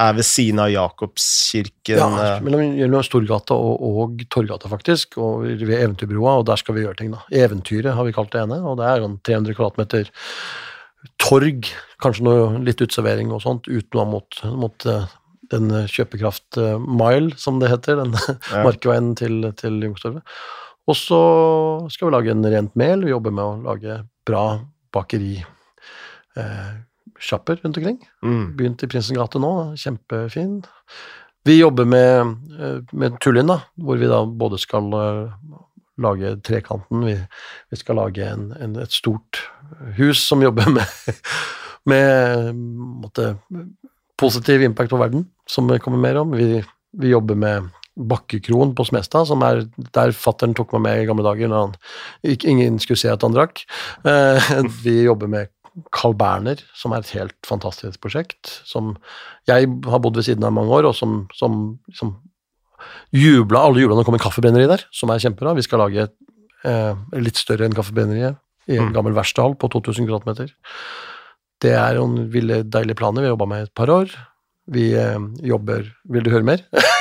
er 0.00 0.14
ved 0.16 0.24
siden 0.24 0.62
av 0.62 0.70
Jakobskirken. 0.72 2.00
Ja, 2.00 2.08
eh, 2.24 2.40
mellom, 2.46 2.64
mellom 2.78 3.04
Storgata 3.04 3.58
og, 3.58 3.84
og 3.84 4.24
Torgata, 4.32 4.70
faktisk, 4.72 5.18
og 5.20 5.44
ved 5.50 5.76
Eventyrbrua, 5.76 6.38
og 6.40 6.48
der 6.48 6.62
skal 6.62 6.78
vi 6.78 6.86
gjøre 6.86 7.00
ting, 7.02 7.12
da. 7.12 7.20
Eventyret 7.44 7.98
har 7.98 8.08
vi 8.08 8.16
kalt 8.16 8.32
det 8.32 8.40
ene, 8.46 8.62
og 8.64 8.80
det 8.80 8.88
er 8.88 9.04
sånn 9.04 9.20
300 9.28 9.58
kvadratmeter 9.58 10.12
torg, 11.20 11.68
kanskje 12.00 12.24
noe 12.24 12.60
litt 12.64 12.80
uteservering 12.80 13.32
og 13.32 13.44
sånt, 13.44 13.68
uten 13.68 13.96
noe 13.98 14.08
mot, 14.16 14.40
mot 14.56 14.88
den 15.50 15.70
kjøpekraft 15.90 16.58
eh, 16.60 16.78
mile, 16.78 17.34
som 17.40 17.60
det 17.60 17.70
heter, 17.72 18.00
den 18.04 18.16
Ja. 18.16 18.62
markveien 18.66 19.14
til, 19.18 19.42
til 19.58 19.80
Youngstorget. 19.82 20.24
Og 20.88 20.96
så 20.96 21.20
skal 21.92 22.08
vi 22.08 22.14
lage 22.14 22.34
en 22.34 22.46
rent 22.46 22.76
mel, 22.78 23.04
vi 23.04 23.12
jobber 23.12 23.34
med 23.34 23.44
å 23.44 23.58
lage 23.68 24.00
bra 24.26 24.44
bakeri 24.94 25.36
eh, 26.36 26.72
rundt 27.20 27.76
omkring. 27.76 27.98
mm. 28.22 28.56
Begynt 28.56 28.82
i 28.82 28.88
Prinsens 28.88 29.18
gate 29.18 29.38
nå, 29.38 29.76
kjempefin. 29.76 30.62
Vi 31.44 31.58
jobber 31.60 31.84
med, 31.84 32.36
eh, 32.58 32.80
med 32.92 33.20
Tullin, 33.20 33.46
da, 33.46 33.60
hvor 33.76 33.96
vi 33.96 34.06
da 34.06 34.24
både 34.24 34.58
skal 34.58 34.92
eh, 34.92 35.34
lage 36.00 36.36
trekanten, 36.42 37.04
vi, 37.04 37.16
vi 37.70 37.76
skal 37.76 37.96
lage 37.96 38.24
en, 38.24 38.52
en, 38.60 38.76
et 38.80 38.92
stort 38.92 39.42
hus 39.96 40.20
som 40.26 40.42
jobber 40.42 40.68
med, 40.76 41.20
med 41.84 42.54
måtte, 43.04 43.34
positiv 44.20 44.62
impact 44.62 44.90
på 44.90 45.00
verden, 45.00 45.28
som 45.48 45.68
det 45.68 45.80
kommer 45.84 45.98
mer 45.98 46.20
om. 46.20 46.32
Vi, 46.36 46.62
vi 46.92 47.12
jobber 47.12 47.34
med 47.34 47.70
Bakkekroen 47.98 48.74
på 48.78 48.84
Smestad, 48.86 49.26
som 49.28 49.42
er 49.44 49.64
der 49.94 50.12
fattern 50.16 50.54
tok 50.56 50.72
meg 50.76 50.84
med 50.86 51.00
i 51.02 51.08
gamle 51.08 51.24
dager 51.26 51.50
når 51.50 51.64
han 51.66 52.36
ingen 52.46 52.78
skulle 52.82 53.00
se 53.00 53.10
at 53.12 53.24
han 53.26 53.34
drakk. 53.34 53.64
Eh, 54.06 54.52
vi 54.84 55.02
jobber 55.02 55.30
med 55.30 55.50
Carl 55.94 56.14
Berner, 56.18 56.58
som 56.76 56.92
er 56.92 57.02
et 57.04 57.12
helt 57.14 57.36
fantastisk 57.46 58.00
prosjekt, 58.02 58.60
som 58.66 58.96
jeg 59.48 59.68
har 59.86 60.02
bodd 60.02 60.18
ved 60.18 60.26
siden 60.26 60.44
av 60.46 60.50
i 60.54 60.58
mange 60.58 60.74
år, 60.74 60.88
og 60.90 60.96
som, 60.98 61.24
som, 61.36 61.78
som 61.94 62.14
jubla, 63.14 63.62
alle 63.66 63.82
jubla 63.84 63.94
når 63.96 64.02
det 64.04 64.08
kom 64.10 64.18
en 64.18 64.24
kaffebrenneri 64.24 64.66
der, 64.70 64.82
som 64.94 65.12
er 65.12 65.22
kjempebra. 65.22 65.54
Vi 65.58 65.66
skal 65.66 65.82
lage 65.84 66.08
eh, 66.66 67.04
litt 67.18 67.38
større 67.38 67.68
enn 67.68 67.76
kaffebrenneriet 67.76 68.38
i 68.70 68.76
en 68.78 68.90
Mm. 68.90 68.94
gammel 68.94 69.14
verkstedhall 69.16 69.56
på 69.58 69.70
2000 69.72 70.06
kvadratmeter. 70.06 70.50
Det 71.60 71.72
er 71.74 71.96
noen 71.98 72.28
ville, 72.30 72.60
deilige 72.62 72.98
planer 73.00 73.24
vi 73.24 73.26
har 73.30 73.34
jobba 73.34 73.48
med 73.50 73.62
i 73.64 73.66
et 73.66 73.74
par 73.74 73.90
år. 73.90 74.12
Vi 74.70 74.90
eh, 74.94 75.18
jobber 75.42 75.88
Vil 76.06 76.22
du 76.26 76.30
høre 76.30 76.46
mer? 76.46 76.62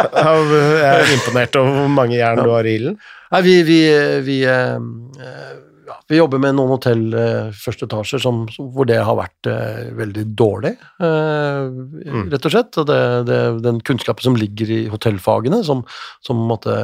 Jeg 0.00 0.88
er 0.90 1.12
imponert 1.14 1.56
over 1.60 1.78
hvor 1.80 1.92
mange 1.92 2.18
jern 2.18 2.42
du 2.44 2.50
har 2.52 2.66
i 2.68 2.74
ilden. 2.78 2.98
Nei, 3.32 3.40
vi, 3.46 3.54
vi, 3.66 3.78
vi, 4.26 4.36
eh, 4.46 4.76
eh, 4.76 5.54
ja, 5.88 5.96
vi 6.10 6.18
jobber 6.20 6.38
med 6.42 6.54
noen 6.58 6.70
hotell 6.74 7.04
eh, 7.16 7.48
første 7.56 7.88
etasjer 7.88 8.22
som, 8.22 8.44
hvor 8.74 8.86
det 8.88 8.98
har 9.02 9.16
vært 9.18 9.48
eh, 9.50 9.88
veldig 9.98 10.26
dårlig, 10.38 10.74
eh, 11.00 11.66
Mm. 12.06 12.28
rett 12.30 12.46
og 12.46 12.52
slett. 12.54 12.76
Og 12.78 12.86
det, 12.86 13.00
det, 13.26 13.38
den 13.64 13.80
kunnskapen 13.82 14.22
som 14.28 14.36
ligger 14.38 14.70
i 14.70 14.80
hotellfagene, 14.92 15.62
som, 15.66 15.82
som 16.24 16.38
måtte, 16.48 16.76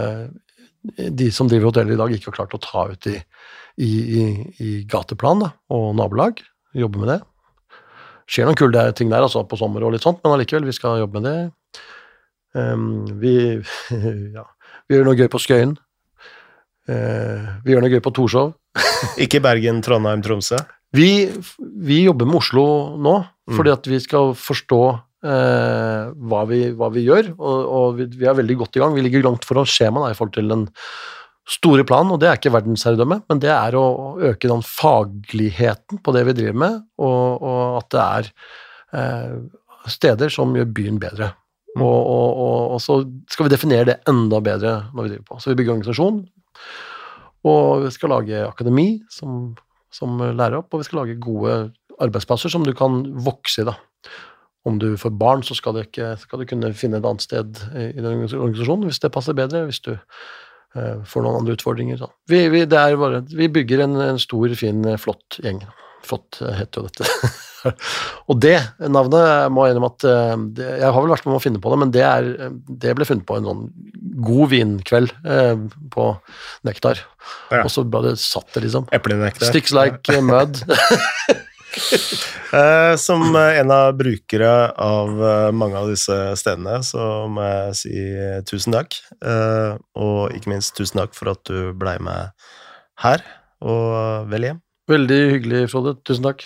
de 0.98 1.28
som 1.30 1.46
driver 1.50 1.70
hotellet 1.70 1.94
i 1.94 2.00
dag, 2.00 2.10
ikke 2.16 2.32
har 2.32 2.38
klart 2.40 2.56
å 2.58 2.62
ta 2.64 2.88
ut 2.90 3.06
i, 3.12 3.18
i, 3.78 3.90
i, 4.18 4.24
i 4.58 4.72
gateplan 4.90 5.44
da, 5.44 5.52
og 5.70 5.92
nabolag. 6.00 6.42
Jobber 6.74 7.04
med 7.04 7.12
det. 7.14 7.20
skjer 8.32 8.48
noen 8.48 8.56
kule 8.58 8.82
ting 8.96 9.10
der 9.12 9.22
altså, 9.26 9.44
på 9.46 9.58
sommer 9.60 9.84
og 9.84 9.92
litt 9.94 10.02
sånt, 10.06 10.22
men 10.24 10.32
allikevel, 10.34 10.64
vi 10.66 10.74
skal 10.76 10.98
jobbe 11.02 11.20
med 11.20 11.28
det. 11.28 11.36
Um, 12.55 13.05
vi, 13.22 13.34
ja, 14.36 14.44
vi 14.88 14.96
gjør 14.98 15.09
noe 15.09 15.18
gøy 15.18 15.30
på 15.32 15.40
Skøyen. 15.42 15.76
Uh, 16.90 17.62
vi 17.64 17.72
gjør 17.74 17.84
noe 17.84 17.92
gøy 17.92 18.03
på 18.05 18.12
Torshov. 18.16 18.55
Ikke 19.24 19.40
Bergen, 19.44 19.82
Trondheim, 19.84 20.22
Tromsø. 20.24 20.59
Vi, 20.92 21.28
vi 21.80 22.03
jobber 22.05 22.28
med 22.28 22.42
Oslo 22.42 22.66
nå, 23.00 23.20
Mm. 23.42 23.57
fordi 23.59 23.70
at 23.72 23.86
vi 23.90 23.96
skal 23.98 24.28
forstå 24.38 24.76
eh, 25.26 26.11
hva, 26.14 26.42
vi, 26.46 26.61
hva 26.78 26.86
vi 26.94 27.03
gjør, 27.09 27.32
og, 27.34 27.57
og 27.74 27.96
vi, 27.98 28.05
vi 28.20 28.28
er 28.30 28.36
veldig 28.38 28.55
godt 28.61 28.78
i 28.78 28.82
gang. 28.82 28.94
Vi 28.94 29.03
ligger 29.03 29.24
langt 29.26 29.42
foran 29.48 29.66
skjemaet 29.66 30.14
i 30.14 30.14
forhold 30.14 30.36
til 30.36 30.53
den 30.53 30.62
store 31.50 31.82
planen, 31.82 32.14
og 32.14 32.20
det 32.22 32.28
er 32.30 32.38
ikke 32.38 32.53
verdensherredømme, 32.55 33.18
men 33.26 33.40
det 33.42 33.50
er 33.50 33.74
å 33.74 33.82
å 33.82 34.07
øke 34.30 34.46
den 34.46 34.62
fagligheten 34.62 35.98
på 36.07 36.14
det 36.14 36.22
vi 36.28 36.36
driver 36.38 36.61
med, 36.62 36.78
og, 37.03 37.42
og 37.42 37.80
at 37.80 37.88
det 37.90 38.05
er 38.05 38.30
eh, 39.00 39.34
steder 39.90 40.30
som 40.30 40.55
gjør 40.55 40.70
byen 40.78 41.03
bedre. 41.03 41.32
Mm. 41.72 41.82
Og, 41.86 41.98
og, 41.98 42.40
og, 42.44 42.56
og 42.76 42.80
så 42.84 42.98
skal 43.32 43.46
vi 43.46 43.54
definere 43.54 43.88
det 43.88 44.00
enda 44.10 44.42
bedre 44.44 44.74
når 44.92 45.06
vi 45.06 45.12
driver 45.14 45.28
på. 45.30 45.38
Så 45.40 45.52
vi 45.52 45.58
bygger 45.60 45.74
organisasjon, 45.76 46.18
og 47.48 47.86
vi 47.86 47.92
skal 47.94 48.12
lage 48.12 48.42
akademi 48.46 48.88
som, 49.10 49.54
som 49.94 50.20
lærer 50.20 50.60
opp, 50.60 50.68
og 50.72 50.82
vi 50.82 50.88
skal 50.88 51.02
lage 51.02 51.22
gode 51.22 51.56
arbeidsplasser 52.02 52.52
som 52.52 52.66
du 52.66 52.74
kan 52.76 53.02
vokse 53.24 53.64
i. 53.64 53.66
da. 53.68 53.76
Om 54.68 54.78
du 54.78 54.92
får 55.00 55.14
barn, 55.18 55.42
så 55.42 55.56
skal 55.58 55.74
du, 55.74 55.82
ikke, 55.82 56.14
skal 56.22 56.42
du 56.42 56.46
kunne 56.46 56.70
finne 56.78 57.00
et 57.00 57.08
annet 57.08 57.24
sted 57.24 57.64
i 57.74 57.98
den 57.98 58.22
organisasjonen 58.22 58.86
hvis 58.86 59.02
det 59.02 59.10
passer 59.14 59.34
bedre, 59.34 59.64
hvis 59.66 59.82
du 59.82 59.94
eh, 59.96 61.00
får 61.08 61.24
noen 61.24 61.40
andre 61.40 61.56
utfordringer. 61.56 62.04
Vi, 62.30 62.44
vi, 62.52 62.62
er 62.62 62.98
bare, 63.00 63.24
vi 63.32 63.50
bygger 63.50 63.86
en, 63.88 63.98
en 64.04 64.22
stor, 64.22 64.54
fin, 64.58 64.84
flott 65.02 65.40
gjeng. 65.42 65.64
Flott 66.07 66.40
heter 66.42 66.82
jo 66.82 66.88
dette. 66.88 67.30
og 68.30 68.40
det 68.42 68.57
navnet 68.90 69.53
må 69.55 69.66
jeg 69.66 69.74
innrømme 69.74 69.92
at 69.92 70.07
eh, 70.11 70.32
det, 70.59 70.66
Jeg 70.80 70.88
har 70.88 71.05
vel 71.05 71.12
vært 71.14 71.28
med 71.28 71.36
å 71.36 71.42
finne 71.44 71.62
på 71.62 71.70
det, 71.72 71.78
men 71.84 71.94
det, 71.94 72.03
er, 72.07 72.50
det 72.82 72.96
ble 72.98 73.07
funnet 73.07 73.28
på 73.28 73.38
en 73.38 73.46
sånn 73.46 73.62
god 74.26 74.53
vinkveld 74.53 75.14
eh, 75.22 75.55
på 75.94 76.09
Nektar. 76.66 77.05
Ja. 77.53 77.62
Og 77.62 77.70
så 77.72 77.86
bare 77.86 78.16
satt 78.18 78.50
det, 78.57 78.66
liksom. 78.66 78.90
Eplenektar. 78.94 79.48
Sticks 79.53 79.74
like 79.76 80.20
mud. 80.26 80.62
Eh, 82.53 82.96
som 82.96 83.36
eh, 83.36 83.59
en 83.61 83.70
av 83.72 83.94
brukere 83.96 84.48
av 84.76 85.09
mange 85.57 85.78
av 85.78 85.88
disse 85.88 86.12
stedene, 86.36 86.82
så 86.84 87.24
må 87.32 87.46
jeg 87.46 87.78
si 87.78 88.03
tusen 88.44 88.76
takk. 88.76 88.98
Eh, 89.24 89.78
og 89.96 90.36
ikke 90.36 90.53
minst 90.53 90.76
tusen 90.76 91.00
takk 91.00 91.16
for 91.16 91.32
at 91.32 91.40
du 91.48 91.72
blei 91.72 91.94
med 92.05 92.34
her, 93.00 93.24
og 93.64 94.28
vel 94.28 94.50
hjem. 94.50 94.61
Veldig 94.90 95.20
hyggelig, 95.30 95.70
Frode. 95.70 95.94
Tusen 96.04 96.24
takk. 96.26 96.42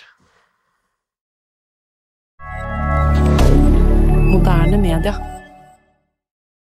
Moderne 4.29 4.77
media. 4.77 5.36